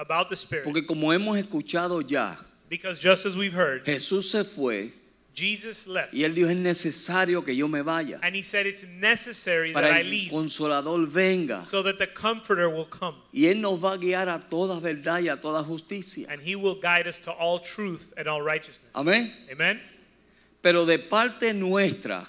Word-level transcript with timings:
about 0.00 0.28
the 0.28 0.36
Spirit. 0.36 0.64
porque 0.64 0.86
como 0.86 1.12
hemos 1.12 1.36
escuchado 1.38 2.00
ya, 2.00 2.36
Because 2.68 2.98
just 2.98 3.26
as 3.26 3.36
we've 3.36 3.52
heard, 3.52 3.84
Jesús 3.84 4.30
se 4.30 4.44
fue 4.44 4.92
Jesus 5.34 5.86
left. 5.86 6.12
y 6.12 6.24
él 6.24 6.34
dijo 6.34 6.48
es 6.48 6.56
necesario 6.56 7.44
que 7.44 7.54
yo 7.54 7.68
me 7.68 7.82
vaya 7.82 8.18
And 8.22 8.34
he 8.34 8.42
said 8.42 8.66
it's 8.66 8.84
necessary 8.84 9.72
that 9.72 9.84
I 9.84 10.02
leave 10.02 10.30
consolador 10.30 11.06
venga 11.06 11.64
so 11.64 11.82
that 11.82 11.98
the 11.98 12.06
Comforter 12.06 12.68
will 12.68 12.86
come. 12.86 13.14
y 13.32 13.46
él 13.46 13.60
nos 13.60 13.78
va 13.78 13.92
a 13.92 13.98
guiar 13.98 14.28
a 14.28 14.38
toda 14.40 14.80
verdad 14.80 15.20
y 15.22 15.28
a 15.28 15.36
toda 15.36 15.62
justicia. 15.62 16.26
And 16.30 16.40
he 16.40 16.56
will 16.56 16.74
guide 16.80 17.06
us 17.06 17.18
to 17.20 17.30
all 17.32 17.60
truth 17.60 18.12
and 18.16 18.26
all 18.28 18.42
righteousness. 18.42 18.90
Amén. 18.94 19.30
Amen? 19.50 19.80
Pero 20.62 20.84
de 20.84 20.98
parte 20.98 21.52
nuestra, 21.54 22.26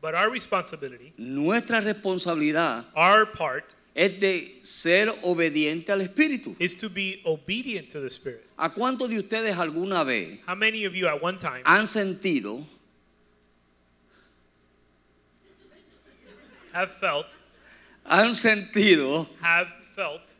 But 0.00 0.14
our 0.14 0.30
responsibility, 0.30 1.12
nuestra 1.18 1.80
responsabilidad 1.82 2.86
our 2.96 3.26
part, 3.26 3.74
es 3.94 4.20
de 4.20 4.58
ser 4.62 5.08
obediente 5.22 5.90
al 5.92 6.00
Espíritu. 6.00 6.54
is 6.58 6.76
to 6.76 6.88
be 6.88 7.20
obedient 7.24 7.88
to 7.90 8.00
the 8.00 8.08
Spirit. 8.08 8.44
¿A 8.56 8.72
cuántos 8.72 9.08
de 9.08 9.18
ustedes 9.18 9.56
alguna 9.56 10.04
vez 10.04 10.38
How 10.46 10.54
many 10.54 10.84
of 10.84 10.94
you 10.94 11.06
at 11.08 11.20
one 11.22 11.38
time 11.38 11.62
han 11.64 11.86
sentido, 11.86 12.64
have 16.72 16.90
felt, 16.90 17.36
han 18.04 18.34
sentido 18.34 19.26
have 19.42 19.68
felt, 19.94 20.34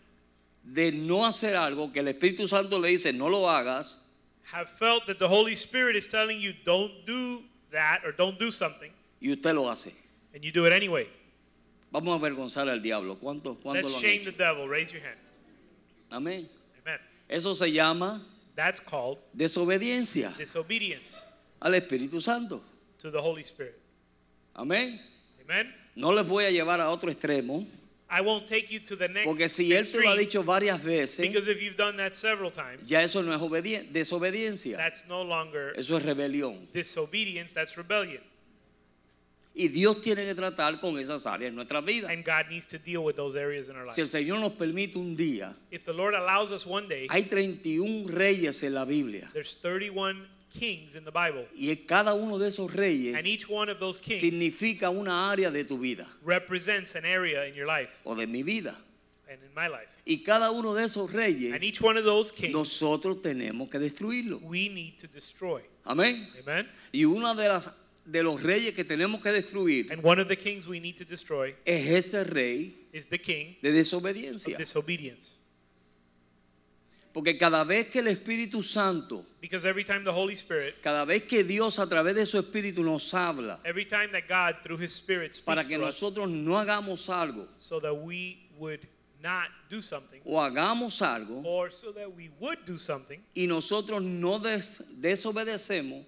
de 0.64 0.92
no 0.92 1.24
hacer 1.26 1.56
algo 1.56 1.92
que 1.92 2.00
el 2.00 2.08
Espíritu 2.08 2.46
Santo 2.48 2.78
le 2.78 2.88
dice 2.88 3.12
no 3.12 3.28
lo 3.28 3.48
hagas 3.48 4.06
have 4.52 4.68
felt 4.68 5.06
that 5.06 5.18
the 5.18 5.28
Holy 5.28 5.54
Spirit 5.56 5.96
is 5.96 6.06
telling 6.06 6.40
you 6.40 6.52
don't 6.64 6.92
do 7.06 7.40
that 7.72 8.00
or 8.04 8.12
don't 8.12 8.38
do 8.38 8.50
something, 8.50 8.92
y 9.20 9.28
usted 9.30 9.54
lo 9.54 9.68
hace? 9.68 9.92
and 10.34 10.44
you 10.44 10.52
do 10.52 10.64
it 10.66 10.72
anyway? 10.72 11.06
Vamos 11.90 12.12
a 12.12 12.18
avergonzar 12.18 12.68
al 12.68 12.80
diablo. 12.80 13.18
¿Cuántos, 13.18 13.56
Let's 13.64 13.64
lo 13.64 13.96
han 13.96 14.02
shame 14.02 14.14
hecho? 14.14 14.32
the 14.32 14.38
devil. 14.38 14.68
Raise 14.68 14.92
your 14.92 15.02
hand. 15.02 15.18
Amén. 16.10 16.48
Amen. 16.80 17.00
Eso 17.28 17.54
se 17.54 17.70
llama 17.72 18.24
That's 18.56 18.80
called 18.80 19.18
desobediencia 19.32 20.32
disobedience 20.36 21.18
al 21.60 21.74
Espíritu 21.74 22.20
Santo. 22.20 22.62
to 23.00 23.10
the 23.10 23.18
Holy 23.20 23.42
Spirit. 23.42 23.76
Amén. 24.54 25.00
Amen. 25.44 25.74
No 25.96 26.12
les 26.12 26.26
voy 26.26 26.44
a 26.44 26.50
llevar 26.50 26.80
a 26.80 26.90
otro 26.90 27.10
extremo, 27.10 27.66
I 28.12 28.20
won't 28.22 28.46
take 28.46 28.68
you 28.70 28.80
to 28.80 28.96
the 28.96 29.08
next 29.08 29.24
porque 29.24 29.48
si 29.48 29.72
él 29.72 29.90
te 29.90 30.00
lo 30.00 30.10
ha 30.10 30.16
dicho 30.16 30.42
varias 30.42 30.82
veces, 30.82 31.20
because 31.20 31.48
if 31.48 31.60
you've 31.62 31.76
done 31.76 31.96
that 31.96 32.12
several 32.14 32.50
times, 32.50 32.82
ya 32.84 33.02
eso 33.02 33.22
no 33.22 33.32
es 33.32 33.40
obedien- 33.40 33.92
desobediencia, 33.92 34.76
that's 34.76 35.06
no 35.08 35.22
longer 35.22 35.72
eso 35.76 35.96
es 35.96 36.02
rebelión. 36.04 36.66
disobedience, 36.72 37.52
that's 37.54 37.76
rebellion. 37.76 38.20
Y 39.54 39.68
Dios 39.68 40.00
tiene 40.00 40.24
que 40.24 40.34
tratar 40.34 40.78
con 40.80 40.98
esas 40.98 41.26
áreas 41.26 41.48
en 41.50 41.56
nuestra 41.56 41.80
vida. 41.80 42.08
And 42.10 42.24
God 42.24 42.48
needs 42.50 42.66
to 42.68 42.78
deal 42.78 43.04
with 43.04 43.16
those 43.16 43.36
areas 43.36 43.68
in 43.68 43.76
our 43.76 43.84
life. 43.84 43.94
Si 43.94 44.00
el 44.00 44.06
Señor 44.06 44.38
nos 44.40 44.52
permite 44.52 44.96
un 44.96 45.16
día, 45.16 45.56
If 45.70 45.84
the 45.84 45.92
Lord 45.92 46.14
allows 46.14 46.50
us 46.52 46.64
one 46.64 46.88
day, 46.88 47.08
hay 47.10 47.24
31 47.24 48.06
reyes 48.08 48.62
en 48.62 48.74
la 48.74 48.84
Biblia, 48.84 49.28
there's 49.32 49.56
31 49.60 50.26
kings 50.52 50.94
in 50.94 51.04
the 51.04 51.10
Bible, 51.10 51.46
y 51.54 51.74
cada 51.86 52.14
uno 52.14 52.38
de 52.38 52.48
esos 52.48 52.72
reyes 52.72 53.14
and 53.16 53.26
each 53.26 53.48
one 53.48 53.70
of 53.70 53.78
those 53.78 53.98
kings 54.00 54.20
significa 54.20 54.90
una 54.90 55.30
área 55.30 55.50
de 55.50 55.64
tu 55.64 55.78
vida 55.78 56.06
represents 56.24 56.96
an 56.96 57.04
area 57.04 57.46
in 57.46 57.54
your 57.54 57.66
life 57.66 57.90
o 58.04 58.14
de 58.16 58.26
mi 58.26 58.42
vida. 58.42 58.76
and 59.28 59.38
in 59.44 59.54
my 59.54 59.68
life. 59.68 59.86
Y 60.04 60.22
cada 60.24 60.50
uno 60.50 60.74
de 60.74 60.84
esos 60.84 61.12
reyes 61.12 61.54
And 61.54 61.62
each 61.62 61.80
one 61.80 61.96
of 61.96 62.04
those 62.04 62.32
kings 62.32 62.52
nosotros 62.52 63.20
tenemos 63.22 63.68
que 63.70 63.78
destruirlo. 63.78 64.40
we 64.42 64.68
need 64.68 64.98
to 64.98 65.06
destroy. 65.06 65.60
Amén. 65.84 66.26
Amen. 66.40 66.68
Y 66.92 67.04
una 67.04 67.34
de 67.34 67.48
las 67.48 67.76
de 68.10 68.22
los 68.22 68.42
reyes 68.42 68.74
que 68.74 68.84
tenemos 68.84 69.22
que 69.22 69.30
destruir 69.30 69.90
And 69.92 70.02
one 70.02 70.20
of 70.20 70.28
the 70.28 70.36
kings 70.36 70.66
we 70.66 70.80
need 70.80 70.96
to 70.96 71.04
destroy 71.04 71.54
es 71.64 71.86
ese 71.88 72.24
rey 72.24 72.74
is 72.92 73.06
the 73.06 73.18
king 73.18 73.56
de 73.62 73.68
of 73.70 73.74
desobediencia. 73.76 74.56
disobedience. 74.58 75.36
Porque 77.12 77.36
cada 77.36 77.64
vez 77.64 77.86
que 77.90 77.98
el 78.00 78.06
Espíritu 78.06 78.62
Santo, 78.62 79.24
Because 79.40 79.64
every 79.66 79.82
time 79.84 80.04
the 80.04 80.12
Holy 80.12 80.34
Spirit, 80.36 80.76
cada 80.80 81.04
vez 81.04 81.22
que 81.22 81.42
Dios 81.42 81.78
a 81.80 81.88
través 81.88 82.14
de 82.14 82.24
su 82.24 82.38
Espíritu 82.38 82.84
nos 82.84 83.12
habla 83.12 83.58
every 83.64 83.84
time 83.84 84.12
that 84.12 84.28
God 84.28 84.62
through 84.62 84.78
his 84.80 84.92
Spirit 84.92 85.36
para 85.44 85.62
speaks 85.62 85.68
que 85.70 85.78
to 85.78 85.84
us, 85.88 86.00
nosotros 86.00 86.28
no 86.30 86.52
hagamos 86.52 87.08
algo 87.08 87.48
so 87.56 87.80
that 87.80 87.92
we 87.94 88.38
would 88.58 88.86
not 89.20 89.48
do 89.68 89.82
something, 89.82 90.20
o 90.24 90.36
hagamos 90.38 91.02
algo 91.02 91.42
or 91.44 91.72
so 91.72 91.90
that 91.92 92.08
we 92.14 92.30
would 92.38 92.64
do 92.64 92.78
something, 92.78 93.20
y 93.34 93.46
nosotros 93.46 94.00
no 94.02 94.38
des- 94.38 94.80
desobedecemos 95.00 96.04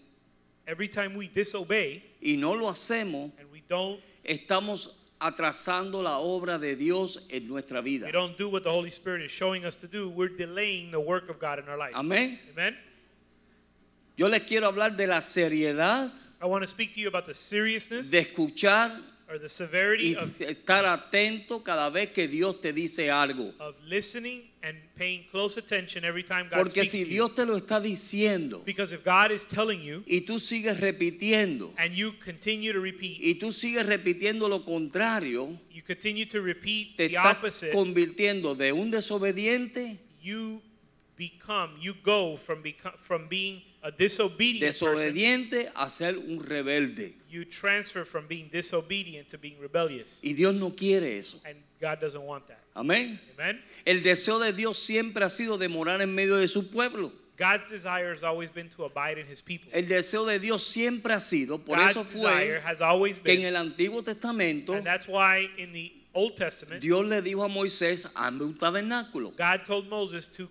every 0.66 0.88
time 0.88 1.14
we 1.14 1.28
disobey 1.28 2.02
y 2.20 2.36
no 2.36 2.52
lo 2.52 2.68
hacemos, 2.68 3.32
and 3.38 3.50
we 3.50 3.62
don't 3.68 4.00
estamos 4.24 4.98
atrasando 5.20 6.02
la 6.02 6.18
obra 6.18 6.58
de 6.58 6.74
Dios 6.76 7.26
en 7.30 7.48
nuestra 7.48 7.80
vida. 7.80 8.06
we 8.06 8.12
don't 8.12 8.36
do 8.36 8.48
what 8.48 8.62
the 8.62 8.70
Holy 8.70 8.90
Spirit 8.90 9.22
is 9.22 9.30
showing 9.30 9.64
us 9.64 9.76
to 9.76 9.86
do, 9.86 10.08
we're 10.08 10.28
delaying 10.28 10.90
the 10.90 11.00
work 11.00 11.28
of 11.28 11.38
God 11.38 11.58
in 11.58 11.68
our 11.68 11.78
life. 11.78 11.94
Amén. 11.94 12.38
Amen. 12.52 12.76
Yo 14.16 14.28
les 14.28 14.40
quiero 14.40 14.70
hablar 14.70 14.96
de 14.96 15.06
la 15.06 15.20
seriedad 15.20 16.10
I 16.40 16.46
want 16.46 16.62
to 16.62 16.66
speak 16.66 16.92
to 16.94 17.00
you 17.00 17.08
about 17.08 17.24
the 17.24 17.34
seriousness 17.34 18.10
de 18.10 18.20
escuchar 18.20 18.90
or 19.30 19.38
the 19.38 19.48
severity 19.48 20.16
y 20.16 20.20
of, 20.20 20.40
estar 20.40 20.84
atento 20.84 21.62
cada 21.62 21.88
vez 21.88 22.12
que 22.12 22.26
Dios 22.26 22.60
te 22.60 22.72
dice 22.72 23.10
algo. 23.10 23.52
of 23.60 23.76
listening 23.86 24.51
and 24.64 24.76
paying 24.96 25.24
close 25.30 25.58
attention 25.58 26.04
every 26.04 26.22
time 26.22 26.48
God 26.48 26.58
Porque 26.58 26.84
speaks 26.84 26.90
si 26.90 27.02
to 27.04 27.08
Dios 27.10 27.28
you. 27.30 27.34
te 27.34 27.46
lo 27.46 27.56
está 27.56 27.80
diciendo 27.80 28.62
Because 28.64 28.92
if 28.92 29.02
God 29.04 29.32
is 29.32 29.44
telling 29.46 29.82
you 29.82 30.02
y 30.06 30.20
tú 30.20 30.38
sigues 30.38 30.78
repitiendo 30.80 31.72
and 31.78 31.94
you 31.94 32.12
continue 32.24 32.72
to 32.72 32.80
repeat, 32.80 33.18
y 33.20 33.34
tú 33.40 33.52
sigues 33.52 33.84
repitiendo 33.86 34.48
lo 34.48 34.64
contrario, 34.64 35.48
you 35.72 35.82
continue 35.86 36.24
to 36.26 36.40
repeat 36.40 36.96
te 36.96 37.08
the 37.08 37.14
estás 37.16 37.36
opposite, 37.38 37.72
convirtiendo 37.72 38.54
de 38.54 38.72
un 38.72 38.90
desobediente, 38.90 39.98
you 40.22 40.62
become, 41.16 41.70
you 41.80 41.94
go 42.04 42.36
from 42.36 42.62
beco- 42.62 42.96
from 43.02 43.28
being 43.28 43.62
a 43.82 43.90
disobedient 43.90 44.60
person, 44.60 44.88
desobediente 44.94 45.68
a 45.74 45.90
ser 45.90 46.16
un 46.16 46.38
rebelde. 46.40 47.14
you 47.28 47.44
transfer 47.44 48.04
from 48.04 48.26
being 48.28 48.48
disobedient 48.52 49.28
to 49.28 49.36
being 49.38 49.56
rebellious. 49.60 50.20
Y 50.22 50.34
Dios 50.34 50.54
no 50.54 50.70
quiere 50.70 51.16
eso. 51.18 51.40
And 51.44 51.56
God 51.82 52.00
doesn't 52.00 52.22
want 52.22 52.46
that. 52.46 52.60
Amén. 52.76 53.18
Amen. 53.36 53.60
El 53.84 54.02
deseo 54.02 54.38
de 54.38 54.52
Dios 54.52 54.78
siempre 54.78 55.24
ha 55.24 55.28
sido 55.28 55.58
de 55.58 55.68
morar 55.68 56.00
en 56.00 56.14
medio 56.14 56.36
de 56.36 56.46
su 56.46 56.70
pueblo. 56.70 57.10
God's 57.36 57.66
desire 57.68 58.12
has 58.12 58.22
always 58.22 58.50
been 58.50 58.68
to 58.68 58.84
abide 58.84 59.18
in 59.18 59.26
his 59.26 59.42
people. 59.42 59.68
El 59.74 59.88
deseo 59.88 60.24
de 60.24 60.38
Dios 60.38 60.62
siempre 60.62 61.12
ha 61.12 61.18
sido, 61.18 61.58
por 61.58 61.76
God's 61.76 61.90
eso 61.90 62.04
fue 62.04 62.60
always 62.80 63.18
que 63.18 63.32
en 63.32 63.40
been, 63.40 63.46
el 63.46 63.56
Antiguo 63.56 64.04
Testamento 64.04 64.74
and 64.74 64.86
that's 64.86 65.08
why 65.08 65.48
in 65.58 65.72
the 65.72 65.92
Old 66.14 66.36
Testament, 66.36 66.80
Dios 66.80 67.04
le 67.04 67.20
dijo 67.20 67.42
a 67.42 67.48
Moisés, 67.48 68.12
hazme 68.14 68.44
un 68.44 68.54
tabernáculo. 68.54 69.32
God 69.36 69.64
told 69.66 69.88
Moses 69.88 70.28
to 70.28 70.48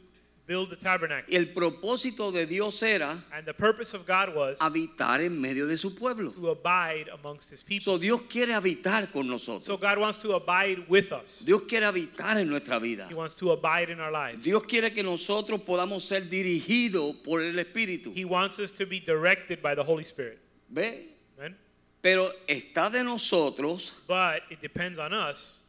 build 0.52 0.74
a 0.74 0.76
tabernacle. 0.76 1.34
Y 1.34 1.38
el 1.38 1.54
propósito 1.54 2.32
de 2.32 2.46
Dios 2.46 2.82
era 2.84 3.24
And 3.32 3.46
the 3.46 3.54
purpose 3.54 3.94
of 3.96 4.06
God 4.06 4.36
was 4.36 4.60
habitar 4.60 5.22
en 5.22 5.40
medio 5.40 5.66
de 5.66 5.78
su 5.78 5.96
pueblo. 5.96 6.32
to 6.32 6.50
abide 6.50 7.08
amongst 7.10 7.50
his 7.50 7.64
people. 7.64 7.84
So, 7.84 7.98
Dios 7.98 8.24
quiere 8.24 8.54
habitar 8.54 9.10
con 9.12 9.24
So 9.26 9.32
nosotros. 9.32 9.80
God 9.80 9.98
wants 10.00 10.18
to 10.20 10.34
abide 10.34 10.84
with 10.90 11.14
us. 11.14 11.42
Dios 11.46 11.62
quiere 11.62 11.86
habitar 11.86 12.38
en 12.38 12.50
nuestra 12.50 12.80
vida. 12.80 13.08
He 13.08 13.14
wants 13.16 13.36
to 13.36 13.52
abide 13.52 13.90
in 13.90 14.00
our 14.02 14.12
lives. 14.12 14.44
Dios 14.44 14.64
quiere 14.64 14.92
que 14.92 15.04
nosotros 15.04 15.62
podamos 15.62 16.04
ser 16.04 16.22
dirigidos 16.30 17.16
por 17.24 17.42
el 17.42 17.56
Espíritu. 17.56 18.12
He 18.14 18.26
wants 18.26 18.60
us 18.60 18.74
to 18.74 18.86
be 18.86 19.00
directed 19.00 19.62
by 19.62 19.74
the 19.76 19.84
Holy 19.84 20.04
Spirit. 20.04 20.40
¿Ve? 20.70 21.08
Amen? 21.38 21.56
Pero 22.02 22.30
está 22.48 22.90
de 22.90 23.04
nosotros 23.04 23.94
But 24.08 24.42
it 24.50 24.60
depends 24.60 25.00
on 25.00 25.14
us, 25.14 25.61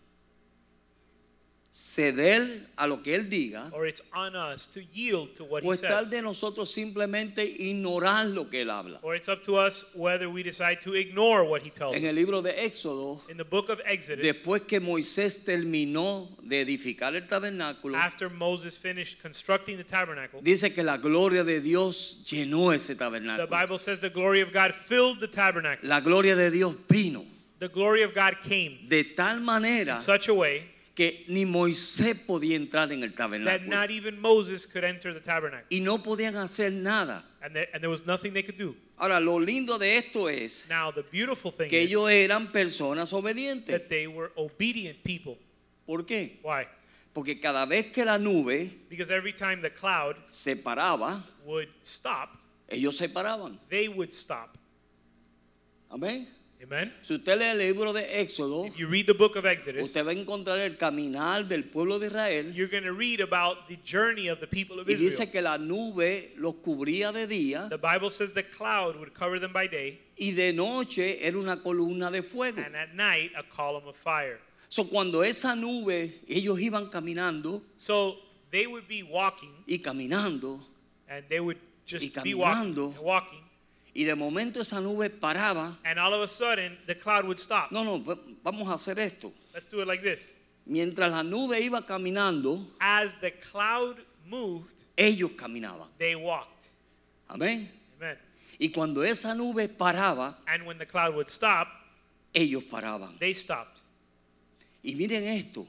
ceder 1.75 2.69
a 2.77 2.87
lo 2.87 3.03
que 3.03 3.15
Él 3.15 3.31
diga 3.31 3.71
or 3.73 3.87
it's 3.87 4.03
on 4.13 4.37
us 4.37 4.67
to 4.67 4.83
yield 4.93 5.35
to 5.35 5.43
what 5.43 5.65
o 5.65 5.71
He 5.71 5.75
estar 5.75 6.01
says. 6.03 6.11
de 6.11 6.21
nosotros 6.21 6.71
simplemente 6.71 7.43
ignorar 7.47 8.27
lo 8.27 8.51
que 8.51 8.61
Él 8.61 8.71
habla. 8.71 8.99
Or 9.03 9.15
it's 9.17 9.27
up 9.29 9.43
to 9.45 9.57
us 9.57 9.87
whether 9.95 10.29
we 10.29 10.43
decide 10.43 10.83
to 10.83 10.95
ignore 10.95 11.45
what 11.45 11.63
He 11.63 11.71
tells 11.71 11.97
En 11.97 12.05
el 12.05 12.11
us. 12.11 12.17
libro 12.17 12.43
de 12.43 12.53
Éxodo, 12.53 13.21
In 13.31 13.39
the 13.39 13.45
book 13.45 13.71
of 13.71 13.81
Exodus, 13.87 14.23
después 14.23 14.67
que 14.69 14.81
Moisés 14.81 15.47
terminó 15.47 16.29
de 16.43 16.61
edificar 16.61 17.15
el 17.17 17.27
tabernáculo, 17.27 17.97
after 17.97 18.29
Moses 18.29 18.77
finished 18.77 19.23
constructing 19.23 19.79
the 19.79 19.85
tabernacle, 19.85 20.41
dice 20.43 20.75
que 20.75 20.83
la 20.85 20.99
gloria 20.99 21.43
de 21.43 21.63
Dios 21.63 22.23
llenó 22.31 22.75
ese 22.75 22.89
the 22.89 22.97
tabernáculo. 22.97 23.49
Bible 23.49 23.79
says 23.79 24.01
the 24.03 24.11
glory 24.11 24.43
of 24.43 24.53
God 24.53 24.75
filled 24.75 25.21
the 25.21 25.29
tabernacle. 25.29 25.89
La 25.89 26.01
gloria 26.01 26.37
de 26.37 26.51
Dios 26.51 26.75
vino 26.87 27.25
The 27.61 27.69
glory 27.69 28.03
of 28.03 28.13
God 28.13 28.39
came 28.43 28.89
de 28.89 29.05
tal 29.15 29.41
manera 29.41 29.93
in 29.95 29.99
such 30.01 30.29
a 30.29 30.35
way 30.35 30.65
que 30.95 31.25
ni 31.29 31.47
Moisés 31.47 32.19
podía 32.27 32.55
entrar 32.57 32.93
en 32.93 33.03
el 33.03 33.11
that 33.15 33.17
tabernáculo. 33.31 33.67
not 33.69 33.91
even 33.91 34.21
Moses 34.21 34.67
could 34.67 34.85
enter 34.85 35.15
the 35.15 35.21
tabernacle. 35.21 35.67
Y 35.71 35.81
no 35.81 36.03
podían 36.03 36.37
hacer 36.37 36.71
nada. 36.73 37.25
And 37.41 37.55
there, 37.55 37.69
and 37.73 37.81
there 37.83 37.91
was 37.91 38.05
nothing 38.07 38.33
they 38.35 38.43
could 38.43 38.59
do. 38.59 38.77
Ahora, 38.99 39.19
lo 39.19 39.39
lindo 39.41 39.79
de 39.79 39.97
esto 39.97 40.29
es 40.29 40.67
Now, 40.69 40.93
the 40.93 41.03
beautiful 41.03 41.51
thing 41.51 41.69
que 41.69 41.81
is 41.81 41.89
ellos 41.89 42.11
eran 42.11 42.53
personas 42.53 43.13
obedientes. 43.13 43.69
that 43.69 43.89
they 43.89 44.07
were 44.07 44.31
obedient 44.37 45.03
people. 45.03 45.39
¿Por 45.87 46.05
qué? 46.05 46.39
Why? 46.43 46.67
Porque 47.15 47.41
cada 47.41 47.67
vez 47.67 47.87
que 47.93 48.05
la 48.05 48.17
nube 48.19 48.71
Because 48.89 49.11
every 49.11 49.33
time 49.33 49.61
the 49.61 49.71
cloud 49.71 50.17
se 50.27 50.55
paraba, 50.57 51.23
would 51.45 51.69
stop, 51.83 52.39
ellos 52.69 52.97
se 52.97 53.09
paraban. 53.09 53.59
they 53.69 53.89
would 53.89 54.13
stop. 54.13 54.57
Amén. 55.91 56.27
Amen? 56.63 56.93
Si 57.03 57.15
usted 57.15 57.39
lee 57.39 57.47
el 57.47 57.59
libro 57.59 57.93
de 57.93 58.21
Éxodo, 58.23 58.65
If 58.67 58.77
you 58.77 58.87
read 58.87 59.07
the 59.07 59.15
book 59.15 59.35
of 59.37 59.45
Exodus, 59.45 59.85
usted 59.85 60.07
va 60.07 60.11
a 60.13 60.15
encontrar 60.15 60.59
el 60.61 60.77
caminar 60.77 61.49
del 61.49 61.65
pueblo 61.65 61.99
de 61.99 62.07
Israel 62.07 62.53
you're 62.55 62.71
going 62.71 62.85
to 62.85 62.93
read 62.93 63.21
about 63.21 63.67
the 63.69 63.77
journey 63.85 64.29
of 64.29 64.39
the 64.39 64.47
people 64.47 64.79
of 64.79 64.87
y 64.89 64.95
dice 64.95 65.15
Israel. 65.25 65.31
que 65.33 65.43
la 65.43 65.59
nube 65.59 66.33
los 66.37 66.55
cubría 66.63 67.11
de 67.13 67.27
día 67.27 67.69
The 67.69 67.79
Bible 67.79 68.11
says 68.11 68.33
the 68.33 68.45
cloud 68.45 68.97
would 68.97 69.13
cover 69.13 69.41
them 69.41 69.53
by 69.53 69.67
day, 69.67 69.99
y 70.17 70.31
de 70.31 70.53
noche 70.53 71.19
era 71.27 71.37
una 71.37 71.57
columna 71.61 72.11
de 72.13 72.23
fuego. 72.23 72.61
and 72.65 72.77
at 72.77 72.95
night 72.95 73.33
a 73.37 73.43
column 73.43 73.89
of 73.89 73.97
fire. 73.97 74.39
So, 74.69 74.85
cuando 74.85 75.23
esa 75.23 75.55
nube, 75.57 76.21
ellos 76.29 76.59
iban 76.61 76.89
caminando 76.89 77.61
So 77.77 78.17
they 78.51 78.67
would 78.69 78.87
be 78.87 79.03
walking, 79.03 79.53
y 79.67 79.79
caminando 79.79 80.61
and 81.09 81.29
they 81.29 81.41
would 81.41 81.59
just 81.85 82.23
be 82.23 82.35
walking 82.35 82.95
walking, 83.03 83.42
y 83.95 84.05
de 84.05 84.15
momento 84.15 84.61
esa 84.61 84.81
nube 84.81 85.11
paraba. 85.11 85.77
and 85.85 85.99
all 85.99 86.13
of 86.15 86.23
a 86.23 86.29
sudden 86.29 86.79
the 86.87 86.95
cloud 86.95 87.25
would 87.27 87.39
stop. 87.39 87.71
No, 87.73 87.85
no, 87.85 87.99
va- 88.03 88.19
vamos 88.43 88.69
a 88.69 88.75
hacer 88.75 88.99
esto. 88.99 89.33
Let's 89.55 89.67
do 89.67 89.81
it 89.83 89.87
like 89.87 90.03
this. 90.03 90.33
Mientras 90.67 91.11
la 91.11 91.23
nube 91.23 91.61
iba 91.61 91.85
caminando, 91.85 92.67
As 92.81 93.17
the 93.21 93.33
cloud 93.33 93.97
moved, 94.27 94.73
ellos 94.97 95.33
caminaban. 95.37 95.89
they 95.99 96.15
walked. 96.15 96.69
Amén. 97.29 97.69
Amen. 97.99 98.17
Y 98.59 98.69
cuando 98.71 99.03
esa 99.03 99.35
nube 99.35 99.69
paraba, 99.77 100.39
And 100.47 100.65
when 100.67 100.79
the 100.79 100.87
cloud 100.87 101.15
would 101.15 101.29
stop, 101.29 101.67
ellos 102.35 102.63
paraban. 102.65 103.19
they 103.19 103.35
stopped. 103.35 103.81
Y 104.85 104.95
miren 104.95 105.25
esto, 105.25 105.67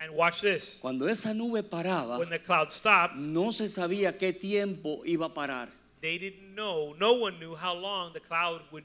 And 0.00 0.12
watch 0.14 0.42
this. 0.42 0.78
cuando 0.80 1.08
esa 1.08 1.32
nube 1.34 1.62
paraba, 1.62 2.18
When 2.18 2.28
the 2.30 2.38
cloud 2.38 2.70
stopped, 2.70 3.16
no 3.16 3.50
se 3.52 3.68
sabía 3.68 4.16
qué 4.18 4.32
tiempo 4.38 5.02
iba 5.06 5.26
a 5.26 5.34
parar. 5.34 5.70
They 6.04 6.18
didn't 6.18 6.54
know, 6.54 6.94
no 7.00 7.14
one 7.14 7.38
knew 7.38 7.54
how 7.56 7.74
long 7.74 8.12
the 8.12 8.20
cloud 8.20 8.60
would 8.70 8.84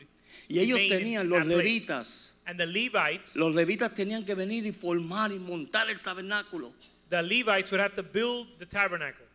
Y 0.49 0.59
ellos 0.59 0.79
remain 0.79 0.93
in 0.93 0.99
tenían, 0.99 1.29
los 1.29 1.39
that 1.39 1.47
place. 1.47 1.57
levitas, 1.57 2.31
And 2.45 2.57
the 2.57 2.65
Levites, 2.65 3.35
los 3.35 3.53
levitas 3.53 3.93
tenían 3.93 4.25
que 4.25 4.33
venir 4.35 4.65
y 4.65 4.71
formar 4.71 5.31
y 5.33 5.37
montar 5.39 5.89
el 5.89 5.99
tabernáculo. 5.99 6.71
the 7.09 7.21
Levites 7.21 7.71
would 7.71 7.81
have 7.81 7.93
to 7.95 8.03
build 8.03 8.47
the 8.57 8.65
tabernacle. 8.65 9.25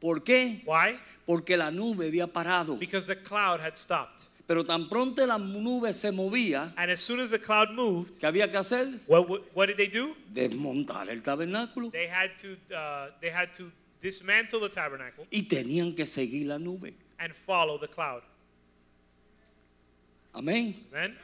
¿Por 0.00 0.20
qué? 0.22 0.60
Why? 0.66 0.98
Porque 1.26 1.56
la 1.56 1.70
nube 1.70 2.06
había 2.08 2.26
parado. 2.26 2.78
Because 2.78 3.06
the 3.06 3.16
cloud 3.16 3.58
had 3.60 3.76
stopped. 3.78 4.26
Pero 4.46 4.64
tan 4.64 4.88
pronto 4.88 5.26
la 5.26 5.38
nube 5.38 5.92
se 5.92 6.10
movía, 6.10 6.72
And 6.76 6.90
as 6.90 7.00
soon 7.00 7.20
as 7.20 7.30
the 7.30 7.38
cloud 7.38 7.70
moved, 7.72 8.18
¿qué 8.18 8.26
había 8.26 8.50
que 8.50 8.58
hacer? 8.58 9.00
what, 9.06 9.28
what, 9.28 9.42
what 9.54 9.66
did 9.68 9.76
they 9.76 9.88
do? 9.88 10.14
Desmontar 10.32 11.08
el 11.10 11.22
tabernáculo. 11.22 11.90
They 11.90 12.06
had 12.08 12.30
to 12.38 12.56
uh, 12.74 13.10
they 13.20 13.30
had 13.30 13.52
to 13.56 13.70
dismantle 14.00 14.60
the 14.60 14.68
tabernacle 14.68 15.26
Y 15.30 15.42
tenían 15.48 15.94
que 15.96 16.06
seguir 16.06 16.46
la 16.46 16.58
nube. 16.58 16.94
and 17.18 17.34
follow 17.34 17.78
the 17.78 17.88
cloud. 17.88 18.22
Amén. 20.34 20.74
Amen. 20.92 21.16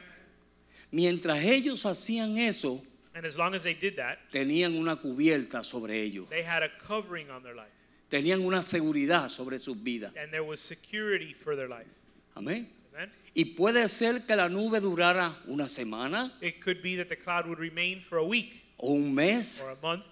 Mientras 0.91 1.43
ellos 1.43 1.85
hacían 1.85 2.37
eso, 2.37 2.81
And 3.13 3.25
as 3.25 3.37
long 3.37 3.55
as 3.55 3.63
they 3.63 3.73
did 3.73 3.95
that, 3.95 4.17
tenían 4.31 4.75
una 4.75 4.97
cubierta 4.97 5.63
sobre 5.63 6.01
ellos. 6.01 6.27
they 6.29 6.43
had 6.43 6.63
a 6.63 6.69
covering 6.85 7.29
on 7.29 7.43
their 7.43 7.55
life, 7.55 7.71
Tenían 8.11 8.41
una 8.45 8.61
seguridad 8.61 9.29
sobre 9.29 9.57
sus 9.57 9.77
vidas. 9.77 10.11
and 10.17 10.31
there 10.31 10.43
was 10.43 10.59
security 10.59 11.33
for 11.33 11.55
their 11.55 11.69
life. 11.69 11.87
Amén. 12.35 12.67
Amen. 12.93 13.09
Y 13.33 13.55
puede 13.57 13.87
ser 13.89 14.21
que 14.25 14.35
la 14.35 14.47
nube 14.49 14.79
durara 14.81 15.33
una 15.47 15.65
semana 15.69 16.31
It 16.41 16.61
could 16.61 16.81
be 16.81 16.95
that 16.97 17.07
the 17.09 17.15
cloud 17.17 17.45
would 17.47 17.59
remain 17.59 18.01
for 18.01 18.17
a 18.17 18.23
week 18.23 18.63
o 18.79 18.93
un 18.95 19.13
mes 19.13 19.61
or 19.61 19.71
a 19.71 19.77
month 19.81 20.03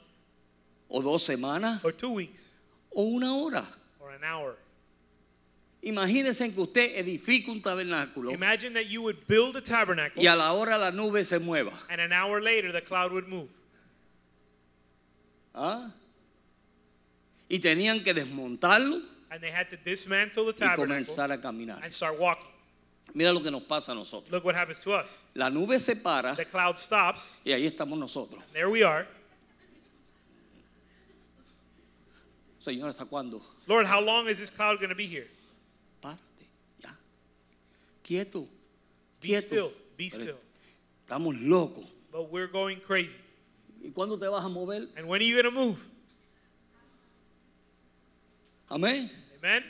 o 0.90 1.02
dos 1.02 1.24
semanas 1.28 1.84
or 1.84 1.92
two 1.94 2.12
weeks 2.12 2.53
o 2.94 3.04
una 3.04 3.34
hora. 3.36 3.66
or 4.00 4.12
an 4.12 4.24
hour. 4.24 4.56
Imagínense 5.82 6.54
que 6.54 6.62
usted 6.62 6.96
edifica 6.98 7.52
un 7.52 7.62
tabernáculo 7.62 8.32
Imagine 8.32 8.74
that 8.74 8.86
you 8.88 9.02
would 9.02 9.28
build 9.28 9.58
a 9.58 9.62
tabernacle 9.62 10.24
y 10.24 10.28
a 10.28 10.36
la 10.36 10.54
hora 10.54 10.78
la 10.78 10.92
nube 10.92 11.26
se 11.26 11.40
mueva. 11.40 11.74
and 11.90 12.00
an 12.00 12.14
hour 12.14 12.42
later 12.42 12.72
the 12.72 12.82
cloud 12.82 13.12
would 13.12 13.28
move. 13.28 13.50
¿Ah? 15.54 15.92
Y 17.50 17.60
tenían 17.60 18.04
que 18.04 18.14
desmontarlo 18.14 19.02
And 19.30 19.42
they 19.42 19.52
had 19.52 19.68
to 19.72 19.78
dismantle 19.78 20.46
the 20.46 20.52
y 20.52 20.68
tabernacle 20.68 20.86
comenzar 20.86 21.32
a 21.32 21.38
caminar. 21.42 21.82
and 21.84 21.92
start 21.94 22.18
walking. 22.20 22.46
Mira 23.14 23.34
lo 23.34 23.42
que 23.42 23.52
nos 23.52 23.64
pasa 23.64 23.92
a 23.92 23.96
nosotros. 23.96 24.32
Look 24.32 24.46
what 24.46 24.56
happens 24.56 24.80
to 24.82 24.94
us. 24.94 25.08
La 25.34 25.50
nube 25.50 25.80
se 25.80 25.96
para 25.96 26.36
The 26.36 26.46
cloud 26.46 26.78
stops. 26.78 27.40
y 27.44 27.52
ahí 27.52 27.66
estamos 27.66 27.98
nosotros. 28.00 28.42
There 28.54 28.70
we 28.70 28.84
are. 28.84 29.06
Señor, 32.64 32.90
¿hasta 32.90 33.04
cuándo? 33.06 33.42
Lord, 33.68 33.86
how 33.86 34.00
long 34.00 34.30
is 34.30 34.38
this 34.40 34.50
cloud 34.50 34.78
going 34.80 34.90
to 34.90 34.96
be 34.96 35.06
here? 35.06 35.28
Párate, 36.02 36.48
ya. 36.82 36.92
Quieto. 38.02 38.48
Be 39.20 39.28
Quieto. 39.28 39.48
still. 39.48 39.74
Be 39.98 40.10
Pero 40.10 40.24
still. 40.24 40.38
Estamos 41.06 41.36
locos. 41.42 41.86
But 42.12 42.32
we're 42.32 42.48
going 42.48 42.80
crazy. 42.80 43.18
¿Y 43.84 43.90
cuándo 43.92 44.18
te 44.18 44.28
vas 44.28 44.46
a 44.46 44.50
mover? 44.50 44.88
And 44.96 45.08
when 45.08 45.20
are 45.22 45.26
you 45.26 45.36
going 45.42 45.54
to 45.54 45.60
move? 45.60 45.78
Amén. 48.70 49.10
Amen. 49.40 49.64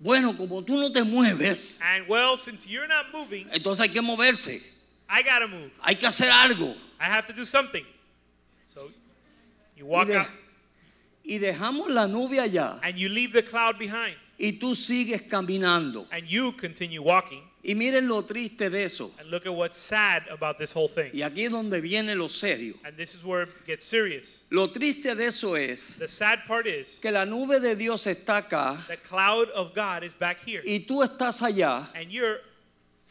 Bueno, 0.00 0.36
como 0.36 0.62
tú 0.62 0.76
no 0.80 0.90
te 0.90 1.04
mueves, 1.04 1.80
And 1.80 2.08
well, 2.08 2.36
since 2.36 2.66
you're 2.66 2.88
not 2.88 3.12
moving, 3.12 3.46
entonces 3.52 3.80
hay 3.82 3.88
que 3.88 4.02
moverse. 4.02 4.60
I 5.08 5.22
got 5.22 5.38
to 5.40 5.48
move. 5.48 5.70
Hay 5.80 5.94
que 5.94 6.08
hacer 6.08 6.28
algo. 6.28 6.74
I 6.98 7.04
have 7.04 7.26
to 7.26 7.32
do 7.32 7.46
something. 7.46 7.84
So 8.66 8.90
you 9.76 9.86
walk 9.86 10.08
de- 10.08 10.16
out 10.18 10.26
y 11.24 11.38
dejamos 11.38 11.90
la 11.90 12.06
nube 12.06 12.40
allá 12.40 12.78
and 12.82 12.96
you 12.96 13.08
leave 13.08 13.32
the 13.32 13.42
cloud 13.42 13.78
behind 13.78 14.16
y 14.38 14.58
tú 14.58 14.74
sigues 14.74 15.22
caminando. 15.22 16.06
and 16.10 16.26
you 16.26 16.52
continue 16.52 17.00
walking. 17.00 17.42
Y 17.64 17.74
miren 17.76 18.08
lo 18.08 18.22
triste 18.22 18.70
de 18.70 18.84
eso. 18.84 19.12
And 19.20 19.30
look 19.30 19.46
at 19.46 19.54
what's 19.54 19.76
sad 19.76 20.24
about 20.28 20.58
this 20.58 20.72
whole 20.72 20.88
thing. 20.88 21.12
Y 21.14 21.20
aquí 21.22 21.44
es 21.44 21.52
donde 21.52 21.80
viene 21.80 22.16
lo 22.16 22.26
serio. 22.26 22.74
And 22.84 22.96
this 22.96 23.14
is 23.14 23.22
where 23.22 23.42
it 23.42 23.50
gets 23.64 23.84
serious. 23.84 24.42
Lo 24.50 24.66
triste 24.68 25.14
de 25.14 25.26
eso 25.26 25.54
es 25.54 25.94
The 25.96 26.08
sad 26.08 26.40
part 26.48 26.66
is 26.66 26.98
que 27.00 27.12
la 27.12 27.24
nube 27.24 27.60
de 27.60 27.76
Dios 27.76 28.06
está 28.06 28.38
acá 28.38 28.84
the 28.88 28.96
cloud 28.96 29.48
of 29.50 29.74
God 29.76 30.02
is 30.02 30.12
back 30.12 30.38
here 30.44 30.62
y 30.64 30.84
tú 30.88 31.04
estás 31.04 31.40
allá 31.40 31.88
and 31.94 32.10
you're 32.10 32.40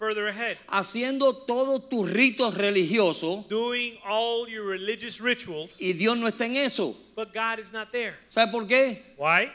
further 0.01 0.27
ahead 0.27 0.57
haciendo 0.67 1.45
todos 1.45 1.87
tus 1.87 2.09
ritos 2.09 2.55
religiosos 2.55 3.47
doing 3.47 3.99
all 4.03 4.49
your 4.49 4.65
religious 4.65 5.21
rituals, 5.21 5.77
y 5.79 5.93
Dios 5.93 6.17
no 6.17 6.27
está 6.27 6.45
en 6.45 6.55
eso. 6.55 6.95
but 7.15 7.31
God 7.31 7.59
is 7.59 7.71
not 7.71 7.91
there. 7.91 8.15
¿Sabe 8.29 8.51
por 8.51 8.65
qué? 8.65 8.97
Why? 9.15 9.51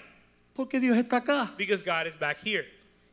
Porque 0.55 0.81
Dios 0.81 0.97
está 0.97 1.17
acá. 1.17 1.51
Because 1.57 1.83
God 1.83 2.07
is 2.07 2.15
back 2.15 2.39
here. 2.45 2.65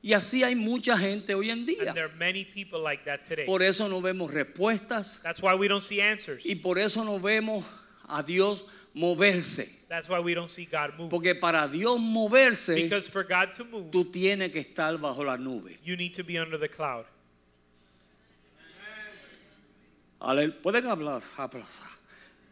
Y 0.03 0.13
así 0.13 0.43
hay 0.43 0.53
mucha 0.53 0.95
gente 0.97 1.33
hoy 1.33 1.49
en 1.49 1.65
día. 1.65 1.87
And 1.87 1.95
there 1.95 2.05
are 2.05 2.15
many 2.19 2.45
people 2.45 2.79
like 2.79 3.03
that 3.05 3.25
today. 3.27 3.45
Por 3.45 3.63
eso 3.63 3.87
no 3.87 3.99
vemos 3.99 4.31
respuestas 4.31 5.19
That's 5.23 5.41
why 5.41 5.55
we 5.55 5.67
don't 5.67 5.81
see 5.83 6.01
answers. 6.01 6.45
y 6.45 6.55
por 6.55 6.77
eso 6.77 7.03
no 7.03 7.19
vemos 7.19 7.63
a 8.07 8.21
Dios 8.21 8.65
moverse. 8.93 9.69
That's 9.89 10.07
why 10.07 10.19
we 10.19 10.33
don't 10.35 10.49
see 10.49 10.65
God 10.65 10.93
move. 10.99 11.09
Porque 11.09 11.35
para 11.39 11.67
Dios 11.67 11.99
moverse, 11.99 12.75
Because 12.75 13.07
for 13.09 13.23
God 13.23 13.53
to 13.55 13.63
move, 13.63 13.91
tú 13.91 14.11
tienes 14.11 14.51
que 14.51 14.59
estar 14.59 14.97
bajo 14.99 15.23
la 15.25 15.37
nube. 15.37 15.77
you 15.83 15.95
need 15.95 16.13
to 16.13 16.23
be 16.23 16.37
under 16.37 16.59
the 16.59 16.67
cloud. 16.67 17.05
Pueden 20.61 20.87
hablar. 20.87 21.21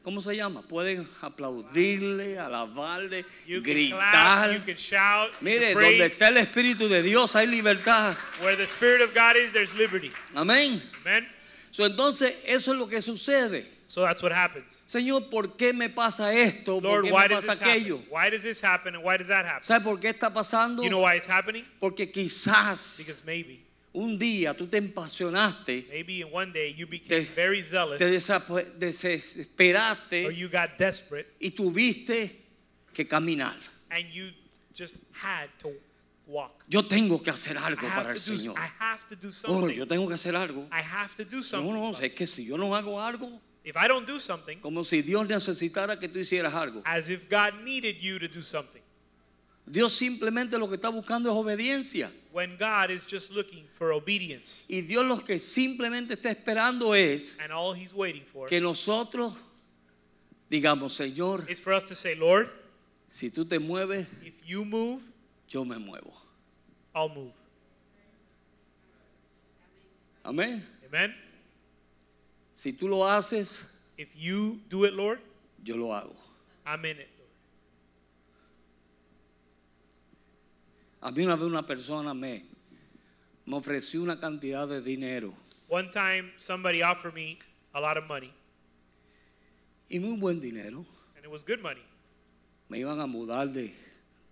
¿Cómo 0.03 0.19
se 0.19 0.35
llama? 0.35 0.63
Pueden 0.63 1.07
aplaudirle, 1.21 2.39
alabarle, 2.39 3.23
You 3.45 3.61
can 3.61 3.73
clap, 3.89 4.49
gritar. 4.49 4.53
you 4.53 4.65
can 4.65 4.75
shout, 4.75 5.29
Mire, 5.41 5.73
donde 5.73 6.05
está 6.05 6.29
el 6.29 6.37
Espíritu 6.37 6.89
de 6.89 7.03
Dios 7.03 7.35
hay 7.35 7.45
libertad. 7.45 8.15
Where 8.41 8.57
the 8.57 8.63
Spirit 8.65 9.01
of 9.01 9.13
God 9.13 9.35
is, 9.37 9.53
there's 9.53 9.73
liberty. 9.75 10.11
Amén. 10.35 10.81
Amen? 11.05 11.27
So, 11.69 11.85
entonces, 11.85 12.33
eso 12.45 12.73
es 12.73 12.79
lo 12.79 12.87
que 12.87 12.99
sucede. 13.01 13.63
So 13.87 14.01
that's 14.01 14.23
what 14.23 14.31
happens. 14.31 14.81
Señor, 14.87 15.29
¿por 15.29 15.55
qué 15.55 15.71
me 15.71 15.89
pasa 15.89 16.33
esto? 16.33 16.81
¿Por 16.81 17.03
qué 17.03 17.11
why 17.11 17.27
me 17.27 17.35
does 17.35 17.45
pasa 17.45 17.59
this 17.59 17.61
aquello? 17.61 17.97
happen? 17.97 18.09
Why 18.11 18.29
does 18.31 18.43
this 18.43 18.61
happen 18.63 18.95
and 18.95 19.03
why 19.03 19.17
does 19.17 19.27
that 19.27 19.45
happen? 19.45 19.61
¿Sabe 19.63 19.83
por 19.83 19.99
qué 19.99 20.09
está 20.09 20.33
pasando? 20.33 20.81
You 20.81 20.89
know 20.89 21.01
why 21.01 21.15
it's 21.17 21.27
happening? 21.27 21.63
Porque 21.79 22.11
quizás 22.11 22.97
Because 22.97 23.23
maybe, 23.25 23.60
un 23.93 24.17
día 24.17 24.55
tú 24.55 24.67
te 24.67 24.77
apasionaste, 24.77 25.85
maybe 25.89 26.23
one 26.23 26.51
day 26.53 26.73
you 26.73 26.87
became 26.87 27.25
Te- 27.25 27.33
very 27.35 27.61
zealous 27.61 27.97
te 27.97 28.05
desap- 28.05 28.49
or 28.49 28.63
desesperaste 28.79 30.33
you 30.35 30.47
got 30.49 30.77
desperate 30.77 31.27
y 31.39 31.51
tuviste 31.51 32.31
que 32.93 33.05
caminar. 33.07 33.55
and 33.89 34.05
you 34.13 34.31
just 34.73 34.95
had 35.11 35.49
to 35.59 35.69
walk. 36.25 36.63
Yo 36.69 36.83
tengo 36.83 37.21
que 37.21 37.29
hacer 37.31 37.57
algo 37.57 37.87
para 37.89 38.09
el 38.11 38.15
do, 38.15 38.19
Señor. 38.19 38.55
I 38.57 38.69
have 38.79 39.05
to 39.09 39.15
do 39.15 39.27
Oh, 39.29 39.31
something. 39.31 39.75
yo 39.77 39.85
tengo 39.85 40.07
que 40.07 40.13
hacer 40.15 40.35
algo. 40.35 40.65
I 40.71 40.81
have 40.81 41.13
to 41.17 41.25
do 41.25 41.37
No, 41.37 41.43
something. 41.43 41.73
no, 41.73 41.87
about 41.89 42.01
es 42.03 42.13
que 42.13 42.25
si 42.25 42.45
yo 42.45 42.57
no 42.57 42.73
hago 42.75 42.99
algo, 43.01 43.27
it. 43.63 43.71
If 43.71 43.75
I 43.77 43.87
don't 43.87 44.07
do 44.07 44.19
something, 44.19 44.59
como 44.59 44.83
si 44.83 45.01
Dios 45.01 45.27
necesitara 45.27 45.99
que 45.99 46.07
tú 46.07 46.19
hicieras 46.19 46.53
algo. 46.53 46.81
as 46.85 47.09
if 47.09 47.29
God 47.29 47.61
needed 47.63 47.97
you 48.01 48.17
to 48.19 48.27
do 48.29 48.41
something, 48.41 48.80
Dios 49.65 49.93
simplemente 49.93 50.57
lo 50.57 50.67
que 50.67 50.75
está 50.75 50.89
buscando 50.89 51.29
es 51.29 51.35
obediencia. 51.35 52.09
when 52.33 52.57
God 52.57 52.89
is 52.89 53.05
just 53.05 53.31
looking 53.31 53.65
for 53.77 53.91
obedience. 53.91 54.65
Y 54.69 54.81
Dios 54.81 55.05
lo 55.05 55.17
que 55.17 55.39
simplemente 55.39 56.13
está 56.13 56.29
esperando 56.31 56.93
es 56.93 57.37
And 57.39 57.51
all 57.51 57.73
He's 57.73 57.93
waiting 57.93 58.23
for 58.25 58.47
que 58.47 58.59
nosotros 58.59 59.33
digamos, 60.49 60.93
Señor, 60.93 61.49
is 61.49 61.59
for 61.59 61.73
us 61.73 61.85
to 61.85 61.95
say, 61.95 62.15
Lord, 62.15 62.49
si 63.07 63.29
tú 63.29 63.47
te 63.47 63.57
mueves, 63.59 64.07
if 64.25 64.33
you 64.45 64.65
move, 64.65 65.01
yo 65.47 65.63
me 65.63 65.77
muevo. 65.77 66.13
I'll 66.93 67.09
move. 67.09 67.31
Amén. 70.23 70.61
Amen? 70.87 71.13
Si 72.53 72.73
tú 72.73 72.87
lo 72.89 73.03
haces, 73.07 73.65
If 73.97 74.09
you 74.15 74.59
do 74.69 74.85
it, 74.85 74.93
Lord, 74.93 75.19
yo 75.63 75.75
lo 75.75 75.87
hago. 75.87 76.15
I'm 76.65 76.83
in 76.85 76.97
it, 76.97 77.09
A 81.01 81.11
mí 81.11 81.23
una 81.23 81.35
vez 81.35 81.45
una 81.47 81.65
persona 81.65 82.13
me, 82.13 82.45
me 83.45 83.55
ofreció 83.55 84.01
una 84.03 84.19
cantidad 84.19 84.67
de 84.67 84.81
dinero 84.81 85.33
One 85.67 85.89
time, 85.89 86.31
somebody 86.37 86.81
offered 86.83 87.13
me 87.13 87.39
a 87.73 87.79
lot 87.79 87.97
of 87.97 88.05
money, 88.07 88.31
y 89.89 89.99
muy 89.99 90.17
buen 90.17 90.39
dinero. 90.41 90.85
and 91.15 91.23
it 91.25 91.31
was 91.31 91.43
good 91.43 91.61
money. 91.61 91.81
Me 92.69 92.79
iban 92.79 92.99
a 93.01 93.07
mudar 93.07 93.47
de, 93.51 93.73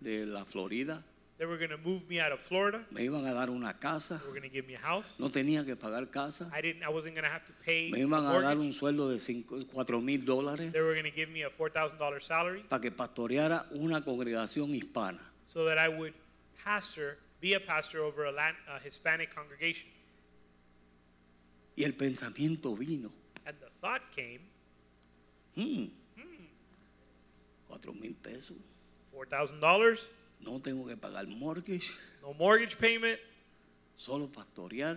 de 0.02 0.26
la 0.26 0.44
Florida, 0.46 1.04
They 1.38 1.46
were 1.46 1.58
going 1.58 1.70
to 1.70 1.78
move 1.78 2.02
me 2.10 2.20
out 2.20 2.34
of 2.34 2.42
Florida. 2.42 2.86
me 2.92 3.04
iban 3.06 3.26
a 3.26 3.34
dar 3.34 3.50
una 3.50 3.74
casa, 3.80 4.18
They 4.20 4.26
were 4.28 4.40
going 4.40 4.50
to 4.50 4.54
give 4.54 4.68
me 4.68 4.76
a 4.76 4.80
house. 4.80 5.16
no 5.18 5.30
tenía 5.30 5.66
que 5.66 5.76
pagar 5.78 6.12
casa, 6.12 6.52
I 6.54 6.62
didn't. 6.62 6.84
I 6.84 6.90
wasn't 6.90 7.16
going 7.16 7.24
to 7.26 7.32
have 7.32 7.46
to 7.46 7.54
pay 7.66 7.90
me 7.92 8.00
iban 8.02 8.26
a 8.28 8.42
dar 8.42 8.58
un 8.58 8.72
sueldo 8.74 9.10
de 9.10 9.20
cinco, 9.22 9.58
cuatro 9.72 10.02
mil 10.02 10.26
dólares 10.26 10.74
They 10.74 10.82
were 10.82 10.94
going 10.94 11.10
to 11.10 11.16
give 11.16 11.30
me 11.32 11.44
a 11.44 11.50
four 11.50 11.70
thousand 11.72 11.98
dollars 11.98 12.26
salary 12.26 12.64
para 12.68 12.82
que 12.82 12.92
pastoreara 12.92 13.66
una 13.72 14.04
congregación 14.04 14.76
hispana. 14.76 15.20
so 15.46 15.64
that 15.66 15.78
I 15.80 15.88
would 15.88 16.14
pastor, 16.63 17.18
be 17.42 17.54
a 17.54 17.60
pastor 17.60 18.01
over 18.04 18.25
a, 18.25 18.32
Lat- 18.32 18.56
a 18.70 18.80
Hispanic 18.80 19.34
congregation. 19.34 19.88
Y 21.78 21.84
el 21.84 21.94
pensamiento 21.94 22.75
vino, 22.78 23.12
And 23.46 23.56
the 23.62 23.70
thought 23.82 24.01
came, 24.16 24.42
"Hmm, 25.56 25.86
cuatro 27.68 27.94
mil 27.94 28.13
pesos, 28.22 28.58
four 29.12 29.25
thousand 29.25 29.60
dollars, 29.62 30.06
no 30.42 30.60
tengo 30.60 30.86
que 30.86 30.96
pagar 30.98 31.25
mortgage, 31.28 31.89
no 32.22 32.34
mortgage 32.34 32.78
payment, 32.78 33.20
solo 33.96 34.28
pastorear 34.28 34.92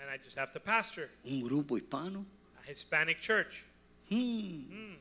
and 0.00 0.10
I 0.10 0.18
just 0.22 0.36
have 0.36 0.52
to 0.52 0.60
pastor 0.60 1.08
un 1.24 1.40
grupo 1.42 1.78
hispano. 1.78 2.24
a 2.62 2.68
Hispanic 2.68 3.20
church. 3.20 3.64
Hmm. 4.10 4.94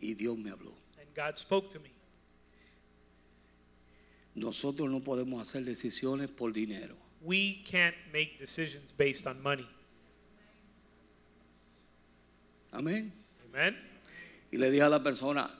Y 0.00 0.14
Dios 0.14 0.36
me 0.38 0.50
habló. 0.50 0.72
And 0.98 1.12
God 1.14 1.36
spoke 1.36 1.70
to 1.72 1.78
me. 1.80 1.90
Nosotros 4.38 4.88
no 4.90 5.00
podemos 5.00 5.40
hacer 5.42 5.64
decisiones 5.64 6.30
por 6.30 6.52
dinero. 6.52 6.94
We 7.22 7.62
can't 7.64 7.96
make 8.12 8.38
decisions 8.38 8.92
based 8.92 9.26
on 9.26 9.42
money. 9.42 9.66
Amén. 12.72 13.12
Amen. 13.52 13.76
Y 14.52 14.56
le 14.58 14.70
dije 14.70 14.82
a 14.82 14.88
la 14.88 15.02
persona, 15.02 15.50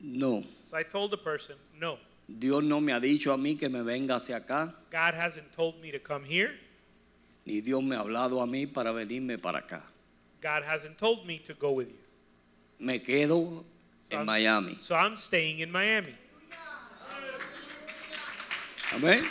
no, 0.00 0.42
So 0.70 0.76
I 0.76 0.84
told 0.84 1.10
the 1.10 1.18
person, 1.18 1.56
no, 1.78 1.98
Dios 2.28 2.62
no 2.62 2.80
me 2.80 2.92
ha 2.92 3.00
dicho 3.00 3.32
a 3.32 3.36
mí 3.36 3.58
que 3.58 3.68
me 3.68 3.82
venga 3.82 4.14
hacia 4.16 4.36
acá, 4.36 4.72
God 4.90 5.14
hasn't 5.14 5.52
told 5.52 5.80
me 5.80 5.90
to 5.90 5.98
come 5.98 6.24
here. 6.24 6.52
ni 7.44 7.60
Dios 7.60 7.82
me 7.82 7.96
ha 7.96 8.00
hablado 8.00 8.40
a 8.40 8.46
mí 8.46 8.66
para 8.72 8.92
venirme 8.92 9.36
para 9.40 9.58
acá. 9.58 9.82
God 10.40 10.62
hasn't 10.64 10.96
told 10.96 11.26
me 11.26 11.38
to 11.38 11.54
go 11.54 11.72
with 11.72 11.88
you. 11.88 11.98
Me 12.78 13.00
quedo 13.00 13.64
So 14.08 14.16
en 14.16 14.18
I'm- 14.20 14.26
Miami. 14.26 14.78
So 14.80 14.94
I'm 14.94 15.16
staying 15.16 15.58
in 15.58 15.70
Miami. 15.70 16.14
Amén. 18.92 19.24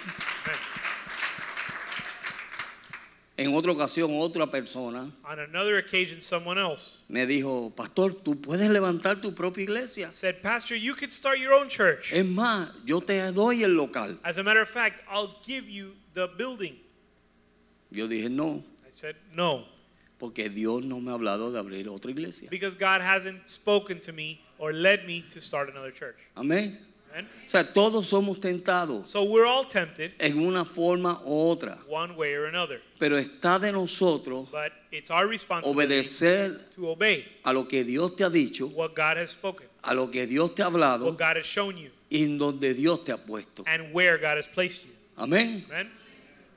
En 3.38 3.54
otra 3.56 3.72
ocasión, 3.72 4.12
otra 4.20 4.52
persona 4.52 5.10
On 5.24 5.40
another 5.40 5.78
occasion, 5.78 6.20
someone 6.22 6.58
else 6.60 7.00
me 7.08 7.26
dijo, 7.26 7.74
pastor, 7.74 8.14
tú 8.14 8.40
puedes 8.42 8.70
levantar 8.70 9.22
tu 9.22 9.34
propia 9.34 9.64
iglesia. 9.64 10.10
said, 10.12 10.42
Pastor, 10.42 10.76
you 10.76 10.94
could 10.94 11.14
start 11.14 11.40
your 11.40 11.54
own 11.54 11.70
church. 11.70 12.12
Es 12.12 12.26
más, 12.26 12.70
yo 12.86 13.00
te 13.00 13.14
doy 13.32 13.64
el 13.64 13.76
local. 13.78 14.18
As 14.24 14.38
a 14.38 14.44
matter 14.44 14.62
of 14.62 14.68
fact, 14.70 15.02
I'll 15.10 15.38
give 15.46 15.70
you 15.70 15.94
the 16.16 16.28
building. 16.38 16.76
Yo 17.92 18.08
dije, 18.10 18.30
no, 18.30 18.62
I 18.86 18.92
said, 18.92 19.16
No, 19.34 19.64
porque 20.20 20.50
Dios 20.50 20.84
no 20.84 21.00
me 21.00 21.12
ha 21.12 21.16
hablado 21.18 21.50
de 21.54 21.60
abrir 21.60 21.88
otra 21.88 22.12
iglesia. 22.12 22.50
because 22.52 22.76
God 22.76 23.00
hasn't 23.02 23.48
spoken 23.48 24.02
to 24.02 24.12
me 24.12 24.42
or 24.58 24.74
led 24.74 25.06
me 25.08 25.22
to 25.30 25.40
start 25.40 25.70
another 25.70 25.92
church. 25.92 26.18
Amén. 26.36 26.78
O 27.12 27.50
sea, 27.50 27.64
todos 27.74 28.08
somos 28.08 28.40
tentados 28.40 29.10
So 29.10 29.24
we're 29.24 29.46
all 29.46 29.68
tempted 29.68 30.14
en 30.20 30.40
una 30.40 30.64
forma 30.64 31.20
u 31.26 31.50
otra, 31.50 31.80
one 31.90 32.14
way 32.16 32.34
or 32.34 32.46
another. 32.46 32.82
pero 33.00 33.18
está 33.18 33.60
de 33.60 33.72
nosotros 33.72 34.50
But 34.52 34.72
it's 34.92 35.10
our 35.10 35.28
obedecer 35.64 36.60
to 36.76 36.90
obey 36.90 37.26
a 37.44 37.52
lo 37.54 37.68
que 37.68 37.84
Dios 37.84 38.16
te 38.16 38.24
ha 38.24 38.30
dicho, 38.30 38.68
what 38.68 38.96
God 38.96 39.18
has 39.18 39.32
spoken, 39.32 39.68
a 39.84 39.94
lo 39.94 40.10
que 40.12 40.28
Dios 40.28 40.54
te 40.54 40.62
ha 40.62 40.68
hablado 40.68 41.06
what 41.06 41.18
God 41.18 41.38
has 41.38 41.46
shown 41.46 41.78
you, 41.78 41.90
y 42.10 42.24
en 42.24 42.38
donde 42.38 42.74
Dios 42.74 43.04
te 43.04 43.12
ha 43.12 43.18
puesto. 43.18 43.64
and 43.68 43.94
where 43.94 44.18
God 44.18 44.38
has 44.38 44.48
placed 44.48 44.84
you. 44.86 44.92
Amén. 45.18 45.66
Amen? 45.70 45.90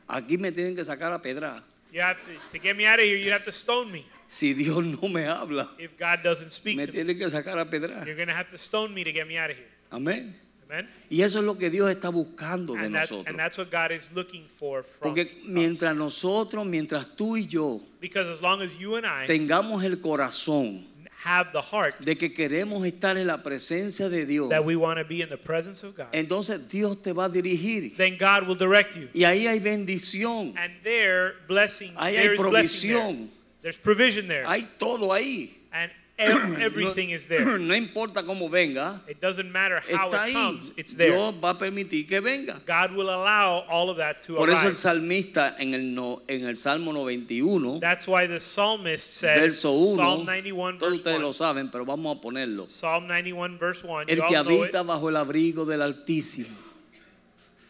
Aquí 0.09 0.37
me 0.39 0.53
tienen 0.53 0.75
que 0.77 0.85
sacar 0.85 1.13
a 1.13 1.21
pedra. 1.23 1.63
You 1.93 2.01
have 2.01 2.19
to, 2.25 2.33
to 2.51 2.59
get 2.59 2.77
me 2.77 2.87
out 2.87 2.99
of 2.99 3.05
here, 3.05 3.17
you 3.17 3.31
have 3.33 3.45
to 3.45 3.53
stone 3.53 3.91
me. 3.91 4.07
Si 4.27 4.55
Dios 4.55 4.83
no 4.83 5.09
me 5.09 5.25
habla, 5.25 5.71
If 5.79 5.99
God 5.99 6.23
doesn't 6.23 6.51
speak 6.53 6.77
me 6.77 6.87
to 6.87 6.93
me, 6.93 6.99
tienen 6.99 7.19
que 7.19 7.29
sacar 7.29 7.59
a 7.59 7.65
pedra. 7.67 8.05
you're 8.07 8.17
going 8.17 8.29
to 8.29 8.35
have 8.35 8.49
to 8.51 8.59
stone 8.59 8.95
me 8.95 9.05
to 9.05 9.13
get 9.13 9.27
me 9.27 9.37
out 9.37 9.51
of 9.51 9.57
here. 9.57 9.67
Amén. 9.93 10.35
Amen? 10.69 10.89
Y 11.11 11.21
eso 11.21 11.39
es 11.41 11.45
lo 11.45 11.59
que 11.59 11.69
Dios 11.69 11.91
está 11.91 12.09
buscando 12.09 12.73
de 12.73 12.81
And, 12.87 12.95
that, 12.95 13.01
nosotros. 13.11 13.27
and 13.27 13.39
that's 13.39 13.59
what 13.59 13.71
God 13.71 13.93
is 13.93 14.11
looking 14.15 14.47
for 14.59 14.83
from 14.83 15.13
Porque 15.15 15.23
us. 15.25 15.29
mientras 15.47 15.95
nosotros, 15.95 16.65
mientras 16.65 17.07
tú 17.15 17.37
y 17.37 17.47
yo 17.47 17.81
Because 18.01 18.27
as 18.31 18.41
long 18.41 18.63
as 18.63 18.75
you 18.79 18.97
and 18.97 19.05
I 19.07 19.27
tengamos 19.27 19.85
el 19.85 19.97
corazón 20.01 20.87
have 21.25 21.53
the 21.53 21.61
heart 21.63 22.01
de 22.05 22.17
que 22.17 22.33
queremos 22.33 22.85
estar 22.87 23.17
en 23.19 23.27
la 23.27 23.43
presencia 23.43 24.09
de 24.09 24.25
Dios, 24.25 24.49
that 24.49 24.65
we 24.65 24.75
want 24.75 24.99
to 24.99 25.05
be 25.05 25.21
in 25.21 25.29
the 25.29 25.37
presence 25.37 25.85
of 25.85 25.95
God, 25.95 26.07
entonces 26.13 26.67
Dios 26.71 27.03
te 27.03 27.13
va 27.13 27.27
a 27.27 27.29
dirigir. 27.29 27.95
then 27.99 28.17
God 28.19 28.49
will 28.49 28.57
direct 28.57 28.97
you. 28.97 29.09
Y 29.13 29.25
ahí 29.25 29.47
hay 29.47 29.61
bendición, 29.61 30.55
And 30.57 30.73
there, 30.83 31.35
blessing, 31.47 31.93
Ahí 31.97 32.15
there 32.15 32.29
hay 32.31 32.35
is 32.35 32.41
blessing 32.41 32.91
there. 32.91 32.99
provisión, 33.03 33.29
There's 33.61 33.79
provision 33.79 34.27
there. 34.27 34.45
hay 34.47 34.67
todo 34.79 35.13
ahí. 35.13 35.51
and 35.73 35.93
ev- 36.31 36.61
everything 36.61 37.11
is 37.11 37.27
there. 37.29 37.59
No 37.59 37.75
importa 37.75 38.23
cómo 38.23 38.49
venga, 38.51 39.01
It 39.09 39.21
doesn't 39.21 39.51
matter 39.53 39.81
how 39.81 40.11
está 40.11 40.29
it 40.29 40.31
ahí. 40.31 40.33
comes, 40.35 40.73
it's 40.77 40.95
there. 40.97 41.11
Dios 41.13 41.35
va 41.43 41.51
a 41.51 41.59
permitir 41.59 42.07
que 42.07 42.21
venga. 42.21 42.61
God 42.67 42.93
will 42.97 43.09
allow 43.11 43.65
all 43.69 43.91
of 43.91 43.97
that 43.99 44.23
to 44.25 44.35
Por 44.37 44.51
eso 44.51 44.67
el 44.69 44.75
salmista 44.75 45.57
en 45.59 45.75
el, 45.75 45.95
no- 45.95 46.23
en 46.29 46.45
el 46.47 46.57
Salmo 46.57 46.93
91, 46.93 47.81
That's 47.81 48.07
why 48.09 48.27
the 48.27 48.41
psalmist 48.41 49.15
said, 49.15 49.39
verso 49.41 49.73
1, 49.73 49.97
Psalm 49.97 50.25
91 50.27 50.79
todos 50.79 50.91
verse 50.93 50.97
ustedes 51.03 51.19
1. 51.19 51.23
lo 51.23 51.33
saben, 51.33 51.71
pero 51.71 51.85
vamos 51.85 52.17
a 52.17 52.21
ponerlo. 52.21 52.67
Psalm 52.67 53.07
91 53.07 53.59
verse 53.59 53.83
1. 53.87 54.05
El 54.09 54.27
que 54.27 54.37
habita 54.37 54.83
bajo 54.83 55.09
el 55.09 55.17
abrigo 55.17 55.65
del 55.65 55.83
Altísimo 55.83 56.49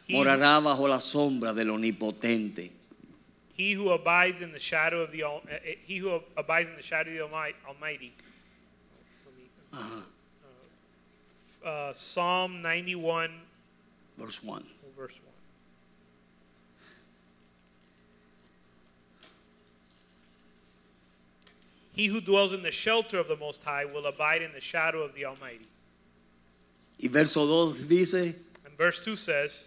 He, 0.09 0.15
morará 0.15 0.59
bajo 0.61 0.89
la 0.89 1.01
sombra 1.01 1.55
del 1.55 1.71
Omnipotente. 1.71 2.73
he 3.57 3.75
who 3.75 3.91
abides 3.93 4.41
in 4.41 4.51
the 4.51 4.59
shadow 4.59 5.03
of 5.03 5.13
the 5.13 5.23
uh, 5.23 5.29
uh, 5.37 5.41
he 5.87 5.99
who 5.99 6.21
abides 6.37 6.69
in 6.69 6.75
the 6.77 6.83
shadow 6.83 7.11
of 7.13 7.17
the 7.31 7.37
Almi- 7.37 7.55
Almighty. 7.69 8.13
Me- 9.73 9.79
uh, 11.65 11.93
Psalm 11.95 12.61
91 12.63 13.31
Verse 14.19 14.43
1. 14.43 14.65
verse 14.97 15.15
1. 15.15 15.33
He 21.95 22.07
who 22.07 22.21
dwells 22.21 22.53
in 22.53 22.63
the 22.63 22.71
shelter 22.73 23.19
of 23.19 23.29
the 23.29 23.37
Most 23.37 23.63
High 23.65 23.85
will 23.85 24.07
abide 24.07 24.43
in 24.43 24.53
the 24.53 24.61
shadow 24.61 25.03
of 25.03 25.15
the 25.15 25.25
Almighty. 25.25 25.67
Y 27.01 27.09
verso 27.09 27.73
2 27.73 27.87
dice, 27.89 28.15
And 28.65 28.77
verse 28.79 29.05
2 29.05 29.17
says, 29.17 29.65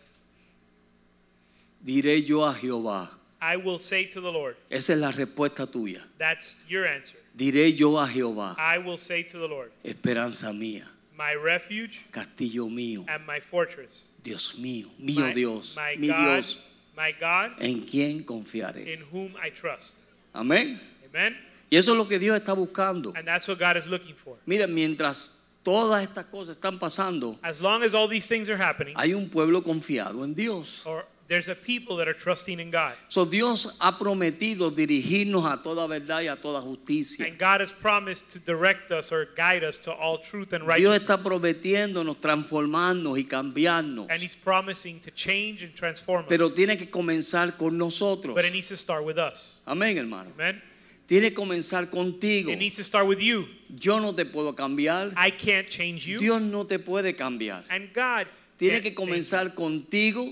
diré 1.85 2.27
yo 2.27 2.43
a 2.43 2.53
Jehová. 2.53 3.09
I 3.47 3.57
will 3.57 3.77
say 3.79 4.05
to 4.05 4.21
the 4.21 4.31
Lord, 4.31 4.55
Esa 4.71 4.93
es 4.93 4.99
la 4.99 5.11
respuesta 5.11 5.67
tuya. 5.67 6.01
that's 6.17 6.55
your 6.67 6.85
answer. 6.87 7.17
Diré 7.37 7.77
yo 7.77 7.97
a 7.97 8.07
Jehová, 8.07 8.55
I 8.57 8.77
will 8.79 8.97
say 8.97 9.21
to 9.23 9.37
the 9.37 9.47
Lord, 9.47 9.71
esperanza 9.83 10.47
mía, 10.47 10.83
my 11.17 11.35
refuge 11.35 12.05
castillo 12.11 12.67
mío, 12.69 13.05
and 13.07 13.25
my 13.27 13.39
fortress, 13.39 14.07
Dios 14.23 14.55
mío, 14.57 14.87
mío 14.99 15.21
my, 15.27 15.33
Dios, 15.33 15.75
my 15.75 15.95
mi 15.99 16.07
God, 16.07 16.17
Dios, 16.25 16.57
my 16.97 17.11
God, 17.19 17.51
en 17.59 17.81
quien 17.83 18.23
confiaré. 18.23 18.87
in 18.87 19.01
whom 19.11 19.35
I 19.41 19.49
trust. 19.51 19.97
Amén. 20.33 20.79
Amen. 21.13 21.35
Y 21.69 21.77
eso 21.77 21.91
es 21.91 21.97
lo 21.97 22.07
que 22.07 22.17
Dios 22.19 22.37
está 22.39 22.53
buscando. 22.55 23.13
And 23.15 23.27
that's 23.27 23.47
what 23.47 23.59
God 23.59 23.77
is 23.77 23.87
looking 23.87 24.15
for. 24.15 24.37
Mira, 24.45 24.65
mientras 24.67 25.43
todas 25.63 26.03
estas 26.07 26.25
cosas 26.25 26.55
están 26.57 26.79
pasando, 26.79 27.37
As 27.43 27.59
long 27.61 27.83
as 27.83 27.93
all 27.93 28.07
these 28.07 28.27
things 28.27 28.49
are 28.49 28.57
happening, 28.57 28.93
hay 28.97 29.13
un 29.13 29.29
pueblo 29.29 29.61
confiado 29.61 30.23
en 30.23 30.33
Dios. 30.33 30.83
or 30.85 31.05
There's 31.27 31.49
a 31.49 31.55
people 31.55 31.95
that 31.97 32.07
are 32.07 32.13
trusting 32.13 32.59
in 32.59 32.69
God. 32.69 32.93
So, 33.09 33.25
Dios 33.25 33.77
ha 33.79 33.97
prometido 33.97 34.69
dirigirnos 34.69 35.51
a 35.51 35.57
toda 35.61 35.87
verdad 35.87 36.21
y 36.21 36.27
a 36.27 36.35
toda 36.35 36.61
justicia. 36.61 37.25
And 37.25 37.39
God 37.39 37.61
has 37.61 37.71
promised 37.71 38.29
to 38.33 38.39
direct 38.39 38.91
us 38.91 39.11
or 39.11 39.27
guide 39.35 39.63
us 39.63 39.79
to 39.79 39.91
all 39.91 40.19
truth 40.19 40.53
and 40.53 40.67
Dios 40.77 41.01
está 41.01 41.17
righteousness. 41.17 41.23
prometiéndonos 41.23 42.17
transformarnos 42.21 43.17
y 43.17 43.23
cambiarnos. 43.23 44.07
And 44.11 44.21
He's 44.21 44.35
promising 44.35 44.99
to 44.99 45.09
change 45.11 45.63
and 45.63 45.73
transform 45.73 46.25
Pero 46.27 46.45
us. 46.45 46.53
tiene 46.53 46.77
que 46.77 46.91
comenzar 46.91 47.57
con 47.57 47.75
nosotros. 47.75 48.35
But 48.35 48.45
it 48.45 48.53
needs 48.53 48.67
to 48.67 48.77
start 48.77 49.03
with 49.03 49.17
us. 49.17 49.61
Amén, 49.65 49.97
hermano. 49.97 50.29
Amen? 50.35 50.61
Tiene 51.07 51.29
que 51.29 51.35
comenzar 51.35 51.89
contigo. 51.89 52.51
It 52.51 52.57
needs 52.59 52.75
to 52.75 52.83
start 52.83 53.07
with 53.07 53.19
you. 53.19 53.47
Yo 53.79 53.99
no 53.99 54.13
te 54.13 54.25
puedo 54.25 54.55
cambiar. 54.55 55.11
I 55.17 55.31
can't 55.31 55.67
change 55.67 56.07
you. 56.07 56.19
Dios 56.19 56.39
no 56.41 56.65
te 56.65 56.77
puede 56.77 57.15
cambiar. 57.15 57.63
And 57.71 57.91
God 57.93 58.27
Tiene 58.57 58.81
que 58.81 58.93
comenzar 58.93 59.53
contigo 59.53 60.25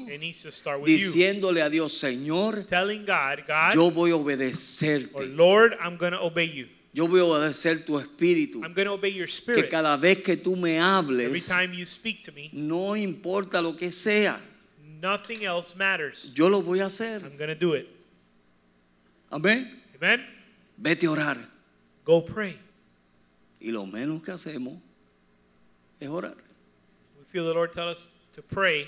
diciéndole 0.86 1.62
a 1.62 1.70
Dios, 1.70 1.94
Señor, 1.94 2.64
Telling 2.64 3.06
God, 3.06 3.46
God, 3.46 3.74
yo 3.74 3.92
voy 3.92 4.12
a 4.12 4.16
obedecerte. 4.16 5.28
Lord, 5.28 5.74
I'm 5.82 5.98
going 5.98 6.14
to 6.14 6.22
obey 6.22 6.50
you. 6.50 6.68
Yo 6.94 7.08
voy 7.08 7.20
a 7.20 7.26
obedecer 7.26 7.84
tu 7.84 8.00
espíritu. 8.00 8.64
I'm 8.64 8.74
going 8.74 8.86
to 8.86 8.94
obey 8.94 9.12
your 9.12 9.28
Que 9.28 9.68
cada 9.68 9.98
vez 9.98 10.20
que 10.20 10.38
tú 10.38 10.56
me 10.56 10.78
Every 10.78 11.30
hables, 11.30 11.48
time 11.48 11.74
you 11.74 11.86
speak 11.86 12.22
to 12.22 12.32
me, 12.32 12.50
no 12.54 12.96
importa 12.96 13.62
lo 13.62 13.76
que 13.76 13.92
sea, 13.92 14.40
nothing 15.02 15.44
else 15.44 15.76
matters. 15.76 16.32
yo 16.34 16.48
lo 16.48 16.62
voy 16.62 16.80
a 16.80 16.86
hacer. 16.86 17.24
I'm 17.24 17.36
going 17.36 17.50
to 17.50 17.56
do 17.56 17.74
it. 17.74 17.88
Amén. 19.32 19.82
Amen? 19.96 20.24
Vete 20.78 21.08
a 21.08 21.12
orar. 21.12 21.50
Go 22.06 22.24
pray. 22.24 22.58
Y 23.60 23.72
lo 23.72 23.86
menos 23.86 24.22
que 24.22 24.32
hacemos 24.32 24.80
es 26.00 26.08
orar. 26.08 26.38
Feel 27.34 27.46
the 27.46 27.54
Lord 27.54 27.74
tell 27.74 27.90
us 27.90 28.10
to 28.34 28.44
pray, 28.44 28.88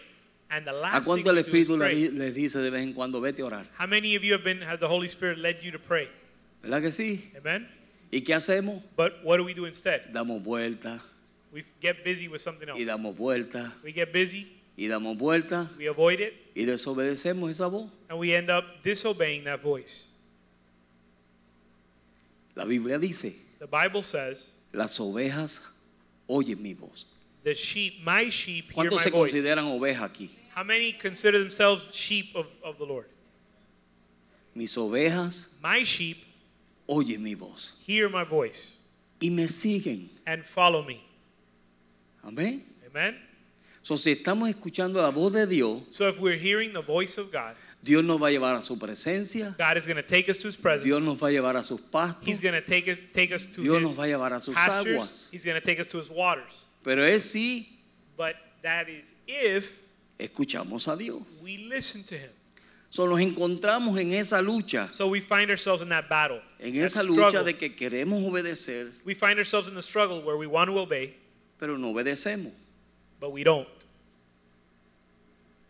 and 0.52 0.66
the 0.68 0.72
¿A 0.72 0.74
last 0.74 1.06
thing 1.06 1.24
cuánto 1.24 1.32
el 1.32 1.44
Espíritu 1.44 1.76
le 1.78 1.90
les 2.12 2.34
dice 2.36 2.60
de 2.62 2.70
vez 2.70 2.84
en 2.84 2.94
cuando, 2.94 3.20
vete 3.20 3.40
a 3.42 3.46
orar? 3.46 3.66
How 3.76 3.88
many 3.88 4.16
of 4.16 4.24
you 4.24 4.34
have 4.34 4.44
been 4.44 4.62
have 4.62 4.80
the 4.80 4.88
Holy 4.88 5.08
Spirit 5.08 5.40
led 5.40 5.64
you 5.64 5.72
to 5.72 5.80
pray? 5.80 6.08
¿Verdad 6.62 6.82
que 6.84 6.92
sí? 6.92 7.22
Amen? 7.36 7.68
¿Y 8.12 8.22
qué 8.22 8.36
hacemos? 8.36 8.84
But 8.96 9.24
what 9.24 9.38
do 9.38 9.44
we 9.44 9.56
do 9.56 9.66
instead? 9.66 10.14
Damos 10.14 10.44
vuelta 10.44 11.02
We 11.52 11.64
get 11.82 12.04
busy 12.06 12.28
with 12.28 12.42
something 12.42 12.68
y 12.68 12.82
else. 12.82 12.86
damos 12.86 13.16
vuelta 13.18 13.74
We 13.84 13.92
get 13.92 14.14
busy, 14.14 14.46
y 14.78 14.88
damos 14.88 15.18
vuelta 15.18 15.68
we 15.80 15.88
avoid 15.88 16.20
it, 16.20 16.34
y 16.56 16.66
desobedecemos 16.66 17.50
esa 17.50 17.68
voz. 17.68 17.90
and 18.10 18.20
we 18.20 18.36
end 18.36 18.52
up 18.52 18.64
disobeying 18.84 19.44
that 19.46 19.62
voice. 19.64 20.10
La 22.56 22.66
Biblia 22.66 23.00
dice, 23.00 23.36
The 23.60 23.66
Bible 23.68 24.04
says, 24.04 24.46
las 24.72 25.00
ovejas 25.00 25.68
oyen 26.30 26.62
mi 26.62 26.74
voz. 26.76 27.06
"The 27.46 27.54
sheep, 27.56 28.02
my 28.04 28.30
sheep, 28.30 28.72
hear 28.72 28.74
¿Cuántos 28.90 28.98
my 28.98 29.04
se 29.04 29.10
voice." 29.12 29.32
consideran 29.32 29.66
ovejas 29.68 30.02
aquí? 30.12 30.30
How 30.54 30.64
many 30.66 30.92
consider 30.94 31.40
themselves 31.40 31.92
sheep 31.94 32.36
of, 32.36 32.48
of 32.64 32.78
the 32.78 32.86
Lord? 32.86 33.06
Mis 34.54 34.76
ovejas 34.78 35.50
My 35.62 35.84
sheep 35.84 36.18
oyen 36.88 37.22
mi 37.22 37.34
voz 37.36 37.74
hear 37.86 38.10
my 38.10 38.24
voice 38.24 38.74
y 39.22 39.30
me 39.30 39.48
siguen. 39.48 40.10
and 40.26 40.44
follow 40.46 40.84
me. 40.84 41.02
Amén. 42.24 42.64
Amen. 42.90 43.16
So, 43.84 43.98
si 43.98 44.12
estamos 44.12 44.50
escuchando 44.50 45.00
la 45.00 45.12
voz 45.12 45.32
de 45.32 45.46
Dios, 45.46 45.84
So 45.92 46.08
if 46.08 46.20
we're 46.20 46.38
hearing 46.40 46.74
the 46.74 46.82
voice 46.82 47.20
of 47.20 47.32
God, 47.32 47.56
Dios 47.84 48.04
nos 48.04 48.20
va 48.20 48.28
a 48.28 48.32
llevar 48.32 48.56
a 48.56 48.62
su 48.64 48.78
presencia, 48.80 49.56
God 49.60 49.78
is 49.78 49.86
going 49.86 49.98
to 49.98 50.02
take 50.02 50.28
us 50.28 50.40
to 50.40 50.48
His 50.48 50.58
presence. 50.58 50.86
Dios 50.86 51.02
nos 51.04 51.20
va 51.22 51.28
a 51.28 51.32
llevar 51.32 51.56
a 51.56 51.64
sus 51.64 51.82
pastos, 51.82 52.24
He's 52.26 52.40
going 52.40 52.56
to 52.56 52.62
take 52.66 52.88
it, 52.88 53.14
take 53.14 53.32
us 53.32 53.46
to 53.46 53.62
Dios 53.62 53.76
His 53.76 53.84
nos 53.84 53.96
va 54.00 54.04
a 54.06 54.08
llevar 54.08 54.34
a 54.34 54.40
sus 54.40 54.56
pastures. 54.56 54.88
aguas. 54.96 55.30
He's 55.32 55.46
going 55.46 55.60
to 55.62 55.66
take 55.66 55.80
us 55.80 55.86
to 55.88 56.00
His 56.00 56.10
waters. 56.10 56.52
Pero 56.86 57.04
es 57.04 57.24
si 57.32 57.68
But 58.16 58.36
that 58.62 58.88
is 58.88 59.14
if 59.28 59.70
escuchamos 60.20 60.88
a 60.88 60.96
Dios. 60.96 61.22
we 61.44 61.58
listen 61.58 62.04
to 62.06 62.16
Him. 62.16 62.30
So, 62.90 63.08
nos 63.08 63.20
encontramos 63.20 64.00
en 64.00 64.14
esa 64.14 64.42
lucha, 64.42 64.88
So 64.94 65.10
we 65.10 65.20
find 65.20 65.50
ourselves 65.52 65.82
in 65.82 65.90
that 65.90 66.08
battle, 66.08 66.40
en 66.62 66.76
that 66.76 66.84
esa 66.86 67.04
lucha 67.04 67.30
struggle. 67.30 67.44
de 67.44 67.54
que 67.58 67.76
queremos 67.76 68.24
obedecer, 68.24 68.92
We 69.04 69.14
find 69.16 69.38
ourselves 69.38 69.68
in 69.68 69.74
the 69.76 69.82
struggle 69.82 70.22
where 70.22 70.38
we 70.38 70.48
want 70.48 70.70
to 70.70 70.78
obey, 70.80 71.16
pero 71.58 71.76
no 71.78 71.92
obedecemos. 71.94 72.54
but 73.20 73.32
we 73.34 73.44
don't. 73.44 73.68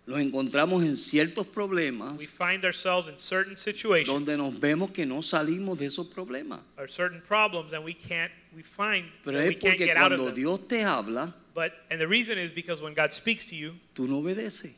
Nos 0.08 0.20
encontramos 0.20 0.84
en 0.84 0.96
ciertos 0.98 1.48
We 1.48 1.54
problemas 1.54 2.30
find 2.32 2.63
ourselves 2.63 3.08
in 3.08 3.18
certain 3.18 3.56
situations 3.58 4.08
donde 4.08 4.38
nos 4.38 4.60
vemos 4.60 4.91
que 4.91 5.04
no 5.06 5.22
salimos 5.24 5.80
de 5.80 5.88
esos 5.88 6.08
problemas. 6.08 6.62
or 6.78 6.88
certain 6.88 7.22
problems, 7.22 7.74
and 7.74 7.84
we 7.84 7.94
can't. 7.96 8.32
We 8.56 8.62
find 8.63 9.06
Pero 9.24 9.39
es 9.39 9.48
we 9.50 9.56
can't 9.56 9.74
porque 9.78 9.86
get 9.86 9.98
out 9.98 10.12
of 10.12 10.18
cuando 10.20 10.26
them. 10.28 10.36
Dios 10.36 10.68
te 10.68 10.84
habla, 10.84 11.34
But 11.56 11.72
and 11.89 12.00
the 12.00 12.08
reason 12.08 12.38
is 12.38 12.52
because 12.52 12.82
when 12.82 12.94
God 12.94 13.12
speaks 13.13 13.46
to 13.48 13.56
you, 13.56 13.74
tú 13.96 14.08
no 14.08 14.20
obedeces. 14.20 14.76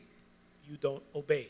you 0.66 0.76
don't 0.80 1.02
obey. 1.14 1.48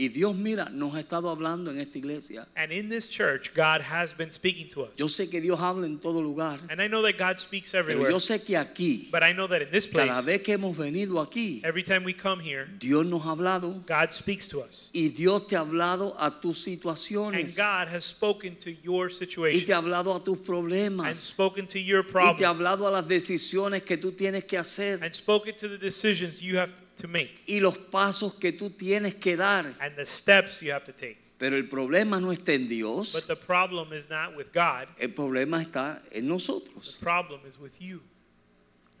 Y 0.00 0.08
Dios, 0.08 0.34
mira, 0.34 0.70
nos 0.70 0.94
ha 0.94 1.00
estado 1.00 1.28
hablando 1.28 1.70
en 1.70 1.78
esta 1.78 1.98
iglesia. 1.98 2.48
And 2.56 2.72
in 2.72 2.88
this 2.88 3.06
church, 3.06 3.52
God 3.54 3.82
has 3.82 4.14
been 4.16 4.30
speaking 4.32 4.70
to 4.70 4.84
us. 4.84 4.96
Yo 4.96 5.08
sé 5.08 5.28
que 5.28 5.42
Dios 5.42 5.60
habla 5.60 5.84
en 5.84 5.98
todo 5.98 6.22
lugar, 6.22 6.58
And 6.70 6.80
I 6.80 6.88
know 6.88 7.02
that 7.02 7.18
God 7.18 7.38
speaks 7.38 7.72
pero 7.72 7.82
everywhere. 7.84 8.10
yo 8.10 8.18
sé 8.18 8.42
que 8.42 8.56
aquí, 8.56 9.10
But 9.12 9.22
I 9.22 9.34
know 9.34 9.46
that 9.48 9.60
in 9.60 9.70
this 9.70 9.86
place, 9.86 10.08
cada 10.08 10.22
vez 10.22 10.40
que 10.40 10.54
hemos 10.54 10.74
venido 10.74 11.20
aquí, 11.20 11.60
every 11.64 11.82
time 11.82 12.02
we 12.02 12.14
come 12.14 12.40
here, 12.40 12.66
Dios 12.78 13.04
nos 13.04 13.26
ha 13.26 13.32
hablado 13.32 13.84
God 13.86 14.10
speaks 14.10 14.48
to 14.48 14.60
us. 14.62 14.88
y 14.94 15.08
Dios 15.08 15.46
te 15.46 15.56
ha 15.56 15.60
hablado 15.60 16.16
a 16.18 16.40
tus 16.40 16.66
And 16.66 17.54
God 17.54 17.88
has 17.88 18.06
spoken 18.06 18.56
to 18.56 18.70
your 18.70 19.08
y 19.08 19.10
te 19.10 19.16
situation 19.16 19.74
ha 19.74 19.76
hablado 19.82 20.16
a 20.16 20.24
tus 20.24 20.40
and 20.48 21.14
spoken 21.14 21.66
to 21.66 21.78
your 21.78 22.00
y 22.00 22.36
te 22.38 22.46
ha 22.46 22.54
problem 22.54 22.56
hablado 22.56 22.88
a 22.88 22.90
las 22.90 23.06
decisiones 23.06 23.82
que 23.82 23.98
tú 23.98 24.12
tienes 24.12 24.44
que 24.44 24.56
hacer 24.56 25.04
and 25.04 25.14
spoken 25.14 25.54
to 25.58 25.68
the 25.68 25.76
decisions 25.76 26.40
you 26.40 26.56
have 26.56 26.72
to 26.72 26.89
make 27.08 27.30
y 27.46 27.60
los 27.60 27.76
pasos 27.78 28.34
que 28.38 28.52
tú 28.52 28.70
tienes 28.70 29.14
que 29.14 29.36
dar. 29.36 29.74
and 29.80 29.96
the 29.96 30.04
steps 30.04 30.62
you 30.62 30.72
have 30.72 30.84
to 30.84 30.92
take. 30.92 31.16
Pero 31.38 31.56
el 31.56 31.68
problema 31.68 32.20
no 32.20 32.32
está 32.32 32.52
en 32.52 32.68
Dios, 32.68 33.12
But 33.12 33.26
the 33.26 33.36
problem 33.36 33.92
is 33.94 34.10
not 34.10 34.36
with 34.36 34.52
God, 34.52 34.88
el 34.98 35.08
problema 35.08 35.62
está 35.62 36.02
en 36.12 36.22
the 36.24 36.28
nosotros. 36.28 36.98
problem 37.00 37.40
is 37.46 37.58
with 37.58 37.80
you 37.80 38.00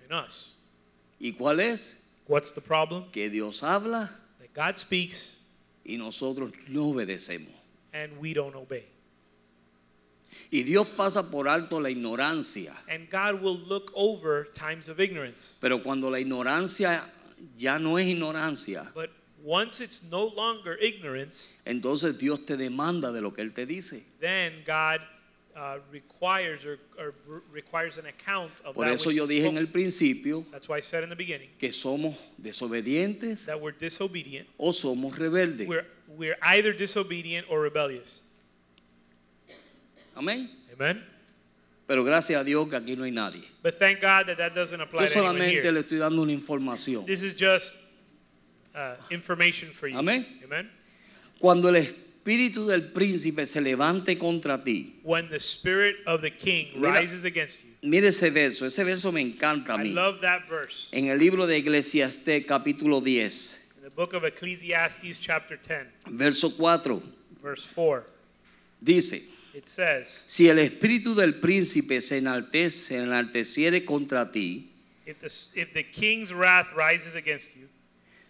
and 0.02 0.12
us. 0.12 0.54
¿Y 1.20 1.32
cuál 1.32 1.60
es? 1.60 1.98
What's 2.26 2.52
the 2.52 2.60
problem? 2.62 3.10
Que 3.12 3.28
Dios 3.28 3.60
habla 3.62 4.08
That 4.38 4.54
God 4.54 4.78
speaks 4.78 5.40
y 5.84 5.96
nosotros 5.96 6.50
no 6.68 6.92
obedecemos. 6.94 7.52
and 7.92 8.16
we 8.18 8.32
don't 8.32 8.54
obey. 8.54 8.84
Y 10.52 10.62
Dios 10.62 10.86
pasa 10.96 11.30
por 11.30 11.46
alto 11.48 11.78
la 11.80 11.90
ignorancia. 11.90 12.72
And 12.88 13.08
God 13.10 13.40
will 13.42 13.58
look 13.58 13.92
over 13.94 14.44
times 14.52 14.88
of 14.88 14.98
ignorance. 14.98 15.58
Pero 15.60 15.82
cuando 15.82 16.08
la 16.10 16.18
ignorancia 16.18 17.02
ya 17.56 17.78
no 17.78 17.96
es 17.98 18.06
ignorancia, 18.06 18.90
But 18.94 19.10
once 19.42 19.80
it's 19.80 20.02
no 20.10 20.26
longer 20.26 20.76
ignorance, 20.80 21.54
entonces 21.64 22.18
Dios 22.18 22.44
te 22.44 22.56
demanda 22.56 23.12
de 23.12 23.20
lo 23.20 23.32
que 23.32 23.42
Él 23.42 23.52
te 23.54 23.66
dice. 23.66 24.02
then 24.20 24.52
God 24.66 25.00
uh, 25.56 25.78
requires 25.90 26.64
or, 26.64 26.78
requires 27.52 27.98
an 27.98 28.06
account 28.06 28.52
of 28.64 28.74
Por 28.74 28.84
that 28.84 28.94
eso 28.94 29.08
which 29.08 29.16
yo 29.16 29.26
dije 29.26 29.46
en 29.46 29.56
el 29.56 29.66
principio 29.66 30.44
That's 30.50 30.68
why 30.68 30.76
I 30.76 30.80
said 30.80 31.02
in 31.02 31.10
the 31.10 31.16
beginning 31.16 31.48
que 31.58 31.70
somos 31.72 32.14
desobedientes 32.40 33.46
that 33.46 33.60
we're 33.60 33.72
disobedient. 33.72 34.46
o 34.58 34.70
somos 34.72 35.16
rebeldes. 35.18 35.66
We're, 35.66 35.86
we're 36.08 36.36
either 36.42 36.72
disobedient 36.72 37.46
or 37.50 37.60
rebellious. 37.60 38.20
Amén. 40.16 40.48
Amen? 40.72 41.02
Pero 41.90 42.04
gracias 42.04 42.40
a 42.40 42.44
Dios 42.44 42.68
que 42.68 42.76
aquí 42.76 42.94
no 42.94 43.02
hay 43.02 43.10
nadie. 43.10 43.42
But 43.64 43.76
thank 43.80 44.00
God 44.00 44.26
that 44.28 44.36
that 44.38 44.54
doesn't 44.54 44.80
apply 44.80 45.06
Yo 45.06 45.12
to 45.12 45.18
anyone 45.18 45.38
solamente 45.40 45.60
here. 45.62 45.72
le 45.72 45.80
estoy 45.80 45.98
dando 45.98 46.22
una 46.22 46.30
información. 46.32 47.04
This 47.04 47.24
is 47.24 47.34
just 47.34 47.74
uh, 48.76 48.94
information 49.10 49.72
for 49.72 49.88
you. 49.88 49.98
Amén. 49.98 50.24
Amen? 50.44 50.70
Cuando 51.40 51.68
el 51.68 51.74
espíritu 51.74 52.68
del 52.68 52.92
príncipe 52.92 53.44
se 53.44 53.60
levante 53.60 54.16
contra 54.16 54.62
ti, 54.62 55.00
When 55.02 55.28
the 55.30 55.40
spirit 55.40 55.96
of 56.06 56.20
the 56.20 56.30
king 56.30 56.68
Mira. 56.76 56.92
rises 56.92 57.24
against 57.24 57.64
you. 57.64 57.70
mire 57.82 58.06
ese 58.06 58.30
verso, 58.30 58.66
ese 58.66 58.84
verso 58.84 59.10
me 59.10 59.20
encanta 59.22 59.74
a 59.74 59.80
I 59.84 59.88
mí. 59.88 59.92
love 59.92 60.20
that 60.20 60.48
verse. 60.48 60.86
En 60.92 61.06
el 61.08 61.18
libro 61.18 61.48
de 61.48 61.56
Eclesiastés 61.56 62.46
capítulo 62.46 63.00
10, 63.00 63.78
In 63.78 63.82
the 63.82 63.90
book 63.90 64.14
of 64.14 64.22
Ecclesiastes, 64.24 65.18
chapter 65.18 65.56
10, 65.58 65.88
verso 66.16 66.50
4, 66.50 67.02
verse 67.42 67.66
4, 67.74 68.04
dice, 68.80 69.39
says, 69.62 70.22
si 70.26 70.48
el 70.48 70.58
espíritu 70.58 71.14
del 71.14 71.34
príncipe 71.40 72.00
se 72.00 72.18
enaltece, 72.18 72.96
enalteciere 72.96 73.84
contra 73.84 74.30
ti, 74.30 74.72
if 75.06 75.18
the, 75.18 75.60
if 75.60 75.72
the 75.74 75.82
king's 75.82 76.32
wrath 76.32 76.72
rises 76.74 77.14
against 77.14 77.56
you, 77.56 77.68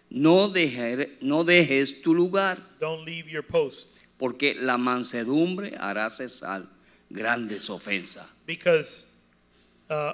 no, 0.09 0.49
dejer- 0.49 1.21
no 1.21 1.43
dejes 1.43 2.01
tu 2.01 2.13
lugar, 2.13 2.57
don't 2.79 3.05
leave 3.05 3.29
your 3.29 3.43
post. 3.43 3.89
porque 4.17 4.55
la 4.55 4.77
mansedumbre 4.77 5.75
hará 5.79 6.09
cesar 6.09 6.63
grandes 7.09 7.69
ofensas. 7.69 8.27
Because 8.45 9.05
uh, 9.89 10.13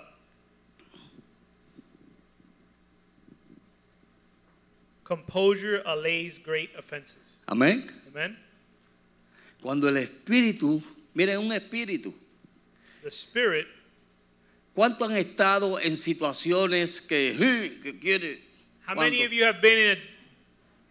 composure 5.04 5.82
allays 5.86 6.38
great 6.38 6.70
offenses. 6.78 7.38
Amén. 7.48 7.88
Amen? 8.10 8.38
Cuando 9.68 9.90
el 9.90 9.98
espíritu, 9.98 10.82
mire, 11.14 11.38
un 11.38 11.52
espíritu. 11.52 12.16
The 13.04 13.10
spirit, 13.10 13.68
¿Cuántos 14.74 15.10
han 15.10 15.18
estado 15.18 15.78
en 15.78 15.98
situaciones 15.98 17.02
que, 17.02 17.36
"Hey, 17.38 17.78
que 17.84 18.00
quiere? 18.00 18.40
how 18.88 18.96
many 18.96 19.26
of 19.26 19.34
you 19.34 19.44
have 19.44 19.60
been 19.62 19.98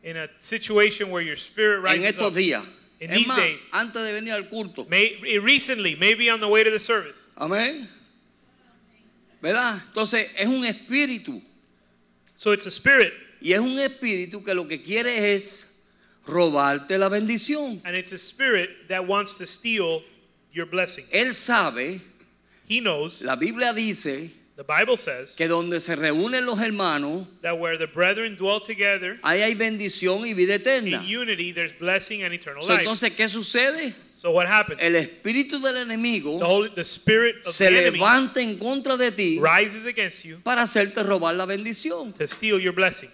in 0.02 0.10
in 0.10 0.16
a 0.18 0.28
situation 0.40 1.10
where 1.10 1.24
your 1.24 1.38
spirit 1.38 1.78
en 1.78 1.84
rises 1.84 2.04
estos 2.16 2.32
up. 2.32 2.34
días. 2.34 2.62
In 3.00 3.10
Es 3.12 3.16
these 3.16 3.28
más, 3.28 3.36
days. 3.38 3.60
antes 3.72 4.02
de 4.02 4.12
venir 4.12 4.34
al 4.34 4.46
culto. 4.50 4.86
May, 4.90 5.38
recently, 5.38 5.96
maybe 5.96 6.28
on 6.28 6.40
the 6.40 6.46
way 6.46 6.62
to 6.62 6.70
the 6.70 6.78
service. 6.78 7.16
Amén. 7.34 7.88
¿Verdad? 9.40 9.82
Entonces 9.88 10.28
es 10.36 10.46
un 10.48 10.62
espíritu. 10.66 11.42
So 12.36 12.52
it's 12.52 12.66
a 12.66 12.70
spirit, 12.70 13.14
Y 13.40 13.52
es 13.54 13.60
un 13.60 13.78
espíritu 13.78 14.44
que 14.44 14.52
lo 14.52 14.68
que 14.68 14.82
quiere 14.82 15.34
es 15.34 15.75
robarte 16.26 16.98
la 16.98 17.08
bendición. 17.08 17.80
and 17.84 17.96
it's 17.96 18.12
a 18.12 18.18
spirit 18.18 18.88
that 18.88 19.06
wants 19.06 19.36
to 19.36 19.46
steal 19.46 20.02
your 20.52 20.66
blessing. 20.66 21.04
Él 21.12 21.32
sabe, 21.32 22.00
He 22.68 22.80
knows, 22.80 23.22
la 23.22 23.36
Biblia 23.36 23.72
dice 23.72 24.32
the 24.56 24.64
Bible 24.64 24.96
says, 24.96 25.34
que 25.36 25.46
donde 25.48 25.78
se 25.80 25.94
reúnen 25.96 26.46
los 26.46 26.58
hermanos, 26.58 27.26
that 27.42 27.58
where 27.58 27.76
the 27.76 27.86
brethren 27.86 28.36
dwell 28.36 28.58
together 28.60 29.18
ahí 29.22 29.42
hay 29.42 29.54
bendición 29.54 30.20
y 30.26 30.32
vida 30.32 30.54
eterna. 30.54 31.02
in 31.02 31.06
unity, 31.06 31.52
there's 31.52 31.72
blessing 31.78 32.22
and 32.22 32.32
eternal 32.32 32.62
So, 32.62 32.72
life. 32.72 32.82
entonces, 32.82 33.10
¿qué 33.14 33.28
sucede? 33.28 33.94
So 34.18 34.30
what 34.32 34.46
happens? 34.48 34.80
El 34.82 34.94
espíritu 34.96 35.60
del 35.60 35.76
enemigo 35.76 36.38
The, 36.38 36.44
Holy, 36.46 36.70
the 36.74 36.84
spirit 36.84 37.36
of 37.46 37.52
se 37.52 37.66
the 37.66 37.90
levanta 37.92 38.40
en 38.40 38.58
contra 38.58 38.96
de 38.96 39.12
ti 39.12 39.38
rises 39.38 39.84
against 39.84 40.24
you 40.24 40.38
para 40.42 40.62
hacerte 40.62 41.02
robar 41.04 41.36
la 41.36 41.44
bendición. 41.44 42.12
to 42.14 42.26
steal 42.26 42.58
your 42.58 42.72
blessing. 42.72 43.10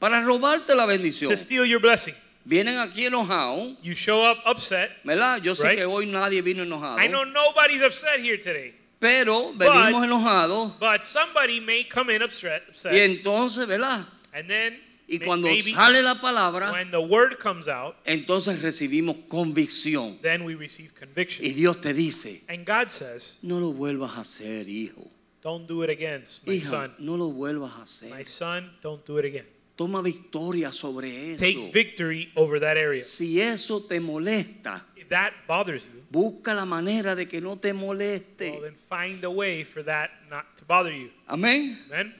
Para 0.00 0.20
robarte 0.22 0.74
la 0.74 0.86
To 0.86 0.88
bendición. 0.88 1.38
steal 1.38 1.64
your 1.64 1.80
blessing. 1.80 2.14
Vienen 2.44 2.78
aquí 2.78 3.04
enojados, 3.06 3.76
You 3.82 3.94
show 3.94 4.22
up 4.30 4.38
upset. 4.46 4.90
¿verdad? 5.04 5.42
Yo 5.42 5.54
sé 5.54 5.68
Right. 5.68 5.78
que 5.78 5.84
hoy 5.84 6.06
nadie 6.06 6.40
vino 6.42 6.62
enojado. 6.62 6.98
I 6.98 7.06
know 7.08 7.24
nobody's 7.24 7.82
upset 7.82 8.20
here 8.20 8.38
today, 8.38 8.74
Pero 8.98 9.52
venimos 9.54 9.92
But- 10.00 10.04
enojados 10.04 10.78
but 10.78 11.04
somebody 11.04 11.60
may 11.60 11.84
come 11.88 12.14
in 12.14 12.22
upset, 12.22 12.62
upset 12.68 12.92
y 12.92 12.98
entonces, 13.00 13.66
¿verdad? 13.66 14.06
and 14.32 14.48
then 14.48 14.80
Y 15.12 15.18
cuando 15.18 15.48
maybe 15.48 15.72
sale 15.72 16.02
la 16.02 16.14
palabra, 16.20 16.70
when 16.72 16.90
the 16.92 17.00
word 17.00 17.36
comes 17.38 17.66
out, 17.66 17.96
entonces 18.04 18.62
recibimos 18.62 19.16
convicción. 19.28 20.18
then 20.22 20.42
we 20.44 20.54
receive 20.54 20.92
conviction. 20.94 21.44
Y 21.44 21.50
Dios 21.52 21.80
te 21.80 21.92
dice, 21.92 22.42
And 22.48 22.64
God 22.66 22.90
says, 22.90 23.38
no 23.42 23.58
lo 23.58 23.72
vuelvas 23.72 24.16
a 24.16 24.20
hacer, 24.20 24.68
hijo. 24.68 25.10
don't 25.42 25.66
do 25.66 25.82
it 25.82 25.90
again, 25.90 26.24
my 26.46 26.54
Hija, 26.54 26.68
son. 26.70 26.94
no 27.00 27.16
lo 27.16 27.30
vuelvas 27.32 27.72
a 27.72 27.78
My 28.06 28.20
hacer. 28.20 28.26
son, 28.26 28.70
don't 28.82 29.04
do 29.06 29.18
it 29.18 29.24
again. 29.24 29.46
Toma 29.80 30.02
victoria 30.02 30.72
sobre 30.72 31.32
eso. 31.32 31.38
Take 31.42 31.70
victory 31.72 32.30
over 32.36 32.60
that 32.60 32.76
area. 32.76 33.02
Si 33.02 33.40
eso 33.40 33.80
te 33.80 33.98
molesta, 33.98 34.84
If 34.94 35.08
that 35.08 35.32
bothers 35.48 35.84
you, 35.84 36.02
busca 36.10 36.52
la 36.52 36.66
manera 36.66 37.14
de 37.14 37.26
que 37.26 37.40
no 37.40 37.56
te 37.56 37.72
moleste. 37.72 38.50
well, 38.50 38.60
then 38.60 38.74
find 38.90 39.24
a 39.24 39.30
way 39.30 39.64
for 39.64 39.82
that 39.82 40.10
not 40.28 40.44
to 40.58 40.66
bother 40.66 40.92
you. 40.92 41.08
Amén. 41.26 41.78
Amen? 41.86 42.12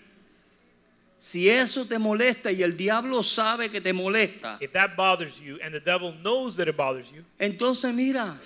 Si 1.19 1.51
eso 1.51 1.85
te 1.85 1.99
molesta 1.99 2.51
y 2.51 2.63
el 2.63 2.75
diablo 2.79 3.23
sabe 3.23 3.69
que 3.69 3.83
te 3.83 3.93
molesta, 3.93 4.57
If 4.59 4.73
that 4.73 4.97
bothers 4.97 5.39
you 5.39 5.59
and 5.63 5.75
the 5.75 5.81
devil 5.81 6.15
knows 6.23 6.57
that 6.57 6.67
it 6.67 6.79
bothers 6.79 7.13
you, 7.13 7.23
entonces 7.39 7.93
mira, 7.93 8.41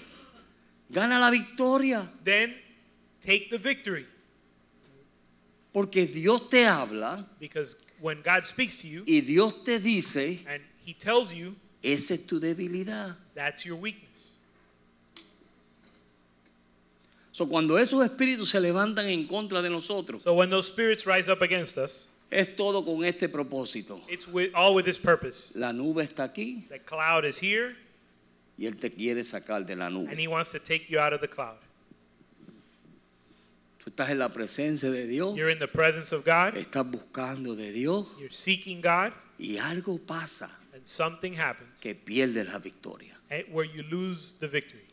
gana 0.91 1.21
la 1.21 1.31
victoria. 1.31 2.11
then 2.25 2.53
take 3.25 3.49
the 3.49 3.59
victory. 3.59 4.09
Porque 5.73 6.07
Dios 6.07 6.49
te 6.49 6.67
habla 6.67 7.25
Because 7.39 7.77
when 8.01 8.21
God 8.23 8.45
speaks 8.45 8.77
to 8.83 8.89
you 8.89 9.05
y 9.07 9.21
Dios 9.21 9.53
te 9.65 9.79
dice, 9.79 10.45
and 10.49 10.63
He 10.85 10.93
tells 10.95 11.33
you 11.33 11.55
esa 11.83 12.15
es 12.15 12.27
tu 12.27 12.39
debilidad. 12.41 13.17
that's 13.35 13.65
your 13.65 13.77
weakness. 13.77 14.03
So, 17.33 17.47
cuando 17.47 17.77
esos 17.79 18.05
espíritus 18.05 18.51
se 18.51 18.61
levantan 18.61 19.07
en 19.07 19.27
contra 19.27 19.61
de 19.61 19.69
nosotros, 19.69 20.23
So 20.23 20.35
when 20.35 20.51
those 20.51 20.69
spirits 20.69 21.05
rise 21.07 21.29
up 21.29 21.43
against 21.43 21.77
us, 21.79 22.09
es 22.31 22.47
todo 22.57 22.85
con 22.85 23.05
este 23.05 23.29
propósito. 23.29 24.01
it's 24.09 24.29
with, 24.29 24.55
all 24.55 24.75
with 24.75 24.85
this 24.85 24.99
purpose. 24.99 25.51
La 25.55 25.73
nube 25.73 25.99
está 26.03 26.25
aquí 26.25 26.69
The 26.69 26.79
cloud 26.79 27.25
is 27.25 27.39
here 27.39 27.77
y 28.57 28.67
Él 28.67 28.79
te 28.81 28.91
quiere 28.91 29.25
sacar 29.25 29.67
de 29.67 29.75
la 29.75 29.87
and 29.87 29.95
nube. 29.97 30.15
He 30.17 30.29
wants 30.29 30.53
to 30.53 30.61
take 30.61 30.89
you 30.89 31.01
out 31.01 31.13
of 31.13 31.21
the 31.21 31.29
cloud. 31.29 31.57
Tú 33.85 33.91
estás 33.91 34.09
en 34.11 34.19
la 34.19 34.31
presencia 34.31 34.91
de 34.91 35.07
Dios, 35.07 35.37
You're 35.37 35.51
in 35.53 35.59
the 35.59 35.69
presence 35.69 36.11
of 36.15 36.25
God, 36.25 36.57
estás 36.57 36.91
buscando 36.91 37.55
de 37.55 37.71
Dios 37.71 38.07
you're 38.19 38.33
seeking 38.33 38.81
God, 38.81 39.13
y 39.39 39.59
algo 39.59 39.99
pasa 39.99 40.51
and 40.75 40.87
something 40.87 41.35
happens 41.35 41.81
que 41.81 41.95
pierdes 41.95 42.51
la 42.51 42.59
victoria. 42.59 43.15
where 43.53 43.65
you 43.67 43.83
lose 43.91 44.33
the 44.41 44.49
victory. 44.49 44.87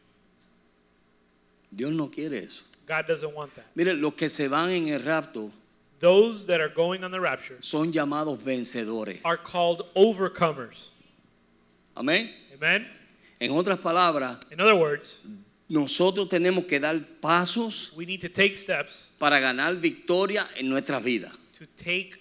Dios 1.73 1.91
no 1.93 2.09
quiere 2.09 2.37
eso. 2.43 2.63
God 2.85 3.07
doesn't 3.07 3.33
want 3.33 3.55
that. 3.55 3.63
Mire, 3.75 3.93
los 3.93 4.13
que 4.13 4.27
se 4.29 4.47
van 4.49 4.69
en 4.71 4.89
el 4.89 4.99
rapto 4.99 5.51
Those 5.99 6.47
that 6.47 6.59
are 6.59 6.67
going 6.67 7.03
on 7.03 7.11
the 7.11 7.19
rapture 7.19 7.57
son 7.61 7.93
llamados 7.93 8.39
vencedores. 8.43 9.19
are 9.23 9.37
called 9.37 9.83
overcomers. 9.95 10.89
Amén. 11.95 12.29
Amen? 12.53 12.89
En 13.39 13.51
otras 13.51 13.79
palabras, 13.79 14.37
In 14.51 14.59
other 14.59 14.75
words, 14.75 15.21
nosotros 15.71 16.27
tenemos 16.29 16.65
que 16.65 16.79
dar 16.79 16.99
pasos 17.21 17.93
we 17.95 18.05
need 18.05 18.19
to 18.19 18.29
take 18.29 18.55
steps 18.55 19.11
para 19.17 19.39
ganar 19.39 19.75
victoria 19.75 20.45
en 20.57 20.69
nuestras 20.69 21.01
vidas. 21.03 21.31
to 21.57 21.65
take 21.77 22.17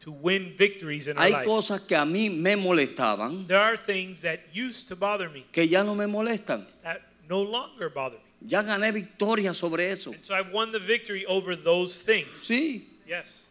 to 0.00 0.10
win 0.10 0.54
victories 0.56 1.06
in 1.08 1.16
our 1.16 1.22
Hay 1.24 1.32
life. 1.32 1.44
cosas 1.44 1.80
que 1.82 1.94
a 1.94 2.04
mí 2.04 2.30
me 2.30 2.56
molestaban 2.56 3.46
There 3.46 3.58
are 3.60 3.76
things 3.76 4.22
that 4.22 4.40
used 4.52 4.88
to 4.88 4.96
bother 4.96 5.28
me 5.30 5.44
que 5.52 5.66
ya 5.68 5.82
no 5.84 5.94
me 5.94 6.06
molestan. 6.06 6.66
that 6.82 7.00
no 7.28 7.42
longer 7.42 7.88
bother 7.90 8.16
me. 8.18 8.24
Ya 8.48 8.62
gané 8.62 8.90
victoria 8.92 9.52
sobre 9.52 9.90
eso. 9.90 10.12
And 10.12 10.24
so 10.24 10.34
I've 10.34 10.50
won 10.52 10.72
the 10.72 10.78
victory 10.80 11.26
over 11.26 11.54
those 11.54 12.00
things. 12.02 12.38
Sí, 12.38 12.88
Yes. 13.06 13.42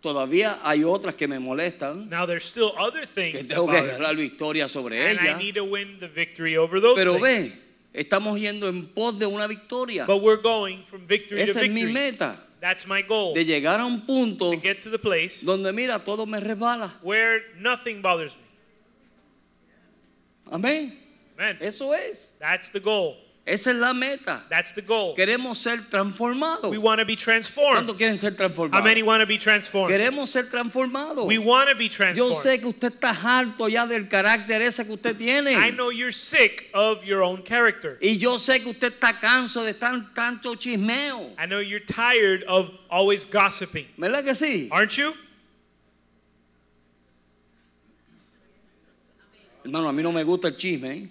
todavía 0.00 0.58
hay 0.62 0.84
otras 0.84 1.14
que 1.16 1.28
me 1.28 1.38
molestan, 1.38 2.08
Now 2.08 2.24
there's 2.26 2.44
still 2.44 2.72
other 2.78 3.02
que 3.02 3.06
things 3.32 3.48
that 3.48 3.54
tengo 3.54 3.66
que 3.66 3.74
bother 3.80 3.92
me, 3.92 3.98
ganar 3.98 4.16
victoria 4.16 4.68
sobre 4.68 5.10
and 5.10 5.18
I 5.20 5.22
ellas. 5.26 5.38
need 5.38 5.54
to 5.56 5.64
win 5.64 5.98
the 6.00 6.08
victory 6.08 6.56
over 6.56 6.80
those 6.80 6.96
Pero 6.96 7.14
things. 7.18 7.52
ve, 7.52 7.52
estamos 7.98 8.38
yendo 8.40 8.68
en 8.68 8.86
pos 8.86 9.18
de 9.18 9.26
una 9.26 9.46
victoria. 9.46 10.06
But 10.06 10.22
we're 10.22 10.40
going 10.42 10.84
from 10.86 11.06
victory 11.06 11.44
to 11.44 11.50
Esa 11.50 11.60
es 11.62 11.68
mi 11.70 11.84
victory. 11.84 11.92
meta, 11.92 12.36
That's 12.60 12.86
my 12.86 13.02
goal. 13.02 13.34
de 13.34 13.44
llegar 13.44 13.78
a 13.80 13.84
un 13.86 14.00
punto 14.06 14.50
To 14.50 14.56
get 14.60 14.80
to 14.82 14.90
the 14.90 14.98
place 14.98 15.44
donde 15.44 15.72
mira, 15.72 15.98
todo 16.04 16.26
me 16.26 16.38
resbala. 16.40 16.90
where 17.02 17.40
nothing 17.60 18.00
bothers 18.02 18.34
me. 18.34 18.42
Amén. 20.50 20.92
Eso 21.60 21.92
es. 21.92 22.32
that's 22.40 22.70
the 22.70 22.80
goal. 22.80 23.16
Esa 23.48 23.70
es 23.70 23.76
la 23.76 23.94
meta. 23.94 24.42
That's 24.50 24.72
the 24.72 24.82
goal. 24.82 25.14
Queremos 25.16 25.56
ser 25.56 25.78
transformados. 25.78 26.70
We 26.70 26.76
want 26.76 26.98
to 26.98 27.06
be 27.06 27.16
transformed. 27.16 27.86
¿Cuántos 27.86 27.96
quieren 27.96 28.16
ser 28.18 28.32
How 28.32 28.36
transformados? 28.36 28.84
many 28.84 29.02
want 29.02 29.22
to 29.22 29.26
be 29.26 29.38
transformed? 29.38 29.90
Queremos 29.90 30.28
ser 30.28 30.44
transformados. 30.50 31.26
We 31.26 31.38
want 31.38 31.70
to 31.70 31.74
be 31.74 31.88
Yo 31.88 31.96
transformed. 31.96 32.36
sé 32.36 32.60
que 32.60 32.68
usted 32.68 32.92
está 32.92 33.14
harto 33.14 33.66
ya 33.68 33.86
del 33.86 34.06
carácter 34.06 34.60
ese 34.60 34.84
que 34.84 34.92
usted 34.92 35.16
tiene. 35.16 35.52
I 35.56 35.70
know 35.70 35.88
you're 35.90 36.12
sick 36.12 36.68
of 36.74 37.02
your 37.04 37.22
own 37.22 37.42
character. 37.42 37.96
Y 38.02 38.18
yo 38.18 38.36
sé 38.36 38.62
que 38.62 38.68
usted 38.70 38.92
está 38.92 39.18
canso 39.18 39.64
de 39.64 39.72
tan, 39.72 40.12
tanto 40.14 40.54
chismeo. 40.54 41.30
I 41.38 41.46
know 41.46 41.60
you're 41.60 41.80
tired 41.80 42.44
of 42.44 42.70
always 42.90 43.24
gossiping. 43.24 43.86
¿Verdad 43.96 44.24
que 44.24 44.34
sí? 44.34 44.68
Aren't 44.70 44.98
you? 44.98 45.14
Hermano, 49.64 49.88
a 49.88 49.92
mí 49.92 50.02
no 50.02 50.12
me 50.12 50.22
gusta 50.22 50.48
el 50.48 50.56
chisme, 50.56 50.90
¿eh? 50.92 51.08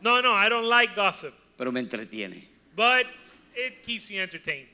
No, 0.00 0.20
no, 0.20 0.32
I 0.34 0.48
don't 0.48 0.66
like 0.68 0.94
gossip, 0.94 1.32
pero 1.56 1.72
me 1.72 1.80
entretiene. 1.80 2.44
but 2.74 3.06
it 3.54 3.82
keeps 3.84 4.10
me 4.10 4.18
entertained. 4.20 4.68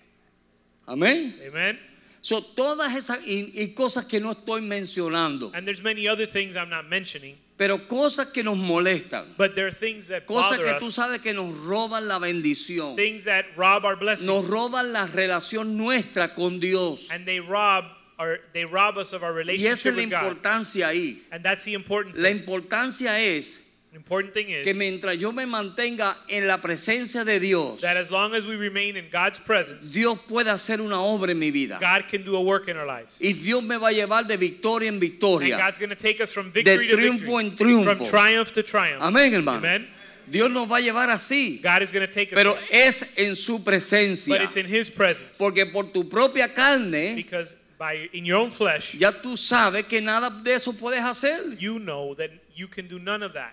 Amén. 0.87 1.35
Amen. 1.47 1.79
So, 2.21 2.41
todas 2.41 2.95
esas 2.95 3.21
y, 3.27 3.51
y 3.55 3.75
cosas 3.75 4.05
que 4.05 4.21
no 4.21 4.33
estoy 4.33 4.61
mencionando, 4.61 5.51
And 5.55 5.67
there's 5.67 5.83
many 5.83 6.07
other 6.07 6.27
things 6.27 6.57
I'm 6.57 6.71
not 6.71 6.89
mentioning, 6.89 7.37
pero 7.57 7.87
cosas 7.89 8.29
que 8.33 8.43
nos 8.45 8.57
molestan, 8.57 9.35
but 9.37 9.55
there 9.57 9.67
are 9.67 9.73
things 9.75 10.07
that 10.09 10.25
cosas 10.27 10.59
que 10.59 10.73
tú 10.81 10.91
sabes 10.93 11.21
que 11.21 11.33
nos 11.33 11.53
roban 11.67 12.07
la 12.07 12.19
bendición, 12.19 12.97
things 12.97 13.25
that 13.25 13.45
rob 13.57 13.85
our 13.85 13.97
blessing, 13.97 14.27
nos 14.27 14.45
roban 14.47 14.93
la 14.93 15.07
relación 15.07 15.77
nuestra 15.77 16.35
con 16.35 16.61
Dios. 16.61 17.09
and 17.11 17.27
they 17.27 17.41
rob 17.41 17.87
our, 18.19 18.39
they 18.53 18.65
rob 18.65 18.99
us 18.99 19.13
of 19.13 19.23
our 19.25 19.33
Y 19.45 19.67
esa 19.67 19.91
relationship 19.91 19.91
es 19.91 19.97
la 19.97 20.03
importancia 20.03 20.89
ahí. 20.89 21.23
And 21.33 21.45
that's 21.45 21.65
the 21.65 21.75
important 21.75 22.17
La 22.17 22.31
importancia 22.31 23.19
es 23.19 23.61
important 23.95 24.33
thing 24.33 24.47
que 24.47 24.71
is 24.71 24.77
mientras 24.77 25.19
yo 25.19 25.33
me 25.33 25.45
mantenga 25.47 26.17
en 26.29 26.47
la 26.47 26.59
presencia 26.59 27.25
de 27.25 27.39
Dios, 27.39 27.81
that 27.83 27.97
as 27.97 28.11
long 28.11 28.35
as 28.35 28.45
we 28.47 28.57
remain 28.57 28.97
in 28.97 29.09
God's 29.11 29.39
presence, 29.39 29.93
Dios 29.93 30.19
puede 30.27 30.51
hacer 30.51 30.81
una 30.81 31.01
obra 31.01 31.31
en 31.31 31.39
mi 31.39 31.51
vida. 31.51 31.79
God 31.81 32.09
can 32.09 32.25
do 32.25 32.37
a 32.37 32.41
work 32.41 32.69
in 32.69 32.77
our 32.77 32.87
lives. 32.87 33.17
Y 33.21 33.33
Dios 33.33 33.63
me 33.63 33.77
va 33.77 33.89
a 33.89 33.93
llevar 33.93 34.27
de 34.27 34.37
victoria 34.37 34.89
en 34.89 34.95
And 34.95 35.01
victoria. 35.01 35.59
God's 35.59 35.79
going 35.79 35.91
to 35.91 35.97
take 35.97 36.21
us 36.21 36.33
from 36.33 36.51
victory 36.51 36.89
to 36.89 36.97
triunfo 36.97 37.19
victory, 37.19 37.45
en 37.45 37.57
triunfo. 37.57 37.97
from 37.97 38.07
triumph 38.07 38.53
to 38.53 38.63
triumph. 38.63 39.03
Amén, 39.03 39.33
hermano. 39.33 39.59
Amen. 39.59 39.89
Dios 40.27 40.51
nos 40.51 40.67
va 40.71 40.77
a 40.77 40.81
llevar 40.81 41.11
así. 41.11 41.61
God 41.63 41.83
is 41.83 41.91
going 41.91 42.07
to 42.07 42.13
take 42.13 42.33
us, 42.33 42.35
Pero 42.35 42.57
es 42.71 43.19
en 43.19 43.35
su 43.37 43.63
presencia. 43.63 44.29
but 44.29 44.41
it's 44.41 44.57
in 44.57 44.67
His 44.67 44.89
presence. 44.89 45.37
Porque 45.37 45.67
por 45.67 45.85
tu 45.93 46.09
propia 46.09 46.49
carne, 46.55 47.15
Because 47.17 47.57
by 47.79 48.09
in 48.13 48.25
your 48.25 48.39
own 48.39 48.51
flesh, 48.51 48.95
ya 48.95 49.11
tú 49.11 49.37
sabes 49.37 49.85
que 49.85 50.01
nada 50.01 50.31
de 50.43 50.55
eso 50.55 50.73
puedes 50.73 51.03
hacer. 51.03 51.59
you 51.59 51.79
know 51.79 52.15
that 52.15 52.31
you 52.55 52.69
can 52.69 52.89
do 52.89 52.99
none 52.99 53.23
of 53.23 53.33
that. 53.35 53.53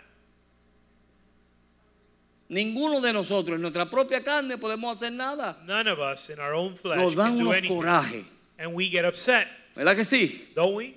Ninguno 2.50 3.00
de 3.00 3.14
nosotros 3.14 3.56
en 3.56 3.62
nuestra 3.62 3.90
propia 3.90 4.24
carne 4.24 4.58
podemos 4.58 4.96
hacer 4.96 5.12
nada. 5.14 5.62
None 5.66 5.88
of 5.88 6.00
us 6.00 6.30
in 6.32 6.40
our 6.40 6.54
own 6.54 6.76
flesh 6.76 6.98
Nos 6.98 7.16
dan 7.16 7.28
can 7.36 7.38
do 7.38 7.44
unos 7.46 7.58
anything. 7.58 7.76
corajes. 7.78 8.26
And 8.58 8.74
we 8.74 8.90
get 8.90 9.06
upset, 9.06 9.48
¿Verdad 9.76 9.96
que 9.96 10.04
sí? 10.04 10.48
don't 10.56 10.74
we? 10.76 10.96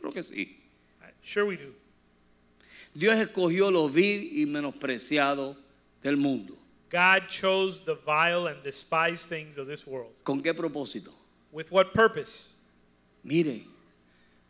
Claro 0.00 0.12
que 0.12 0.22
sí. 0.22 0.56
Sure, 1.22 1.44
we 1.46 1.56
do. 1.56 1.72
Dios 2.94 3.16
escogió 3.16 3.72
lo 3.72 3.88
vil 3.88 4.30
y 4.40 4.46
menospreciado 4.46 5.56
del 6.02 6.16
mundo. 6.16 6.54
God 6.90 7.28
chose 7.28 7.80
the 7.84 7.96
vile 8.06 8.46
and 8.46 8.62
despised 8.62 9.28
things 9.28 9.58
of 9.58 9.66
this 9.66 9.84
world. 9.86 10.12
¿Con 10.22 10.40
qué 10.42 10.54
propósito? 10.54 11.12
With 11.50 11.70
what 11.72 11.92
purpose? 11.92 12.52
Mire, 13.24 13.62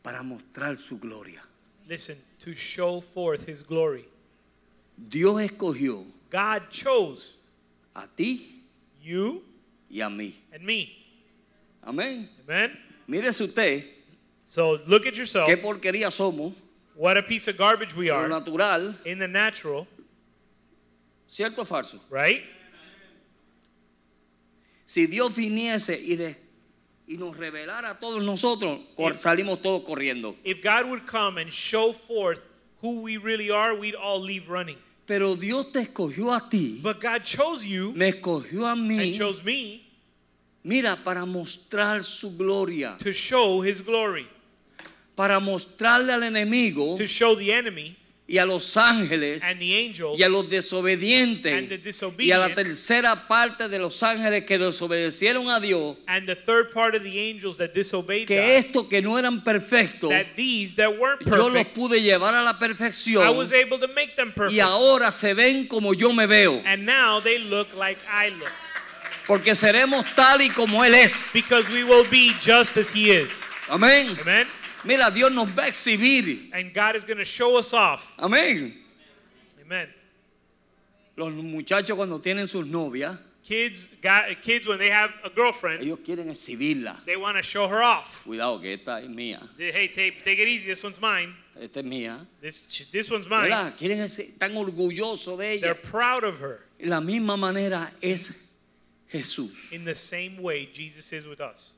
para 0.03 0.23
mostrar 0.23 0.77
su 0.77 0.99
gloria. 0.99 1.43
Listen, 1.89 2.19
to 2.41 2.55
show 2.55 3.01
forth 3.01 3.49
his 3.49 3.63
glory. 3.63 4.05
Dios 4.97 5.41
escogió 5.41 6.05
God 6.35 6.63
chose 6.69 7.35
a 7.95 8.09
ti 8.17 8.41
you 9.01 9.43
y 9.89 10.01
a 10.01 10.09
mí. 10.09 10.33
and 10.53 10.65
me. 10.65 10.91
Amén. 11.87 12.29
Amen? 12.49 12.77
Mírese 13.09 13.43
usted 13.43 13.85
So 14.43 14.81
look 14.89 15.07
at 15.07 15.15
yourself. 15.15 15.49
qué 15.49 15.57
porquería 15.57 16.11
somos, 16.11 16.53
What 16.97 17.17
a 17.17 17.23
piece 17.23 17.47
of 17.47 17.57
garbage 17.57 17.95
we 17.95 18.09
lo 18.11 18.17
are 18.17 18.29
natural, 18.29 18.95
in 19.05 19.19
the 19.21 19.29
natural, 19.29 19.87
¿cierto 21.29 21.59
o 21.61 21.65
falso? 21.65 22.01
right? 22.11 22.43
Si 24.87 25.07
Dios 25.07 25.35
viniese 25.35 25.99
y, 26.01 26.17
de- 26.17 26.37
y 27.09 27.17
nos 27.17 27.37
revelara 27.37 27.91
a 27.91 27.95
todos 28.01 28.23
nosotros, 28.25 28.81
cor- 28.97 29.17
salimos 29.17 29.63
todos 29.63 29.83
corriendo. 29.85 30.35
If 30.45 30.63
God 30.63 30.89
would 30.89 31.07
come 31.07 31.39
and 31.39 31.51
show 31.53 31.93
forth 31.93 32.41
who 32.81 33.01
we 33.03 33.17
really 33.19 33.51
are, 33.51 33.75
we'd 33.75 33.95
all 33.95 34.21
leave 34.21 34.49
running. 34.49 34.79
Pero 35.07 35.37
Dios 35.37 35.71
te 35.71 35.81
escogió 35.81 36.33
a 36.33 36.49
ti, 36.49 36.81
But 36.83 37.01
God 37.01 37.23
chose 37.23 37.67
you 37.67 37.93
me 37.93 38.09
escogió 38.09 38.67
a 38.67 38.73
and 38.73 38.89
mí, 38.91 39.19
chose 39.19 39.43
me 39.45 39.83
mira, 40.63 40.97
para 41.05 41.27
mostrar 41.27 42.03
su 42.03 42.37
gloria, 42.37 42.97
to 42.99 43.13
show 43.13 43.63
his 43.63 43.85
glory, 43.85 44.27
para 45.15 45.39
mostrarle 45.41 46.13
al 46.13 46.23
enemigo 46.23 46.97
to 46.97 47.07
show 47.07 47.37
the 47.37 47.53
enemy 47.53 47.97
y 48.27 48.39
a 48.39 48.47
los 48.47 48.75
ángeles 48.79 49.45
and 49.45 49.61
the 49.61 49.77
angels 49.77 50.19
y 50.19 50.23
a 50.23 50.29
los 50.31 50.49
desobedientes 50.49 51.53
And 51.53 51.69
the 51.69 52.25
y 52.25 52.33
a 52.33 52.39
la 52.39 52.55
tercera 52.55 53.29
parte 53.29 53.69
de 53.69 53.79
los 53.79 54.03
ángeles 54.03 54.45
que 54.45 54.59
desobedecieron 54.59 55.51
a 55.51 55.61
Dios, 55.61 55.99
and 56.07 56.27
the 56.27 56.35
third 56.35 56.73
part 56.73 56.95
of 56.95 57.03
the 57.03 57.19
angels 57.19 57.59
that 57.59 57.75
disobeyed 57.75 58.27
que 58.27 58.57
estos 58.57 58.85
que 58.89 59.03
no 59.03 59.19
eran 59.19 59.45
perfectos, 59.45 60.09
that 60.09 60.27
these 60.37 60.75
that 60.75 60.89
weren't 60.99 61.21
yo 61.27 61.37
los 61.37 61.49
perfect, 61.53 61.75
pude 61.77 62.01
llevar 62.01 62.35
a 62.35 62.43
la 62.43 62.53
I 62.53 62.59
perfección 62.59 63.37
was 63.37 63.53
able 63.53 63.79
to 63.79 63.89
make 63.89 64.17
them 64.17 64.33
perfect. 64.33 64.55
y 64.57 64.61
ahora 64.61 65.13
se 65.13 65.35
ven 65.35 65.67
como 65.67 65.93
yo 65.93 66.13
me 66.15 66.27
veo, 66.27 66.63
And 66.65 66.87
now 66.87 67.21
they 67.21 67.39
look 67.39 67.75
like 67.75 68.01
I 68.11 68.31
look. 68.31 68.51
porque 69.27 69.55
seremos 69.55 70.05
tal 70.15 70.41
y 70.41 70.49
como 70.51 70.83
Él 70.83 70.95
es. 70.95 71.29
Because 71.35 71.69
we 71.69 71.85
will 71.85 72.07
be 72.11 72.33
just 72.41 72.77
as 72.79 72.89
he 72.91 73.11
is. 73.11 73.31
Amén. 73.69 74.17
Mira, 74.85 75.11
Dios 75.11 75.33
nos 75.33 75.49
va 75.49 75.65
a 75.65 75.69
exhibir. 75.69 76.51
And 76.53 76.73
God 76.75 76.97
is 76.97 77.05
going 77.05 77.19
to 77.19 77.25
show 77.25 77.57
us 77.59 77.73
off. 77.73 78.03
Amén. 78.19 78.75
Amen. 79.65 79.89
Los 81.17 81.33
muchachos 81.33 81.97
cuando 81.97 82.19
tienen 82.21 82.47
sus 82.47 82.67
novias, 82.67 83.19
Kids, 83.45 83.89
got, 84.01 84.25
kids 84.43 84.67
when 84.67 84.79
they 84.79 84.89
have 84.89 85.11
a 85.23 85.29
girlfriend, 85.29 85.83
ellos 85.83 85.99
quieren 86.03 86.29
exhibirla. 86.31 87.05
they 87.05 87.17
want 87.17 87.37
to 87.37 87.43
show 87.43 87.69
her 87.69 87.83
off. 87.83 88.23
Cuidado 88.25 88.59
que 88.61 88.73
esta 88.73 89.01
es 89.03 89.09
mía, 89.09 89.39
They- 89.59 89.71
hey, 89.71 89.89
take, 89.89 90.25
take 90.25 90.39
it 90.39 90.49
easy. 90.49 90.67
This 90.67 90.83
one's 90.83 90.99
mine. 91.01 91.35
esta 91.61 91.81
es 91.81 91.85
mía. 91.85 92.27
This, 92.41 92.63
this 92.91 93.11
one's 93.11 93.29
mine. 93.29 93.43
¿Verdad? 93.51 93.77
Quieren 93.77 94.01
ese- 94.01 94.39
tan 94.39 94.53
orgullosos 94.57 95.37
de 95.39 95.61
They're 95.61 95.73
ella. 95.73 95.83
proud 95.83 96.25
of 96.25 96.41
her. 96.41 96.61
La 96.81 97.01
misma 97.01 97.37
manera 97.39 97.93
es 98.01 98.33
Jesús. 99.13 99.71
In 99.73 99.85
the 99.85 99.95
same 99.95 100.39
way 100.41 100.67
Jesus 100.73 101.13
is 101.13 101.27
with 101.27 101.41
us. 101.43 101.75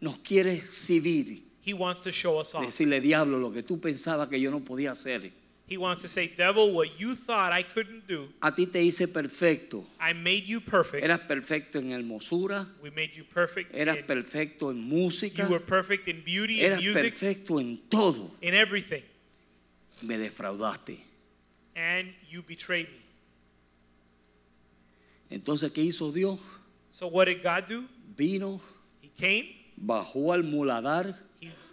Nos 0.00 0.18
quiere 0.18 0.52
exhibir. 0.56 1.40
He 1.64 1.72
wants 1.74 2.00
to 2.02 2.10
show 2.12 2.38
us 2.40 2.54
off. 2.54 2.64
Decirle, 2.64 3.00
diablo, 3.00 3.38
lo 3.38 3.52
que 3.52 3.62
tú 3.62 3.80
pensabas 3.80 4.28
que 4.28 4.38
yo 4.40 4.50
no 4.50 4.60
podía 4.60 4.90
hacer. 4.90 5.30
He 5.68 5.76
wants 5.78 6.02
to 6.02 6.08
say, 6.08 6.26
Devil, 6.36 6.74
what 6.74 6.98
you 6.98 7.14
thought 7.14 7.52
I 7.52 7.62
couldn't 7.62 8.06
do, 8.06 8.28
A 8.42 8.50
ti 8.52 8.66
te 8.66 8.80
hice 8.82 9.06
perfecto. 9.08 9.84
I 10.00 10.12
made 10.12 10.44
you 10.46 10.60
perfect. 10.60 11.02
Eras 11.04 11.20
perfecto 11.20 11.78
en 11.78 11.92
hermosura. 11.92 12.66
We 12.82 12.90
made 12.90 13.12
you 13.16 13.24
perfect. 13.24 13.74
Eras 13.74 13.96
in- 13.96 14.04
perfecto 14.04 14.70
en 14.70 14.76
música. 14.82 15.44
you 15.44 15.48
were 15.50 15.60
perfect 15.64 16.08
in 16.08 16.22
beauty 16.24 16.62
and 16.64 16.72
Eras 16.74 16.80
music, 16.82 17.02
perfecto 17.02 17.58
en 17.58 17.78
todo. 17.88 18.32
in 18.42 18.54
everything. 18.54 19.02
Me 20.02 20.16
defraudaste. 20.18 20.98
And 21.76 22.12
you 22.28 22.42
betrayed 22.42 22.88
me. 22.88 22.98
Entonces, 25.30 25.72
¿qué 25.72 25.82
hizo 25.82 26.12
Dios? 26.12 26.38
So 26.90 27.06
what 27.06 27.26
did 27.26 27.42
God 27.42 27.66
do? 27.68 27.84
Vino, 28.16 28.60
He 29.00 29.08
came, 29.16 29.54
bajó 29.76 30.34
al 30.34 30.42
muladar. 30.42 31.16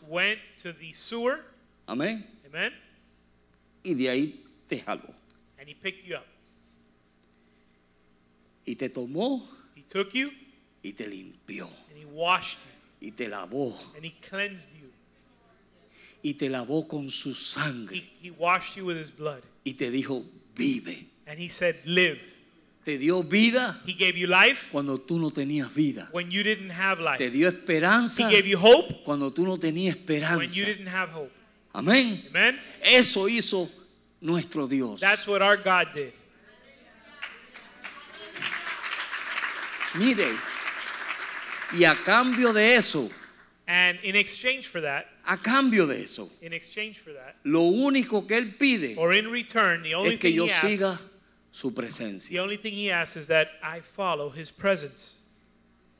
Went 0.09 0.39
to 0.63 0.73
the 0.73 0.91
sewer, 0.93 1.43
Amén. 1.87 2.23
amen, 2.47 2.71
Y 3.83 3.93
de 3.93 4.09
ahí 4.09 4.39
te 4.67 4.79
jaló. 4.79 5.13
and 5.59 5.67
he 5.67 5.73
picked 5.75 6.03
you 6.05 6.15
up. 6.15 6.25
Y 8.65 8.75
te 8.75 8.89
tomó 8.89 9.41
He 9.75 9.81
took 9.83 10.13
you 10.13 10.31
y 10.83 10.91
te 10.91 11.05
limpió. 11.07 11.67
and 11.89 11.97
he 11.97 12.05
washed 12.05 12.57
you 13.01 13.07
Y 13.07 13.11
te 13.11 13.27
lavó. 13.27 13.73
and 13.95 14.03
he 14.05 14.11
cleansed 14.21 14.71
you. 14.73 14.89
Y 16.21 16.33
te 16.33 16.49
lavó 16.49 16.87
con 16.87 17.09
su 17.09 17.29
He, 17.91 18.03
he 18.21 18.31
washed 18.31 18.75
you 18.75 18.85
with 18.85 18.97
his 18.97 19.09
blood. 19.09 19.41
Y 19.65 19.73
te 19.73 19.89
dijo, 19.89 20.25
vive. 20.53 21.05
And 21.25 21.39
he 21.39 21.47
said, 21.47 21.77
Live. 21.85 22.19
Te 22.85 22.97
dio 22.97 23.23
vida 23.23 23.81
He 23.85 23.93
gave 23.93 24.17
you 24.17 24.27
life 24.27 24.69
cuando 24.71 24.97
tú 24.97 25.19
no 25.19 25.29
tenías 25.31 25.73
vida. 25.73 26.07
when 26.11 26.31
you 26.31 26.43
didn't 26.43 26.71
have 26.71 26.99
life. 26.99 27.17
Te 27.17 27.29
dio 27.29 27.49
He 27.49 27.55
esperanza 27.55 28.29
gave 28.29 28.47
you 28.47 28.57
hope 28.57 29.03
cuando 29.03 29.31
tú 29.31 29.45
no 29.45 29.57
tenías 29.57 29.95
when 29.95 30.17
you 30.17 30.25
esperanza. 30.25 30.65
didn't 30.65 30.87
have 30.87 31.09
hope. 31.11 31.31
Amén. 31.73 32.23
Amen? 32.29 32.59
Eso 32.81 33.27
hizo 33.27 33.69
nuestro 34.21 34.67
Dios. 34.67 34.99
That's 35.01 35.27
what 35.27 35.41
our 35.41 35.57
God 35.57 35.87
did. 35.93 36.13
Mire, 39.95 40.27
y 41.73 41.83
a 41.83 41.95
cambio 41.95 42.53
de 42.53 42.75
eso, 42.75 43.09
And 43.67 43.99
in 44.03 44.15
exchange 44.15 44.67
for 44.67 44.81
that, 44.81 45.05
a 45.25 45.37
cambio 45.37 45.85
de 45.85 46.01
eso, 46.03 46.29
in 46.41 46.53
exchange 46.53 46.99
for 46.99 47.11
that, 47.13 47.35
lo 47.43 47.61
único 47.63 48.27
que 48.27 48.37
Él 48.37 48.55
pide 48.57 48.95
or 48.97 49.13
in 49.13 49.29
return, 49.31 49.83
the 49.83 49.93
only 49.95 50.15
es 50.15 50.19
que 50.19 50.29
thing 50.29 50.37
yo 50.37 50.45
he 50.45 50.49
siga 50.49 50.93
asks, 50.93 51.09
su 51.59 51.71
presencia. 51.73 52.29
the 52.29 52.39
only 52.39 52.55
thing 52.57 52.73
he 52.73 52.89
asks 52.89 53.17
is 53.17 53.27
that 53.27 53.49
I 53.61 53.81
follow 53.81 54.29
his 54.29 54.49
presence. 54.51 55.17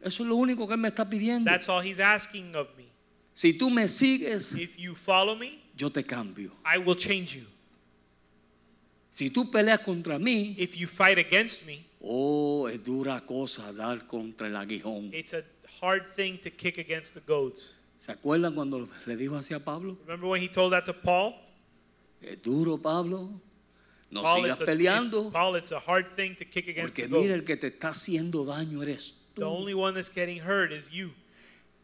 Eso 0.02 0.24
es 0.24 0.30
lo 0.30 0.38
único 0.38 0.66
que 0.66 0.76
Él 0.76 0.80
me 0.80 0.88
está 0.90 1.10
pidiendo. 1.10 1.44
That's 1.50 1.68
all 1.68 1.82
he's 1.82 2.00
asking 2.00 2.56
of 2.56 2.68
me. 2.78 2.86
Si 3.34 3.58
tú 3.58 3.70
me 3.70 3.88
sigues, 3.88 4.54
If 4.56 4.78
you 4.80 4.96
follow 4.96 5.36
me, 5.36 5.60
yo 5.76 5.90
te 5.90 6.04
cambio. 6.04 6.52
I 6.66 6.78
will 6.78 6.96
change 6.96 7.36
you. 7.36 7.46
Si 9.12 9.30
tú 9.30 9.52
peleas 9.52 9.80
contra 9.84 10.18
mí, 10.18 10.56
If 10.58 10.78
you 10.78 10.88
fight 10.88 11.18
against 11.18 11.66
me, 11.66 11.86
oh, 12.02 12.68
es 12.68 12.82
dura 12.82 13.20
cosa 13.26 13.74
dar 13.74 14.08
contra 14.08 14.48
el 14.48 14.56
aguijón. 14.56 15.14
it's 15.14 15.34
a 15.34 15.44
hard 15.82 16.06
thing 16.16 16.38
to 16.42 16.50
kick 16.50 16.78
against 16.78 17.14
the 17.14 17.22
goads. 17.22 17.74
¿Se 17.98 18.14
acuerdan 18.14 18.56
cuando 18.56 18.88
le 19.06 19.18
dijo 19.18 19.36
así 19.36 19.54
a 19.54 19.60
Pablo? 19.60 19.98
Remember 20.06 20.30
when 20.30 20.42
he 20.42 20.48
told 20.48 20.72
that 20.72 20.86
to 20.86 20.94
Paul? 20.94 21.34
Es 22.22 22.42
duro, 22.42 22.78
Pablo. 22.78 23.42
No 24.12 24.24
Paul, 24.24 24.42
sigas 24.44 24.52
it's 24.52 24.62
a, 24.62 24.66
peleando. 24.66 25.32
Paul, 25.32 25.56
it's 25.56 25.72
a 25.72 25.80
hard 25.80 26.16
thing 26.16 26.36
to 26.36 26.46
kick 26.46 26.68
against 26.68 26.96
Porque 26.98 27.08
the 27.10 27.20
mira, 27.20 27.36
el 27.36 27.44
que 27.44 27.56
te 27.58 27.68
está 27.68 27.90
haciendo 27.90 28.44
daño 28.46 28.82
eres 28.82 29.14
The 29.36 29.42
tú. 29.42 29.48
only 29.48 29.74
one 29.76 29.94
that's 29.94 30.10
getting 30.10 30.40
hurt 30.40 30.72
is 30.72 30.90
you. 30.92 31.12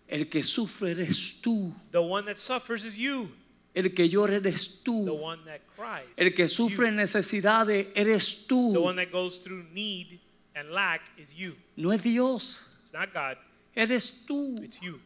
El 0.07 0.25
que 0.25 0.43
sufre 0.43 0.91
eres 0.91 1.39
tú. 1.41 1.73
The 1.91 2.01
one 2.01 2.25
that 2.25 2.38
suffers 2.38 2.83
is 2.83 2.95
you. 2.97 3.29
El 3.75 3.89
que 3.93 4.07
llora 4.09 4.33
eres 4.35 4.81
The 4.83 4.91
tú. 4.91 5.11
one 5.19 5.39
that 5.45 5.61
cries. 5.77 6.05
El 6.17 6.31
que 6.33 6.47
sufre 6.47 6.88
you. 6.88 6.91
necesidades 6.93 7.88
eres 7.95 8.47
The 8.47 8.53
tú. 8.55 8.79
one 8.81 8.95
that 8.95 9.11
goes 9.11 9.38
through 9.39 9.63
need 9.73 10.19
and 10.55 10.71
lack 10.71 11.01
is 11.17 11.33
you. 11.33 11.55
No 11.77 11.91
es 11.91 12.01
Dios. 12.01 12.77
It's 12.81 12.93
not 12.93 13.13
God, 13.13 13.38
Eres 13.75 14.25
tú. 14.27 14.55
it's 14.63 14.79
you. 14.81 14.99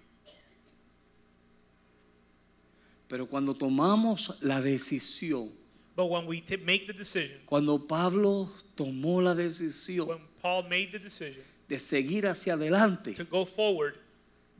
Pero 3.07 3.25
cuando 3.27 3.55
tomamos 3.55 4.37
la 4.41 4.61
decisión, 4.61 5.51
But 5.99 6.05
when 6.05 6.27
we 6.27 6.41
make 6.63 6.87
the 6.87 6.93
decision, 6.93 7.41
cuando 7.45 7.77
Pablo 7.77 8.49
tomó 8.73 9.21
la 9.21 9.35
decisión 9.35 10.07
when 10.07 10.19
Paul 10.41 10.63
made 10.69 10.93
the 10.93 10.99
decision 10.99 11.43
de 11.67 11.77
seguir 11.77 12.25
hacia 12.25 12.53
adelante, 12.53 13.13
to 13.15 13.25
go 13.25 13.43
forward, 13.43 13.97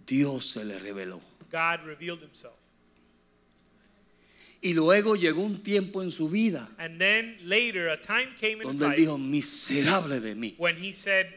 Dios 0.06 0.48
se 0.48 0.66
le 0.66 0.78
reveló. 0.80 1.22
God 1.50 1.86
revealed 1.86 2.20
himself. 2.20 2.58
Y 4.62 4.74
luego 4.74 5.16
llegó 5.16 5.42
un 5.46 5.64
tiempo 5.64 6.02
en 6.02 6.12
su 6.12 6.28
vida 6.28 6.68
And 6.78 7.00
then 7.00 7.38
later, 7.46 7.88
a 7.88 7.96
time 7.96 8.36
came 8.38 8.62
in 8.62 8.68
his 8.68 8.78
donde 8.78 8.84
él 8.88 8.90
life 8.90 9.00
dijo, 9.00 9.18
miserable 9.18 10.20
de 10.20 10.36
mí. 10.36 10.56
when 10.58 10.76
he 10.76 10.92
said, 10.92 11.28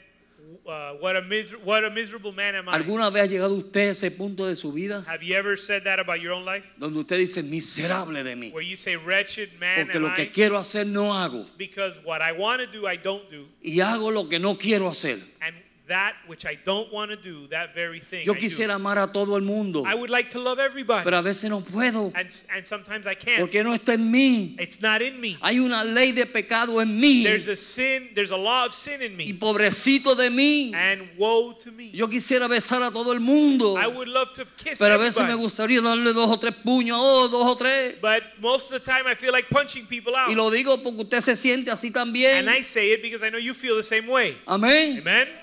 uh, 0.67 0.93
what, 1.01 1.17
a 1.17 1.23
miser- 1.23 1.57
what 1.65 1.85
a 1.85 1.91
miserable 1.91 2.33
man 2.33 2.55
am 2.55 2.69
I. 2.69 2.73
¿Alguna 2.75 3.11
vez 3.11 3.23
ha 3.25 3.27
llegado 3.27 3.55
usted 3.55 3.89
a 3.89 3.91
ese 3.91 4.11
punto 4.11 4.47
de 4.47 4.55
su 4.55 4.73
vida 4.73 5.05
Have 5.09 5.23
you 5.25 5.35
ever 5.35 5.57
said 5.59 5.83
that 5.85 5.99
about 5.99 6.21
your 6.21 6.33
own 6.33 6.45
life? 6.45 6.65
donde 6.79 6.99
usted 7.01 7.19
dice, 7.19 7.43
miserable 7.43 8.23
de 8.23 8.35
mí? 8.37 8.53
Where 8.53 8.63
you 8.65 8.77
say, 8.77 8.97
wretched 8.97 9.51
man 9.59 9.85
Porque 9.87 9.97
am 9.97 10.03
lo 10.05 10.15
que 10.15 10.23
I? 10.25 10.27
quiero 10.31 10.57
hacer 10.59 10.87
no 10.87 11.13
hago 11.13 11.45
Because 11.59 11.97
what 12.05 12.23
I 12.23 12.33
want 12.33 12.61
to 12.61 12.67
do, 12.67 12.87
I 12.87 12.97
don't 12.97 13.29
do. 13.31 13.47
y 13.63 13.81
hago 13.81 14.11
lo 14.13 14.29
que 14.29 14.39
no 14.39 14.57
quiero 14.57 14.89
hacer. 14.89 15.19
And 15.41 15.55
that 15.89 16.15
which 16.27 16.47
I 16.47 16.57
don't 16.65 16.93
want 16.93 17.11
to 17.11 17.17
do, 17.17 17.49
that 17.49 17.75
very 17.75 17.99
thing. 18.01 18.25
Yo 18.25 18.33
I 18.33 18.35
do. 18.37 18.41
quisiera 18.41 18.75
amar 18.75 18.99
a 18.99 19.07
todo 19.13 19.37
el 19.37 19.43
mundo, 19.43 19.85
I 19.85 19.95
would 19.95 20.11
like 20.11 20.31
to 20.31 20.39
love 20.41 20.59
everybody, 20.59 21.05
pero 21.05 21.19
a 21.19 21.23
veces 21.23 21.51
no 21.51 21.61
puedo, 21.61 22.13
and 22.15 22.29
and 22.55 22.65
sometimes 22.67 23.07
I 23.07 23.15
can't. 23.15 23.41
porque 23.41 23.63
no 23.65 23.75
está 23.75 23.95
en 23.95 24.11
mí. 24.11 24.57
It's 24.61 24.81
not 24.81 25.03
in 25.03 25.21
me. 25.21 25.37
Hay 25.43 25.59
una 25.59 25.83
ley 25.85 26.13
de 26.13 26.27
pecado 26.27 26.81
en 26.81 27.01
mí 27.01 27.25
There's 27.25 27.49
a 27.49 27.57
sin. 27.57 28.11
There's 28.15 28.31
a 28.31 28.37
law 28.37 28.67
of 28.67 28.75
sin 28.75 29.03
in 29.03 29.13
y 29.21 29.33
me, 29.33 29.35
pobrecito 29.35 30.15
de 30.15 30.31
mí. 30.31 30.73
and 30.75 31.09
woe 31.19 31.55
to 31.55 31.73
me. 31.73 31.91
Yo 31.93 32.07
quisiera 32.09 32.49
besar 32.49 32.83
a 32.83 32.91
todo 32.91 33.13
el 33.13 33.21
mundo, 33.21 33.77
I 33.77 33.89
would 33.89 34.09
love 34.09 34.33
to 34.35 34.45
kiss 34.57 34.79
pero 34.79 34.95
a 34.95 34.99
veces 34.99 35.19
me 35.19 35.25
everybody, 35.25 35.43
gustaría 35.43 35.81
darle 35.81 36.13
dos 36.13 36.31
o 36.31 36.39
tres 36.39 36.55
puños, 36.65 36.97
oh, 37.01 37.29
dos 37.29 37.45
o 37.45 37.57
tres. 37.57 38.01
but 38.01 38.23
most 38.41 38.73
of 38.73 38.83
the 38.83 38.91
time 38.91 39.07
I 39.07 39.15
feel 39.15 39.33
like 39.33 39.49
punching 39.51 39.87
people 39.87 40.15
out. 40.15 40.31
Y 40.31 40.35
lo 40.35 40.51
digo 40.51 40.83
porque 40.83 41.03
usted 41.03 41.21
se 41.21 41.37
siente 41.37 41.71
así 41.71 41.91
también. 41.91 42.39
And 42.39 42.51
I 42.51 42.63
say 42.63 42.93
it 42.93 43.03
because 43.03 43.23
I 43.27 43.31
know 43.31 43.39
you 43.39 43.53
feel 43.53 43.77
the 43.77 43.83
same 43.83 44.07
way. 44.07 44.39
Amén. 44.47 44.99
Amen. 45.01 45.42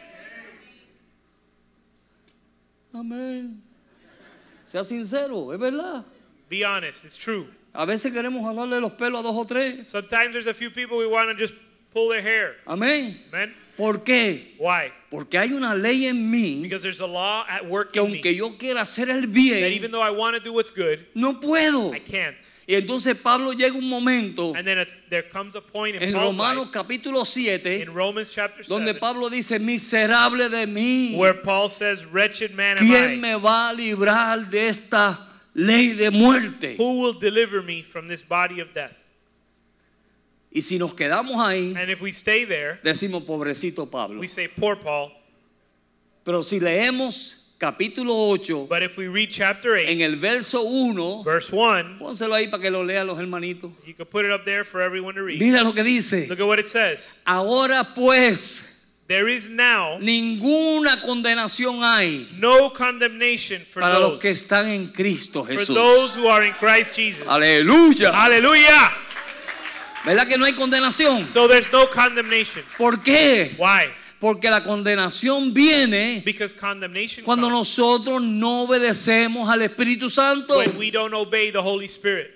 Amén. 3.00 3.62
Sea 4.66 4.84
sincero, 4.84 5.54
es 5.54 5.60
verdad. 5.60 6.06
Be 6.50 6.66
honest. 6.66 7.06
It's 7.06 7.18
true. 7.18 7.48
A 7.74 7.86
veces 7.86 8.12
queremos 8.12 8.44
jalarle 8.44 8.82
los 8.82 8.92
pelos 8.94 9.22
a 9.22 9.24
dos 9.24 9.36
o 9.36 9.46
tres. 9.46 9.90
Sometimes 9.90 10.34
there's 10.34 10.48
a 10.48 10.54
few 10.54 10.70
people 10.70 10.98
we 10.98 11.08
want 11.08 11.30
to 11.30 11.36
just 11.36 11.54
pull 11.94 12.10
their 12.10 12.22
hair. 12.22 12.58
Amén. 12.68 13.18
Amen. 13.32 13.54
¿Por 13.78 14.04
qué? 14.04 14.56
Why? 14.58 14.92
Porque 15.10 15.38
hay 15.38 15.54
una 15.54 15.74
ley 15.74 16.08
en 16.08 16.30
mí 16.30 16.62
Because 16.64 16.84
there's 16.84 17.00
a 17.00 17.08
law 17.08 17.46
at 17.48 17.66
work 17.66 17.94
que 17.94 18.02
in 18.02 18.12
me 18.12 18.18
aunque 18.18 18.36
yo 18.36 18.58
quiera 18.58 18.82
hacer 18.82 19.10
el 19.10 19.22
that 19.22 19.34
bien, 19.34 19.72
even 19.72 19.92
though 19.92 20.02
I 20.02 20.12
want 20.12 20.36
to 20.36 20.44
do 20.44 20.52
what's 20.52 20.70
good, 20.70 21.06
no 21.16 21.40
puedo. 21.40 21.94
I 21.94 22.00
can't. 22.00 22.36
Y 22.70 22.76
entonces 22.76 23.18
Pablo 23.18 23.52
llega 23.52 23.76
un 23.76 23.90
momento 23.90 24.54
And 24.56 24.64
then 24.64 24.88
there 25.10 25.28
comes 25.28 25.56
a 25.56 25.60
point 25.60 25.96
in 25.96 26.04
en 26.04 26.14
Paul's 26.14 26.38
Romanos 26.38 26.66
life, 26.68 26.72
capítulo 26.72 27.26
7 27.26 27.82
in 27.82 27.92
Romans 27.92 28.30
chapter 28.30 28.64
donde 28.68 28.92
7, 28.94 29.00
Pablo 29.00 29.28
dice, 29.28 29.58
miserable 29.58 30.50
de 30.50 30.68
mí, 30.68 31.16
where 31.18 31.34
Paul 31.34 31.68
says, 31.72 32.06
"Wretched 32.06 32.54
man 32.54 32.78
am 32.78 32.86
¿quién 32.86 33.14
I? 33.14 33.16
me 33.16 33.34
va 33.38 33.70
a 33.70 33.74
librar 33.74 34.48
de 34.52 34.68
esta 34.68 35.18
ley 35.56 35.94
de 35.94 36.12
muerte? 36.12 36.76
Who 36.78 37.02
will 37.02 37.20
deliver 37.20 37.64
me 37.64 37.82
from 37.82 38.08
this 38.08 38.22
body 38.22 38.60
of 38.60 38.72
death?" 38.72 39.00
Y 40.52 40.62
si 40.62 40.78
nos 40.78 40.94
quedamos 40.94 41.38
ahí, 41.38 41.74
And 41.76 41.90
if 41.90 42.02
we 42.02 42.12
stay 42.12 42.46
there, 42.46 42.80
decimos, 42.84 43.24
pobrecito 43.24 43.90
Pablo. 43.90 44.20
we 44.20 44.28
say, 44.28 44.48
"Poor 44.48 44.76
Paul." 44.76 45.12
Pero 46.24 46.44
si 46.44 46.60
leemos 46.60 47.49
capítulo 47.60 48.14
8, 48.32 48.68
But 48.68 48.82
if 48.84 48.98
we 48.98 49.08
read 49.08 49.30
chapter 49.30 49.76
8, 49.76 49.90
en 49.90 50.02
el 50.02 50.16
verso 50.16 50.64
1, 50.64 51.24
verse 51.24 51.52
1, 51.52 51.98
pónselo 52.00 52.34
ahí 52.34 52.48
para 52.50 52.64
que 52.64 52.72
lo 52.72 52.84
lean 52.84 53.06
los 53.06 53.20
hermanitos. 53.20 53.72
you 53.86 53.94
can 53.94 54.06
put 54.06 54.26
it 54.26 54.32
up 54.32 54.46
there 54.46 54.64
for 54.64 54.82
everyone 54.82 55.14
to 55.14 55.22
read. 55.22 55.40
Mira 55.40 55.64
lo 55.64 55.74
que 55.74 55.84
dice. 55.84 56.28
Look 56.28 56.40
at 56.40 56.48
what 56.48 56.60
it 56.60 56.68
says. 56.68 57.20
Ahora 57.26 57.86
pues, 57.94 58.66
There 59.08 59.28
is 59.28 59.50
now 59.50 59.98
ninguna 60.00 61.02
condenación 61.02 61.84
hay 61.84 62.28
no 62.38 62.70
condemnation 62.70 63.64
for 63.68 63.82
para 63.82 64.00
los 64.00 64.12
those 64.12 64.22
que 64.22 64.30
están 64.30 64.68
en 64.68 64.88
Cristo 64.90 65.44
for 65.44 65.52
Jesús. 65.52 65.74
those 65.76 66.16
who 66.16 66.28
are 66.28 66.46
in 66.46 66.54
Christ 66.54 66.94
Jesus. 66.94 67.26
Aleluya. 67.28 68.12
Hallelujah. 68.14 68.92
¿Verdad 70.06 70.28
que 70.28 70.38
no 70.38 70.46
hay 70.46 70.54
condenación? 70.54 71.28
So 71.28 71.48
there's 71.48 71.72
no 71.72 71.88
condemnation. 71.88 72.64
¿Por 72.78 73.02
qué? 73.02 73.56
Why? 73.58 73.88
Porque 74.20 74.50
la 74.50 74.62
condenación 74.64 75.54
viene 75.54 76.22
Because 76.26 76.54
condemnation 76.54 77.24
cuando 77.24 77.48
comes 77.48 77.60
nosotros 77.60 78.22
no 78.22 78.64
obedecemos 78.64 79.50
al 79.50 79.62
Espíritu 79.62 80.10
Santo. 80.10 80.58
when 80.58 80.78
we 80.78 80.92
don't 80.92 81.14
obey 81.14 81.52
the 81.52 81.62
Holy 81.62 81.86
Spirit. 81.88 82.32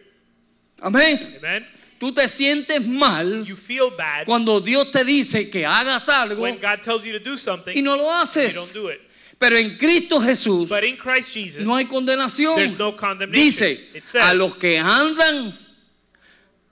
Amén. 0.82 1.20
Amen. 1.40 1.68
Tú 2.00 2.14
te 2.14 2.28
sientes 2.28 2.86
mal 2.86 3.46
You 3.46 3.56
feel 3.56 3.90
bad 3.98 4.26
cuando 4.26 4.60
Dios 4.60 4.92
te 4.92 5.04
dice 5.06 5.50
que 5.50 5.66
hagas 5.66 6.10
algo 6.10 6.42
when 6.44 6.58
God 6.60 6.82
tells 6.82 7.04
you 7.06 7.12
to 7.18 7.20
do 7.20 7.38
something 7.38 7.74
y 7.78 7.82
no 7.82 7.96
lo 7.96 8.04
you 8.04 8.10
haces. 8.12 8.54
don't 8.56 8.74
do 8.74 8.90
it. 8.90 9.00
Pero 9.38 9.58
en 9.58 9.78
Cristo 9.78 10.22
Jesús 10.22 10.70
But 10.70 10.84
in 10.86 10.96
Christ 10.96 11.34
Jesus, 11.34 11.64
no 11.64 11.76
hay 11.76 11.86
condenación. 11.86 12.78
no 12.78 12.96
condemnation. 12.96 13.44
Dice, 13.44 13.90
says, 14.04 14.24
a 14.24 14.34
los 14.34 14.56
que 14.56 14.78
andan 14.80 15.54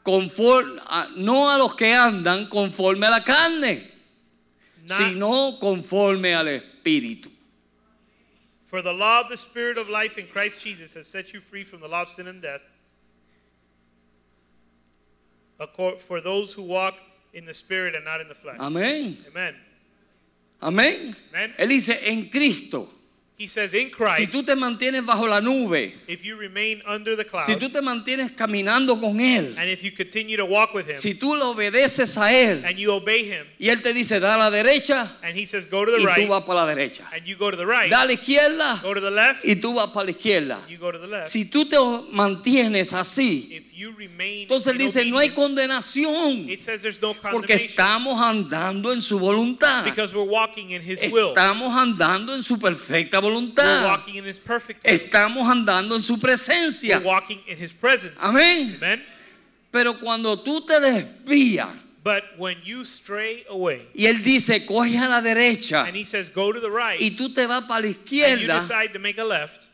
conforme, 0.04 0.80
no 1.18 1.50
a 1.50 1.58
los 1.58 1.76
que 1.76 1.94
andan 1.94 2.48
conforme 2.48 3.06
a 3.08 3.10
la 3.10 3.24
carne, 3.24 3.91
not, 4.88 4.98
sino 4.98 5.58
conforme 5.60 6.34
al 6.34 6.46
Espíritu. 6.46 7.30
for 8.66 8.82
the 8.82 8.94
law 8.94 9.20
of 9.20 9.28
the 9.30 9.36
Spirit 9.36 9.78
of 9.78 9.90
life 9.90 10.18
in 10.18 10.28
Christ 10.28 10.62
Jesus 10.62 10.94
has 10.94 11.06
set 11.06 11.34
you 11.34 11.42
free 11.42 11.66
from 11.66 11.82
the 11.82 11.88
law 11.90 12.04
of 12.04 12.10
sin 12.10 12.28
and 12.28 12.42
death. 12.42 12.62
For 16.00 16.22
those 16.22 16.54
who 16.54 16.64
walk 16.64 16.96
in 17.34 17.46
the 17.46 17.54
Spirit 17.54 17.96
and 17.96 18.06
not 18.06 18.22
in 18.22 18.28
the 18.28 18.34
flesh. 18.34 18.58
Amén. 18.60 19.18
Amen. 19.28 19.56
Amén. 20.62 21.16
Amen. 21.34 21.54
Él 21.58 21.70
dice, 21.70 22.00
en 22.04 22.30
Cristo, 22.30 22.90
He 23.42 23.48
says, 23.48 23.74
in 23.74 23.86
si 23.88 23.90
Christ, 23.90 24.32
tú 24.32 24.44
te 24.46 24.56
mantienes 24.56 25.04
bajo 25.04 25.28
la 25.28 25.40
nube, 25.42 25.96
if 26.08 26.24
you 26.24 26.36
remain 26.38 26.80
under 26.86 27.16
the 27.16 27.26
cloud, 27.26 27.44
si 27.44 27.56
tú 27.56 27.70
te 27.72 27.82
mantienes 27.82 28.34
caminando 28.34 29.02
con 29.02 29.20
Él, 29.20 29.56
and 29.58 29.68
if 29.68 29.84
you 29.84 29.90
continue 29.92 30.38
to 30.38 30.46
walk 30.46 30.76
with 30.76 30.88
Him, 30.88 30.96
si 30.96 31.16
tú 31.16 31.36
le 31.36 31.44
obedeces 31.46 32.18
a 32.18 32.32
Él, 32.32 32.64
and 32.64 32.78
you 32.78 32.92
obey 32.92 33.24
Him, 33.26 33.48
y 33.60 33.70
Él 33.70 33.82
te 33.82 33.94
dice, 33.94 34.20
da 34.20 34.36
a 34.36 34.38
la 34.38 34.52
derecha, 34.52 35.10
and 35.24 35.36
He 35.36 35.46
says, 35.46 35.66
go 35.66 35.84
to 35.84 35.92
the 35.92 35.98
y 35.98 36.04
tú 36.04 36.08
right, 36.22 36.30
vas 36.30 36.44
para 36.44 36.66
la 36.66 36.68
derecha. 36.68 37.04
and 37.16 37.26
you 37.26 37.36
go 37.36 37.50
to 37.50 37.58
the 37.58 37.66
right, 37.66 37.90
Da 37.90 38.04
a 38.04 38.06
la 38.06 38.12
izquierda, 38.14 38.80
go 38.84 38.94
to 38.94 39.02
the 39.02 39.10
left, 39.10 39.44
y 39.44 39.56
tú 39.56 39.74
vas 39.74 39.88
para 39.92 40.06
la 40.06 40.12
izquierda. 40.12 40.60
you 40.70 40.78
go 40.78 40.92
to 40.92 41.00
the 41.00 41.08
left. 41.08 41.28
Si 41.28 41.46
tú 41.50 41.66
te 41.68 41.78
mantienes 42.14 42.94
así, 42.94 43.48
If 43.50 43.50
you 43.50 43.58
remain 43.58 43.71
entonces 44.42 44.78
dice, 44.78 45.06
no 45.06 45.18
hay 45.18 45.30
condenación, 45.30 46.50
it 46.50 46.62
says 46.62 46.82
there's 46.82 47.02
no 47.02 47.14
porque 47.14 47.32
condemnation 47.32 47.70
estamos 47.70 48.22
andando 48.22 48.94
en 48.94 49.02
su 49.02 49.20
voluntad. 49.20 49.84
because 49.84 50.14
we're 50.14 50.30
walking 50.30 50.72
in 50.72 50.82
His 50.82 51.12
will. 51.12 51.30
Estamos 51.30 51.74
andando 51.76 52.34
en 52.36 52.44
su 52.44 52.58
perfecta 52.58 53.20
We're 53.20 53.34
voluntad. 53.34 53.86
walking 53.86 54.16
in 54.16 54.26
His 54.26 54.40
perfect 54.40 54.84
will. 54.84 54.94
Estamos 54.94 55.48
andando 55.48 55.96
en 55.96 56.02
su 56.02 56.20
presencia. 56.20 57.02
Amén. 58.22 58.76
Amen. 58.78 59.04
Pero 59.72 60.00
cuando 60.00 60.38
tú 60.42 60.66
te 60.66 60.80
desvías 60.80 61.70
But 62.04 62.24
when 62.38 62.58
you 62.64 62.84
stray 62.84 63.46
away, 63.48 63.88
y 63.94 64.08
Él 64.08 64.24
dice, 64.24 64.66
coge 64.66 64.98
a 64.98 65.08
la 65.08 65.22
derecha 65.22 65.86
and 65.86 65.96
He 65.96 66.04
says, 66.04 66.30
go 66.34 66.52
to 66.52 66.60
the 66.60 66.72
right, 66.72 67.00
y 67.00 67.12
tú 67.12 67.32
te 67.32 67.46
vas 67.46 67.66
para 67.68 67.82
la 67.82 67.88
and 67.88 67.96
you 67.96 68.02
izquierda, 68.02 68.60
decide 68.60 68.92
to 68.94 69.00
make 69.00 69.20
a 69.20 69.24
left, 69.24 69.68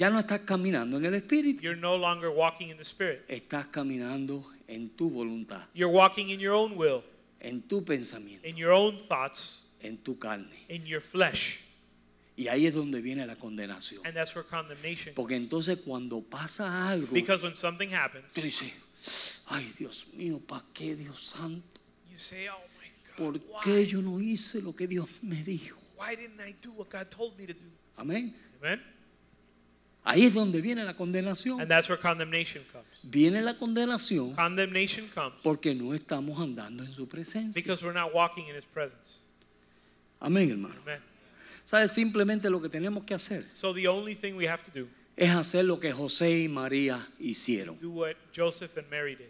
ya 0.00 0.08
no 0.10 0.18
estás 0.18 0.40
caminando 0.40 0.96
en 0.96 1.04
el 1.04 1.14
Espíritu. 1.14 1.62
you're 1.62 1.78
no 1.78 1.94
longer 1.96 2.30
walking 2.30 2.70
in 2.70 2.76
the 2.78 2.82
Spirit. 2.84 3.22
Estás 3.28 3.66
caminando 3.66 4.44
en 4.66 4.88
tu 4.96 5.10
voluntad, 5.10 5.66
You're 5.74 5.92
walking 5.92 6.30
in 6.30 6.40
your 6.40 6.54
own 6.54 6.74
will, 6.76 7.02
en 7.40 7.60
tu 7.62 7.84
pensamiento, 7.84 8.46
in 8.48 8.56
your 8.56 8.72
own 8.72 8.98
thoughts, 9.08 9.66
en 9.82 9.98
tu 9.98 10.18
carne. 10.18 10.48
in 10.68 10.86
your 10.86 11.02
flesh. 11.02 11.60
Y 12.36 12.48
ahí 12.48 12.66
es 12.66 12.72
donde 12.72 13.02
viene 13.02 13.26
la 13.26 13.36
condenación. 13.36 14.00
And 14.06 14.14
that's 14.14 14.34
where 14.34 14.46
condemnation 14.48 15.12
Porque 15.14 15.34
entonces 15.36 15.78
cuando 15.84 16.22
pasa 16.22 16.88
algo, 16.88 17.12
Because 17.12 17.42
when 17.42 17.54
something 17.54 17.90
happens, 17.92 18.32
tú 18.32 18.40
dices, 18.40 18.72
ay 19.48 19.70
Dios 19.78 20.06
mío, 20.14 20.40
¿para 20.40 20.64
qué 20.72 20.96
Dios 20.96 21.20
santo? 21.20 21.78
you 22.10 22.16
say, 22.16 22.48
oh 22.48 22.56
my 22.80 22.88
¿Por 23.22 23.34
God, 23.38 23.62
qué 23.62 23.80
why? 23.80 23.86
yo 23.86 24.00
no 24.00 24.18
hice 24.18 24.62
lo 24.62 24.74
que 24.74 24.86
Dios 24.86 25.06
me 25.20 25.42
dijo? 25.42 25.76
Why 25.98 26.16
didn't 26.16 26.40
I 26.40 26.54
do 26.62 26.72
what 26.72 26.88
God 26.88 27.10
told 27.10 27.36
me 27.36 27.44
to 27.46 27.52
do? 27.52 27.68
Amén. 27.98 28.34
Amen? 28.62 28.80
Ahí 30.02 30.24
es 30.24 30.32
donde 30.34 30.60
viene 30.62 30.82
la 30.84 30.94
condenación. 30.94 31.60
And 31.60 31.68
that's 31.68 31.88
where 31.88 32.00
condemnation 32.00 32.64
comes. 32.72 32.86
Viene 33.02 33.42
la 33.42 33.54
condenación 33.54 34.34
Condemnation 34.34 35.08
comes 35.14 35.34
porque 35.42 35.74
no 35.74 35.92
estamos 35.94 36.38
andando 36.40 36.82
en 36.84 36.92
su 36.92 37.06
presencia. 37.06 37.52
because 37.62 37.82
we're 37.84 37.92
not 37.98 38.12
walking 38.14 38.46
in 38.48 38.56
His 38.56 38.64
presence. 38.64 39.20
Amén, 40.20 40.50
hermano. 40.50 40.74
Amen. 40.82 41.00
¿Sabes? 41.64 41.92
Simplemente 41.92 42.48
lo 42.50 42.60
que 42.60 42.68
tenemos 42.68 43.04
que 43.04 43.14
hacer 43.14 43.46
So 43.52 43.72
the 43.74 43.86
only 43.88 44.14
thing 44.14 44.34
we 44.34 44.48
have 44.48 44.62
to 44.62 44.70
do, 44.72 44.88
es 45.16 45.30
hacer 45.30 45.64
lo 45.66 45.78
que 45.78 45.92
José 45.92 46.42
y 46.44 46.48
María 46.48 47.06
hicieron. 47.18 47.78
do 47.80 47.90
what 47.90 48.16
Joseph 48.34 48.76
and 48.78 48.88
Mary 48.90 49.16
did. 49.16 49.28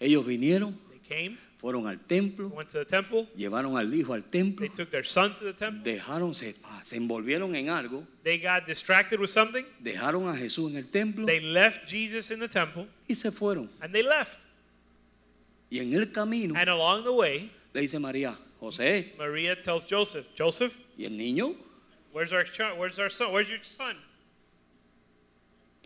Ellos 0.00 0.24
vinieron, 0.26 0.78
They 0.90 0.98
came, 1.00 1.38
fueron 1.60 1.86
al 1.86 1.98
templo, 1.98 2.48
went 2.48 2.70
to 2.70 2.78
the 2.78 2.84
temple, 2.86 3.28
llevaron 3.36 3.76
al 3.76 3.92
hijo 3.92 4.14
al 4.14 4.22
templo, 4.24 4.66
they 4.66 4.74
took 4.74 4.90
their 4.90 5.04
son 5.04 5.34
to 5.34 5.44
the 5.44 5.52
temple, 5.52 5.82
dejaron, 5.84 6.32
se, 6.32 6.54
se 6.82 6.96
envolvieron 6.96 7.54
en 7.54 7.68
algo, 7.68 8.06
they 8.22 8.38
got 8.38 8.66
distracted 8.66 9.20
with 9.20 9.28
something, 9.28 9.64
dejaron 9.82 10.26
a 10.28 10.34
Jesús 10.36 10.70
en 10.70 10.78
el 10.78 10.84
templo 10.88 11.26
they 11.26 11.40
left 11.40 11.86
Jesus 11.86 12.30
in 12.30 12.40
the 12.40 12.48
temple, 12.48 12.86
y 13.08 13.14
se 13.14 13.30
fueron. 13.30 13.68
and 13.82 13.92
they 13.92 14.02
left. 14.02 14.46
Y 15.70 15.78
en 15.78 15.92
el 15.92 16.06
camino 16.10 16.54
And 16.56 16.68
along 16.70 17.04
the 17.04 17.12
way, 17.12 17.50
le 17.74 17.82
dice 17.82 17.98
María, 18.00 18.34
José, 18.60 19.12
Maria 19.18 19.54
tells 19.62 19.84
Joseph, 19.84 20.26
Joseph, 20.36 20.74
¿y 20.98 21.04
el 21.04 21.12
niño? 21.12 21.54
where's 22.12 22.32
our 22.32 22.42
child? 22.44 22.78
Where's 22.78 22.98
our 22.98 23.10
son? 23.10 23.32
Where's 23.32 23.48
your 23.50 23.62
son? 23.62 23.96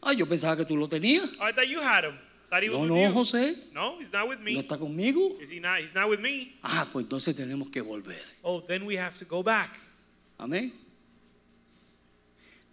Ah, 0.03 0.13
yo 0.13 0.25
pensaba 0.27 0.57
que 0.57 0.65
tú 0.65 0.77
lo 0.79 0.87
tenías. 0.87 1.29
I 1.41 1.51
thought 1.53 1.67
you 1.69 1.81
had 1.81 2.05
him. 2.05 2.15
Thought 2.55 2.63
he 2.63 2.69
was 2.69 2.77
No, 2.79 2.83
with 2.83 2.91
no, 2.93 3.09
you. 3.09 3.13
José, 3.13 3.57
No, 3.75 3.99
he's 3.99 4.13
not 4.13 4.29
with 4.29 4.39
no 4.39 4.45
me. 4.45 4.63
está 4.63 4.79
conmigo. 4.79 5.41
Is 5.43 5.51
he 5.51 5.59
not? 5.59 5.81
He's 5.81 5.93
not 5.93 6.09
with 6.09 6.21
me. 6.21 6.55
Ah, 6.63 6.87
pues 6.93 7.05
entonces 7.05 7.35
tenemos 7.35 7.69
que 7.69 7.83
volver. 7.83 8.23
Oh, 8.45 8.61
then 8.61 8.85
we 8.87 8.95
have 8.97 9.19
to 9.19 9.25
go 9.25 9.43
back. 9.43 9.71
Amén. 10.39 10.73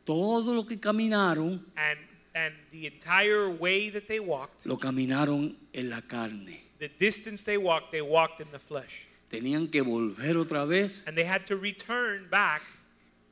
Todo 0.06 0.54
lo 0.54 0.66
que 0.66 0.78
caminaron, 0.80 1.66
And 1.76 1.98
and 2.36 2.54
the 2.72 2.86
entire 2.86 3.50
way 3.50 3.90
that 3.90 4.08
they 4.08 4.20
walked, 4.20 4.66
lo 4.68 4.78
caminaron 4.78 5.56
en 5.74 5.90
la 5.90 6.02
carne. 6.02 6.62
the 6.80 6.88
distance 7.00 7.44
they 7.44 7.58
walked, 7.58 7.92
they 7.92 8.02
walked 8.04 8.40
in 8.40 8.52
the 8.52 8.60
flesh. 8.60 9.08
tenían 9.30 9.72
que 9.72 9.82
volver 9.82 10.36
otra 10.38 10.68
vez 10.68 11.06
and 11.08 11.18
they 11.18 11.24
had 11.26 11.44
to 11.46 11.56
return 11.56 12.28
back 12.30 12.62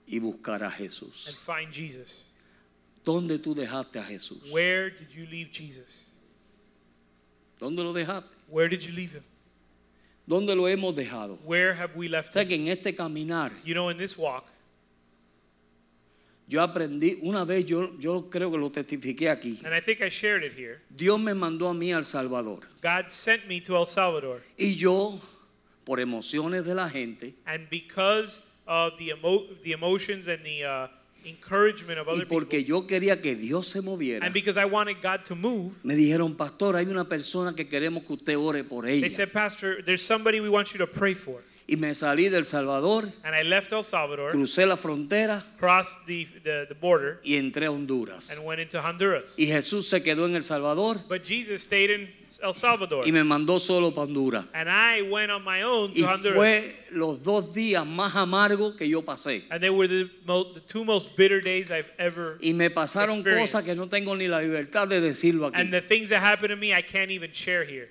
y 0.07 0.17
buscar 0.19 0.63
a 0.63 0.65
and 0.65 0.73
Jesús. 0.73 1.35
find 1.45 1.71
Jesus. 1.71 2.25
¿Dónde 3.05 3.37
tú 3.39 3.53
dejaste 3.53 3.99
a 3.99 4.03
Jesús? 4.03 4.51
Where 4.51 4.89
did 4.89 5.09
you 5.11 5.27
leave 5.27 5.51
Jesus? 5.51 6.08
¿Dónde 7.59 7.83
lo 7.83 7.93
dejaste? 7.93 8.29
Where 8.47 8.69
did 8.69 8.81
you 8.81 8.93
leave 8.93 9.11
him? 9.13 9.23
¿Dónde 10.25 10.55
lo 10.55 10.67
hemos 10.67 10.95
dejado? 10.95 11.37
Where 11.43 11.73
have 11.73 11.95
we 11.95 12.07
O 12.07 12.11
left 12.11 12.33
sea 12.33 12.41
him? 12.43 12.47
que 12.49 12.55
en 12.55 12.67
este 12.69 12.95
caminar 12.95 13.51
You 13.65 13.73
know, 13.73 13.89
in 13.89 13.97
this 13.97 14.17
walk, 14.17 14.45
yo 16.47 16.61
aprendí, 16.63 17.19
una 17.21 17.43
vez 17.45 17.65
yo, 17.65 17.95
yo 17.99 18.27
creo 18.29 18.49
que 18.51 18.57
lo 18.57 18.71
testifiqué 18.71 19.29
aquí, 19.29 19.59
and 19.63 19.73
I 19.73 19.79
think 19.81 20.01
I 20.01 20.09
shared 20.09 20.43
it 20.43 20.53
here, 20.57 20.81
Dios 20.89 21.19
me 21.19 21.33
mandó 21.33 21.67
a 21.69 21.73
mí 21.73 21.91
al 21.93 22.03
Salvador 22.03 22.61
God 22.81 23.07
sent 23.09 23.45
me 23.47 23.59
to 23.61 23.75
El 23.77 23.85
Salvador. 23.85 24.41
y 24.57 24.75
yo, 24.75 25.19
por 25.83 25.99
emociones 25.99 26.65
de 26.65 26.73
la 26.75 26.89
gente 26.89 27.35
And 27.45 27.69
because 27.69 28.41
of 28.65 28.93
the, 28.97 29.09
emo- 29.11 29.47
the 29.63 29.73
emotions 29.73 30.27
and 30.27 30.43
the 30.43 30.63
uh, 30.63 30.87
encouragement 31.25 31.99
of 31.99 32.07
y 32.07 32.11
other 32.11 32.27
porque 32.27 32.57
people, 32.59 32.65
yo 32.65 32.87
quería 32.87 33.21
que 33.21 33.35
Dios 33.35 33.67
se 33.67 33.81
moviera, 33.81 34.25
and 34.25 34.33
because 34.33 34.57
I 34.57 34.65
wanted 34.65 34.97
God 35.01 35.23
to 35.25 35.35
move, 35.35 35.73
me 35.83 35.95
dijeron, 35.95 36.35
pastor, 36.35 36.75
hay 36.75 36.85
una 36.85 37.05
persona 37.07 37.55
que 37.55 37.67
queremos 37.67 38.03
que 38.05 38.13
usted 38.13 38.37
ore 38.37 38.63
por 38.63 38.85
they 38.85 38.99
ella. 38.99 39.09
said, 39.09 39.31
Pastor, 39.31 39.83
there's 39.83 40.01
somebody 40.01 40.39
we 40.39 40.49
want 40.49 40.71
you 40.73 40.77
to 40.77 40.87
pray 40.87 41.13
for. 41.13 41.41
Y 41.71 41.75
me 41.75 41.93
salí 41.93 42.29
del 42.29 42.45
Salvador, 42.45 43.11
And 43.23 43.35
I 43.35 43.43
left 43.43 43.71
El 43.71 43.83
Salvador, 43.83 44.31
crucé 44.31 44.65
la 44.65 44.75
frontera 44.75 45.43
crossed 45.59 45.99
the, 46.07 46.25
the, 46.43 46.65
the 46.67 46.73
border, 46.73 47.19
y 47.23 47.35
entré 47.35 47.67
a 47.67 47.71
Honduras. 47.71 48.31
and 48.31 48.43
went 48.43 48.59
into 48.59 48.81
Honduras. 48.81 49.35
Y 49.37 49.45
Jesús 49.45 49.87
se 49.87 50.01
quedó 50.01 50.25
en 50.25 50.35
El 50.35 50.43
Salvador 50.43 50.97
But 51.07 51.23
Jesus 51.23 51.61
stayed 51.61 51.91
in 51.91 52.09
El 52.41 52.53
Salvador. 52.53 53.07
y 53.07 53.11
me 53.11 53.23
mandó 53.23 53.59
solo 53.59 53.91
para 53.91 54.07
Honduras. 54.07 54.45
And 54.53 54.69
I 54.69 55.01
went 55.01 55.31
on 55.31 55.43
my 55.43 55.63
own 55.63 55.91
Y 55.95 56.01
to 56.01 56.07
Honduras. 56.07 56.35
fue 56.35 56.75
los 56.91 57.23
dos 57.23 57.53
días 57.53 57.85
más 57.85 58.15
amargos 58.15 58.75
que 58.75 58.87
yo 58.87 59.01
pasé. 59.01 59.43
And 59.49 59.61
they 59.61 59.69
were 59.69 59.87
the, 59.87 60.09
mo- 60.25 60.53
the 60.53 60.59
two 60.61 60.83
most 60.85 61.15
bitter 61.15 61.41
days 61.41 61.71
I've 61.71 61.89
ever. 61.97 62.37
Y 62.41 62.53
me 62.53 62.69
pasaron 62.69 63.23
cosas 63.23 63.63
que 63.63 63.75
no 63.75 63.87
tengo 63.87 64.15
ni 64.15 64.27
la 64.27 64.39
libertad 64.39 64.87
de 64.87 65.01
decirlo 65.01 65.47
aquí. 65.47 65.59
And 65.59 65.71
the 65.73 65.81
things 65.81 66.09
that 66.09 66.21
happened 66.21 66.49
to 66.49 66.55
me, 66.55 66.73
I 66.73 66.81
can't 66.81 67.11
even 67.11 67.31
share 67.33 67.63
here. 67.65 67.89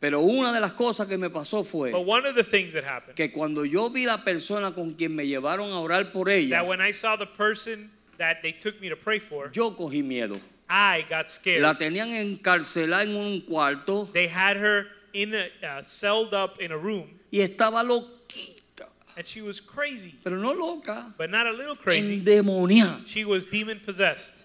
Pero 0.00 0.20
una 0.20 0.52
de 0.52 0.60
las 0.60 0.74
cosas 0.74 1.08
que 1.08 1.18
me 1.18 1.28
pasó 1.28 1.64
fue 1.64 1.90
But 1.90 2.06
one 2.06 2.24
of 2.24 2.36
the 2.36 2.44
things 2.44 2.72
that 2.74 2.84
happened, 2.84 3.16
que 3.16 3.32
cuando 3.32 3.64
yo 3.64 3.88
vi 3.90 4.06
la 4.06 4.18
persona 4.18 4.72
con 4.72 4.94
quien 4.94 5.14
me 5.14 5.24
llevaron 5.26 5.72
a 5.72 5.80
orar 5.80 6.12
por 6.12 6.28
ella, 6.28 6.50
that 6.58 6.66
when 6.68 6.80
I 6.80 6.92
saw 6.92 7.16
the 7.16 7.26
person 7.26 7.90
that 8.16 8.40
they 8.42 8.52
took 8.52 8.80
me 8.80 8.88
to 8.88 8.96
pray 8.96 9.18
for, 9.18 9.50
yo 9.52 9.72
cogí 9.72 10.04
miedo. 10.04 10.38
I 10.70 11.04
got 11.08 11.30
scared. 11.30 11.62
La 11.62 11.74
tenían 11.74 12.10
encarcelada 12.12 13.02
en 13.04 13.16
un 13.16 13.40
cuarto 13.40 14.06
They 14.12 14.28
had 14.28 14.56
her 14.58 14.86
in 15.14 15.34
a, 15.34 15.48
uh, 15.66 15.82
celled 15.82 16.34
up 16.34 16.60
in 16.60 16.70
a 16.72 16.76
room, 16.76 17.08
y 17.32 17.38
estaba 17.38 17.82
loquita, 17.82 18.86
and 19.16 19.26
she 19.26 19.40
was 19.40 19.60
crazy, 19.60 20.14
pero 20.22 20.36
no 20.36 20.52
loca, 20.52 21.12
but 21.16 21.30
not 21.30 21.46
a 21.46 21.52
little 21.52 21.74
crazy. 21.76 22.20
endemoniada. 22.20 23.06
She 23.06 23.24
was 23.24 23.46
demon 23.46 23.80
possessed. 23.80 24.42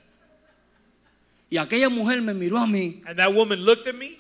Y 1.52 1.58
aquella 1.58 1.90
mujer 1.90 2.22
me 2.22 2.34
miró 2.34 2.58
a 2.64 2.66
mí, 2.68 3.04
And 3.06 3.20
that 3.20 3.34
woman 3.34 3.60
looked 3.60 3.86
at 3.88 3.96
me 3.96 4.18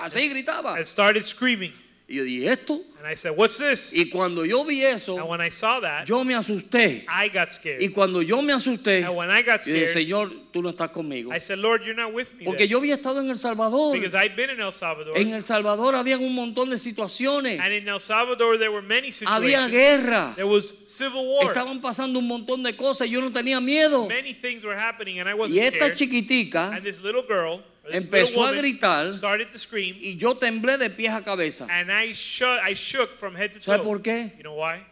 así 0.00 0.28
gritaba. 0.30 0.76
and 0.76 0.86
started 0.86 1.24
screaming. 1.24 1.72
Y 2.06 2.16
yo 2.16 2.24
dije, 2.24 2.52
¿esto? 2.52 2.82
And 2.98 3.06
I 3.10 3.16
said, 3.16 3.32
What's 3.34 3.56
this? 3.56 3.90
Y 3.94 4.10
cuando 4.10 4.44
yo 4.44 4.62
vi 4.64 4.82
eso, 4.84 5.16
And 5.18 5.26
when 5.26 5.40
I 5.40 5.48
saw 5.50 5.80
that, 5.80 6.06
yo 6.06 6.22
me 6.22 6.34
asusté. 6.34 7.06
I 7.08 7.28
got 7.30 7.50
scared. 7.50 7.80
Y 7.82 7.88
cuando 7.88 8.20
yo 8.20 8.42
me 8.42 8.52
asusté, 8.52 9.02
And 9.06 9.16
when 9.16 9.30
I 9.30 9.42
got 9.42 9.64
yo 9.64 9.72
dije, 9.72 9.86
scared, 9.86 10.06
Señor, 10.06 10.30
tú 10.52 10.60
no 10.62 10.68
estás 10.68 10.90
conmigo. 10.90 11.32
I 11.34 11.40
said, 11.40 11.58
Lord, 11.58 11.82
you're 11.82 11.94
not 11.94 12.12
with 12.12 12.28
me. 12.38 12.44
Porque 12.44 12.64
then." 12.64 12.68
yo 12.68 12.78
había 12.78 12.96
estado 12.96 13.20
en 13.20 13.30
El 13.30 13.38
Salvador. 13.38 13.94
Because 13.94 14.14
I'd 14.14 14.36
been 14.36 14.50
in 14.50 14.60
El 14.60 14.72
Salvador. 14.72 15.16
En 15.16 15.32
El 15.32 15.42
Salvador 15.42 15.94
había 15.94 16.18
un 16.18 16.34
montón 16.34 16.68
de 16.68 16.76
situaciones. 16.76 17.58
And 17.58 17.72
in 17.72 17.88
El 17.88 18.00
Salvador, 18.00 18.58
there 18.58 18.70
were 18.70 18.86
many 18.86 19.08
Había 19.26 19.62
situations. 19.66 19.70
guerra. 19.70 20.32
There 20.34 20.46
was 20.46 20.74
civil 20.84 21.24
war. 21.26 21.46
Estaban 21.46 21.80
pasando 21.80 22.18
un 22.18 22.28
montón 22.28 22.62
de 22.62 22.76
cosas 22.76 23.06
y 23.06 23.12
yo 23.12 23.22
no 23.22 23.32
tenía 23.32 23.60
miedo. 23.62 24.08
Many 24.08 24.34
things 24.34 24.62
were 24.62 24.76
happening, 24.78 25.20
and 25.20 25.28
I 25.28 25.32
wasn't 25.32 25.56
Y 25.56 25.60
esta 25.60 25.86
scared. 25.86 25.94
chiquitica, 25.96 26.70
And 26.74 26.84
this 26.84 27.00
little 27.02 27.22
girl, 27.26 27.62
empezó 27.90 28.44
a 28.44 28.52
gritar. 28.52 29.12
started 29.14 29.50
to 29.50 29.58
scream, 29.58 29.96
y 29.98 30.16
yo 30.16 30.34
temblé 30.36 30.78
de 30.78 30.90
pies 30.90 31.12
a 31.12 31.22
cabeza. 31.22 31.66
and 31.70 31.90
I 31.90 32.12
shook, 32.12 32.60
I 32.62 32.74
shook 32.74 33.18
from 33.18 33.34
head 33.34 33.52
to 33.52 33.58
toe. 33.58 33.64
¿Sabe 33.76 33.84
por 33.84 34.00
qué? 34.02 34.32
You 34.36 34.42
know 34.42 34.54
why? 34.56 34.84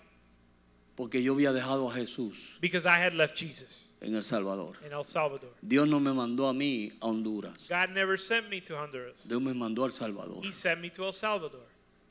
Porque 0.94 1.22
yo 1.22 1.32
había 1.34 1.52
dejado 1.52 1.90
a 1.90 1.94
Jesús 1.94 2.58
Because 2.60 2.86
I 2.86 2.98
had 3.02 3.14
left 3.14 3.36
Jesus 3.38 3.86
en 4.02 4.14
El 4.14 4.22
Salvador. 4.24 4.76
in 4.84 4.92
El 4.92 5.04
Salvador. 5.04 5.50
Dios 5.62 5.88
no 5.88 6.00
me 6.00 6.12
mandó 6.12 6.48
a 6.48 6.52
mí 6.52 6.92
a 7.00 7.06
Honduras. 7.06 7.68
God 7.68 7.90
never 7.94 8.18
sent 8.18 8.48
me 8.50 8.60
to 8.60 8.76
Honduras. 8.76 9.26
Dios 9.26 9.40
me 9.40 9.54
mandó 9.54 9.84
a 9.84 9.86
El 9.86 9.92
Salvador. 9.92 10.42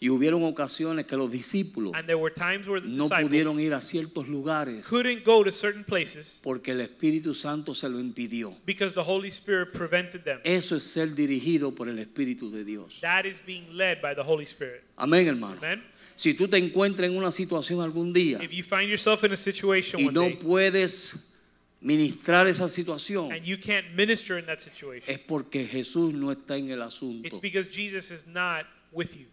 Y 0.04 0.10
hubieron 0.10 0.44
ocasiones 0.46 1.06
que 1.06 1.16
los 1.16 1.30
discípulos 1.30 1.94
And 1.94 2.08
there 2.08 2.18
were 2.18 2.34
times 2.34 2.68
where 2.68 2.82
the 2.82 2.88
no 2.88 3.08
pudieron 3.08 3.60
ir 3.60 3.72
a 3.76 3.82
ciertos 3.82 4.28
lugares 4.28 4.88
couldn't 4.88 5.24
go 5.24 5.44
to 5.44 5.52
certain 5.52 5.84
places 5.84 6.40
porque 6.42 6.72
el 6.72 6.82
Espíritu 6.82 7.36
Santo 7.36 7.76
se 7.76 7.88
lo 7.88 8.00
impidió. 8.00 8.56
because 8.66 8.96
the 8.96 9.04
Holy 9.04 9.30
Spirit 9.30 9.72
prevented 9.72 10.24
them. 10.24 10.40
Eso 10.44 10.76
es 10.76 10.82
ser 10.84 11.14
dirigido 11.14 11.76
por 11.76 11.88
el 11.88 12.00
Espíritu 12.00 12.50
de 12.50 12.64
Dios. 12.64 13.00
That 13.02 13.26
is 13.26 13.40
being 13.46 13.78
led 13.78 14.02
by 14.02 14.16
the 14.16 14.24
Holy 14.24 14.46
Spirit. 14.46 14.82
Amén, 14.98 15.28
hermano. 15.28 15.58
Amen. 15.58 15.84
Si 16.16 16.34
tú 16.34 16.48
te 16.48 16.58
encuentras 16.58 17.08
en 17.08 17.16
una 17.16 17.32
situación 17.32 17.80
algún 17.82 18.12
día 18.12 18.40
If 18.44 18.52
you 18.52 18.64
find 18.64 18.90
yourself 18.90 19.24
in 19.24 19.34
a 19.34 19.38
situation 19.38 20.00
y 20.00 20.08
no 20.08 20.22
day 20.22 20.36
puedes 20.38 21.32
ministrar 21.80 22.48
esa 22.48 22.68
situación, 22.70 23.32
and 23.32 23.44
you 23.46 23.58
can't 23.60 23.86
minister 23.96 24.40
in 24.40 24.48
that 24.48 24.60
situation, 24.60 25.04
es 25.08 25.20
porque 25.20 25.68
Jesús 25.68 26.12
no 26.12 26.32
está 26.32 26.58
en 26.58 26.72
el 26.72 26.80
it's 26.80 26.96
asunto. 26.96 27.40
because 27.40 27.70
Jesus 27.70 28.10
is 28.10 28.26
not 28.26 28.66
with 28.92 29.16
you. 29.16 29.28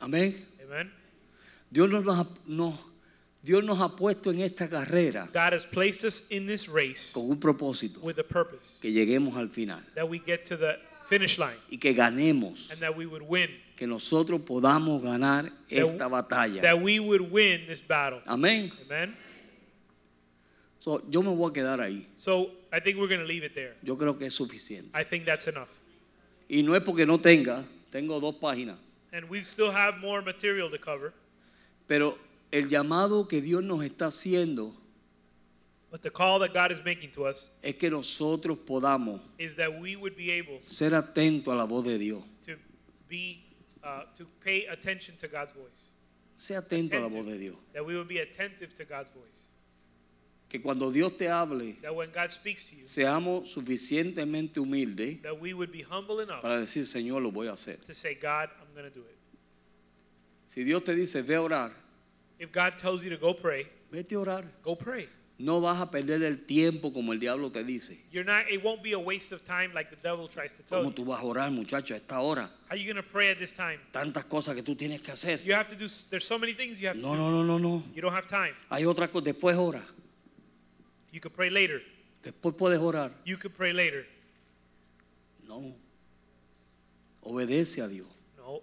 Amén. 0.00 0.34
Amen. 0.64 0.90
Dios 1.70 1.88
nos, 1.88 2.06
ha- 2.08 2.26
nos- 2.46 2.78
Dios 3.42 3.62
nos 3.64 3.78
ha 3.80 3.94
puesto 3.96 4.30
en 4.30 4.40
esta 4.40 4.68
carrera 4.68 5.26
God 5.32 5.52
has 5.54 5.64
placed 5.66 6.04
us 6.04 6.26
in 6.30 6.46
this 6.46 6.68
race 6.68 7.10
con 7.12 7.28
un 7.30 7.38
propósito, 7.38 8.00
with 8.02 8.18
a 8.18 8.24
purpose 8.24 8.78
que 8.80 8.90
lleguemos 8.92 9.36
al 9.36 9.48
final 9.48 9.80
that 9.94 10.08
we 10.08 10.18
get 10.18 10.44
to 10.46 10.56
the 10.56 10.78
finish 11.08 11.38
line 11.38 11.56
y 11.70 11.78
que 11.78 11.92
ganemos, 11.94 12.70
and 12.70 12.80
that 12.80 12.94
we 12.96 13.06
would 13.06 13.22
win, 13.22 13.48
que 13.76 13.86
nosotros 13.86 14.40
podamos 14.42 15.02
ganar 15.02 15.50
esta 15.68 16.08
batalla. 16.08 16.60
that 16.62 16.80
we 16.80 16.98
would 17.00 17.22
win 17.32 17.66
this 17.66 17.80
battle. 17.80 18.20
Amén. 18.26 18.70
Amen. 18.86 19.14
So, 20.78 21.02
yo 21.10 21.22
me 21.22 21.30
voy 21.34 21.50
a 21.50 21.52
quedar 21.52 21.80
ahí. 21.80 22.06
So 22.18 22.50
I 22.72 22.80
think 22.80 22.98
we're 22.98 23.08
going 23.08 23.20
to 23.20 23.26
leave 23.26 23.42
it 23.44 23.54
there. 23.54 23.74
Yo 23.82 23.96
creo 23.96 24.16
que 24.16 24.26
es 24.26 24.34
suficiente. 24.34 24.90
I 24.94 25.02
think 25.04 25.24
that's 25.24 25.48
enough. 25.48 25.68
Y 26.48 26.62
no 26.62 26.74
es 26.76 26.82
porque 26.82 27.04
no 27.04 27.18
tenga, 27.20 27.64
tengo 27.90 28.20
dos 28.20 28.36
páginas, 28.36 28.78
And 29.12 29.28
we 29.30 29.42
still 29.42 29.70
have 29.70 29.98
more 30.00 30.20
material 30.22 30.70
to 30.70 30.78
cover. 30.78 31.12
pero 31.86 32.18
el 32.52 32.68
llamado 32.68 33.26
que 33.28 33.40
Dios 33.40 33.62
nos 33.62 33.82
está 33.84 34.06
haciendo 34.08 34.74
But 35.90 36.02
the 36.02 36.10
call 36.10 36.38
that 36.40 36.52
God 36.52 36.70
is 36.70 36.84
making 36.84 37.12
to 37.12 37.26
us 37.26 37.48
es 37.62 37.74
que 37.76 37.88
nosotros 37.88 38.58
podamos 38.66 39.20
is 39.38 39.56
that 39.56 39.80
we 39.80 39.96
would 39.96 40.16
be 40.16 40.30
able 40.30 40.60
ser 40.62 40.90
atentos 40.94 41.48
a 41.48 41.56
la 41.56 41.64
voz 41.64 41.84
de 41.84 41.96
Dios. 41.98 42.22
to 42.44 42.56
be 43.08 43.42
uh, 43.82 44.02
to 44.16 44.26
pay 44.44 44.66
attention 44.66 45.16
to 45.16 45.28
God's 45.28 45.52
voice. 45.52 45.86
Sea 46.36 46.54
atento 46.56 46.94
a 46.98 47.00
la 47.00 47.08
voz 47.08 47.24
de 47.26 47.38
Dios. 47.38 47.56
That 47.72 47.84
we 47.86 47.96
would 47.96 48.06
be 48.08 48.18
attentive 48.18 48.74
to 48.76 48.84
God's 48.84 49.10
voice. 49.10 49.46
Que 50.50 50.60
cuando 50.60 50.90
Dios 50.90 51.12
te 51.16 51.26
hable, 51.28 51.74
That 51.82 51.94
when 51.94 52.10
God 52.10 52.30
speaks 52.30 52.68
to 52.70 52.76
you, 52.76 52.84
seamos 52.84 53.50
suficientemente 53.52 54.58
humildes 54.60 55.22
that 55.22 55.38
we 55.38 55.52
would 55.54 55.70
be 55.70 55.82
humble 55.82 56.20
enough 56.20 56.40
para 56.42 56.58
decir, 56.58 56.86
Señor, 56.86 57.22
lo 57.22 57.30
voy 57.30 57.48
a 57.48 57.52
hacer. 57.52 57.76
to 57.86 57.94
say, 57.94 58.14
God, 58.14 58.48
I'm 58.57 58.57
going 58.78 58.90
to 58.92 58.94
do 58.98 59.04
it. 59.04 59.16
Si 60.48 60.64
Dios 60.64 60.82
te 60.84 60.94
dice, 60.94 61.22
ve 61.22 61.34
a 61.34 61.40
orar, 61.42 61.72
If 62.38 62.52
God 62.52 62.78
tells 62.78 63.02
you 63.02 63.10
to 63.10 63.16
go 63.16 63.34
pray, 63.34 63.66
vete 63.92 64.12
a 64.14 64.18
orar. 64.20 64.44
go 64.62 64.76
pray. 64.76 65.08
No 65.40 65.60
vas 65.60 65.80
a 65.80 65.88
perder 65.90 66.22
el 66.24 66.36
tiempo 66.46 66.92
como 66.92 67.12
el 67.12 67.18
diablo 67.20 67.50
te 67.50 67.62
dice. 67.62 67.96
You're 68.12 68.24
not. 68.24 68.50
It 68.50 68.62
won't 68.62 68.82
be 68.82 68.92
a 68.92 68.98
waste 68.98 69.30
of 69.32 69.44
time 69.44 69.72
like 69.72 69.88
the 69.90 69.96
devil 70.02 70.26
tries 70.28 70.54
to 70.54 70.62
tell 70.64 70.80
¿Cómo 70.82 70.86
you. 70.90 70.94
tú 70.94 71.04
vas 71.04 71.20
a 71.20 71.24
orar, 71.24 71.50
muchacho, 71.52 71.94
a 71.94 71.96
esta 71.96 72.20
hora? 72.20 72.42
How 72.68 72.74
are 72.74 72.76
you 72.76 72.92
going 72.92 72.96
to 73.02 73.08
pray 73.08 73.30
at 73.30 73.38
this 73.38 73.52
time? 73.52 73.78
Tantas 73.92 74.24
cosas 74.24 74.54
que 74.56 74.62
tú 74.62 74.74
tienes 74.76 75.00
que 75.02 75.12
hacer. 75.12 75.40
You 75.44 75.54
have 75.54 75.68
to 75.68 75.76
do. 75.76 75.86
There's 76.10 76.26
so 76.26 76.38
many 76.38 76.54
things 76.54 76.80
you 76.80 76.88
have 76.88 76.96
to 76.96 77.02
No, 77.02 77.12
do. 77.14 77.18
no, 77.18 77.30
no, 77.30 77.42
no, 77.44 77.58
no. 77.58 77.82
You 77.94 78.02
don't 78.02 78.12
have 78.14 78.26
time. 78.26 78.54
Hay 78.70 78.84
otra 78.84 79.08
cosa. 79.08 79.26
Después 79.32 79.56
ora. 79.56 79.82
You 81.12 81.20
could 81.20 81.34
pray 81.34 81.50
later. 81.50 81.82
Después 82.22 82.54
puedes 82.56 82.78
orar. 82.80 83.12
You 83.24 83.36
could 83.36 83.54
pray 83.56 83.72
later. 83.72 84.06
No. 85.48 85.72
Obedece 87.22 87.80
a 87.80 87.88
Dios. 87.88 88.06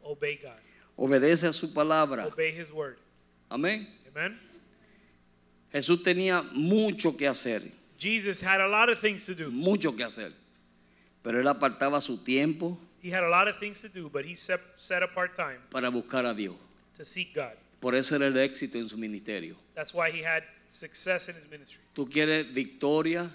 Obey 0.04 0.38
God. 0.42 0.60
Obedece 0.98 1.48
a 1.48 1.54
su 1.54 1.74
palabra. 1.74 2.26
Obey 2.28 2.52
His 2.52 2.72
word. 2.72 2.98
Amén. 3.50 3.88
Amen. 4.16 4.40
Jesús 5.72 6.04
tenía 6.04 6.42
mucho 6.54 7.16
que 7.18 7.28
hacer. 7.28 7.62
Jesus 7.98 8.42
had 8.42 8.62
a 8.62 8.68
lot 8.68 8.90
of 8.90 9.00
things 9.00 9.26
to 9.26 9.34
do. 9.36 9.50
Mucho 9.52 9.92
que 9.96 10.04
hacer. 10.06 10.32
Pero 11.22 11.40
él 11.42 11.48
apartaba 11.48 12.02
su 12.02 12.24
tiempo 12.24 12.78
He 13.02 13.12
had 13.12 13.24
a 13.24 13.30
lot 13.30 13.48
of 13.48 13.60
things 13.60 13.82
to 13.82 13.90
do, 13.90 14.10
but 14.10 14.26
he 14.26 14.36
set, 14.36 14.60
set 14.78 15.04
apart 15.04 15.36
time 15.36 15.60
para 15.70 15.92
buscar 15.92 16.26
a 16.26 16.34
Dios. 16.34 16.56
to 16.98 17.06
seek 17.06 17.36
God. 17.36 17.54
Por 17.80 17.94
eso 17.94 18.16
era 18.16 18.26
el 18.28 18.38
éxito 18.38 18.80
en 18.80 18.90
su 18.90 18.98
ministerio. 18.98 19.56
That's 19.76 19.94
why 19.94 20.10
he 20.10 20.24
had 20.24 20.44
success 20.72 21.30
in 21.30 21.36
his 21.36 21.48
ministry. 21.50 21.82
Tú 21.94 22.10
quieres 22.10 22.52
victoria 22.54 23.30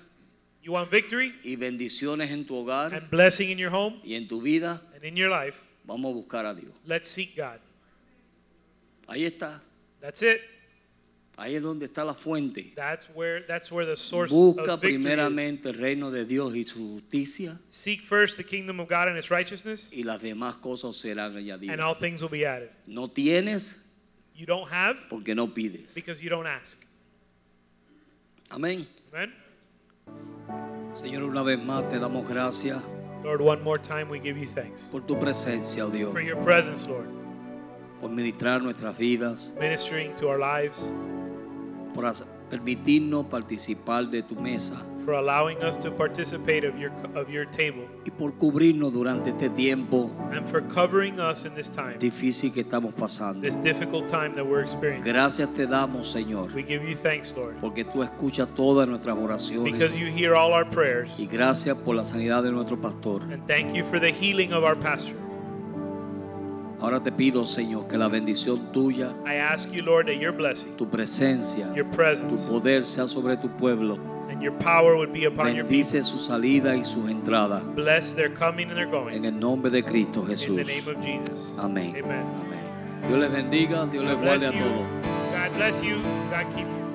You 0.63 0.73
want 0.73 0.91
victory 0.91 1.35
y 1.45 1.57
bendiciones 1.57 2.31
en 2.31 2.45
tu 2.47 2.55
hogar 2.57 2.93
and 2.93 3.09
blessing 3.11 3.49
in 3.51 3.59
your 3.59 3.71
home 3.71 4.01
y 4.05 4.15
en 4.15 4.27
tu 4.29 4.41
vida. 4.43 4.81
and 4.95 5.05
in 5.05 5.17
your 5.17 5.31
life. 5.31 5.55
Vamos 5.85 6.11
a 6.11 6.14
buscar 6.14 6.47
a 6.47 6.55
Dios. 6.55 6.72
Let's 6.87 7.09
seek 7.09 7.37
God. 7.37 7.59
Ahí 9.09 9.24
está. 9.24 9.61
That's 10.01 10.22
it. 10.22 10.41
Ahí 11.37 11.55
es 11.55 11.62
donde 11.62 11.87
está 11.87 12.05
la 12.05 12.12
fuente. 12.14 12.72
That's 12.76 13.09
where 13.14 13.41
that's 13.47 13.72
where 13.72 13.87
the 13.87 13.97
source 13.97 14.31
Busca 14.31 14.74
of 14.74 14.81
victory 14.83 14.95
is. 14.95 14.99
primeramente 15.01 15.66
el 15.70 15.74
reino 15.78 16.11
de 16.11 16.26
Dios 16.26 16.55
y 16.55 16.64
su 16.64 17.01
justicia 17.01 17.59
Seek 17.70 18.03
first 18.03 18.37
the 18.37 18.45
kingdom 18.45 18.78
of 18.78 18.89
God 18.89 19.09
and 19.09 19.16
His 19.16 19.31
righteousness, 19.31 19.89
y 19.91 20.03
las 20.05 20.20
demás 20.20 20.57
cosas 20.57 20.97
serán 20.97 21.35
and 21.37 21.39
añadidas. 21.39 21.81
all 21.81 21.95
things 21.95 22.20
will 22.20 22.28
be 22.28 22.45
added. 22.45 22.68
No 22.87 23.07
tienes 23.09 23.87
You 24.35 24.45
don't 24.47 24.70
have 24.70 24.97
porque 25.09 25.35
no 25.35 25.47
pides. 25.47 25.95
because 25.95 26.22
you 26.22 26.28
don't 26.28 26.47
ask. 26.47 26.78
Amén. 28.51 28.87
Amen. 29.12 29.33
Señor, 30.95 31.22
una 31.24 31.43
vez 31.43 31.59
más 31.62 31.89
te 31.89 31.99
damos 31.99 32.28
gracias 32.28 32.83
Lord, 33.23 33.41
one 33.41 33.62
more 33.62 33.79
time 33.79 34.09
we 34.09 34.18
give 34.18 34.39
you 34.39 34.47
thanks 34.47 34.83
por 34.91 35.01
tu 35.03 35.14
presencia, 35.16 35.85
oh 35.85 35.91
Dios, 35.91 36.12
for 36.12 36.21
your 36.23 36.37
presence, 36.43 36.87
Lord, 36.87 37.09
por 38.01 38.09
ministrar 38.11 38.62
nuestras 38.62 38.97
vidas, 38.97 39.53
ministering 39.61 40.14
to 40.16 40.29
our 40.29 40.39
lives, 40.39 40.79
por 41.95 42.05
hacer- 42.05 42.27
permitirnos 42.51 43.27
participar 43.27 44.11
de 44.11 44.23
tu 44.23 44.35
mesa 44.35 44.85
for 45.05 45.15
allowing 45.15 45.57
us 45.63 45.79
to 45.79 45.91
participate 45.91 46.63
of 46.69 46.77
your 46.79 46.91
of 47.17 47.29
your 47.31 47.47
table, 47.47 47.87
y 48.05 48.11
por 48.11 48.35
cubrirnos 48.35 48.93
durante 48.93 49.31
este 49.31 49.49
tiempo 49.49 50.11
and 50.31 50.47
for 50.47 50.61
covering 50.69 51.19
us 51.19 51.47
in 51.47 51.55
this 51.55 51.71
time, 51.71 51.97
difícil 51.99 52.53
que 52.53 52.61
estamos 52.61 52.93
pasando. 52.95 53.41
this 53.41 53.57
difficult 53.57 54.07
time 54.09 54.33
that 54.35 54.45
we're 54.45 54.63
experiencing. 54.63 55.11
Gracias 55.11 55.53
te 55.55 55.67
damos, 55.67 56.09
Señor, 56.09 56.53
We 56.55 56.63
give 56.63 56.85
you 56.87 56.97
thanks, 56.97 57.35
Lord, 57.35 57.55
porque 57.61 57.85
tú 57.85 58.03
escuchas 58.03 58.49
todas 58.55 58.87
nuestras 58.87 59.17
oraciones 59.17 59.73
because 59.73 59.97
you 59.97 60.07
hear 60.07 60.35
all 60.35 60.53
our 60.53 60.69
prayers, 60.69 61.11
y 61.19 61.27
gracias 61.27 61.77
por 61.79 61.95
la 61.95 62.05
sanidad 62.05 62.43
de 62.43 62.51
nuestro 62.51 62.79
pastor. 62.81 63.23
and 63.33 63.47
thank 63.47 63.75
you 63.75 63.83
for 63.85 63.99
the 63.99 64.13
healing 64.13 64.53
of 64.53 64.65
our 64.65 64.77
pastor. 64.77 65.15
Ahora 66.81 66.99
te 67.01 67.12
pido, 67.12 67.45
Señor, 67.47 67.87
que 67.89 67.99
la 67.99 68.09
bendición 68.09 68.72
tuya, 68.72 69.14
I 69.26 69.37
ask 69.37 69.70
you, 69.70 69.83
Lord, 69.83 70.07
that 70.07 70.14
your 70.20 70.33
blessing, 70.33 70.76
tu 70.76 70.87
presencia, 70.89 71.66
your 71.74 71.85
tu 71.91 71.97
presence, 71.97 72.47
poder 72.49 72.83
sea 72.83 73.07
sobre 73.07 73.37
tu 73.37 73.49
pueblo. 73.51 73.99
and 74.31 74.41
your 74.41 74.53
power 74.59 74.97
would 74.97 75.12
be 75.12 75.24
upon 75.26 75.49
your 75.55 75.64
people. 75.66 75.76
Bendice 75.76 76.03
su 76.05 76.18
salida 76.18 76.76
y 76.76 76.83
sus 76.85 77.11
entradas. 77.11 77.62
Bless 77.74 78.14
their 78.14 78.31
coming 78.33 78.68
and 78.70 78.76
their 78.76 78.87
En 78.87 78.91
going. 78.91 79.24
el 79.24 79.39
nombre 79.39 79.70
de 79.70 79.83
Cristo 79.83 80.20
In 80.22 80.28
Jesús. 80.28 80.57
the 80.57 80.64
name 80.64 80.89
of 80.89 81.03
Jesus. 81.05 81.53
Amén. 81.59 81.97
Amen. 82.03 82.24
Amén. 82.24 83.09
Dios 83.09 83.18
les 83.18 83.31
bendiga, 83.33 83.87
Dios 83.87 84.05
les 84.05 84.16
Bless 84.18 84.43
guarde 84.43 84.47
a 84.47 84.53
todos. 84.53 84.87
God 85.51 85.57
bless 85.57 85.83
you. 85.83 85.97
God 86.31 86.47
keep 86.55 86.66
you. 86.66 86.89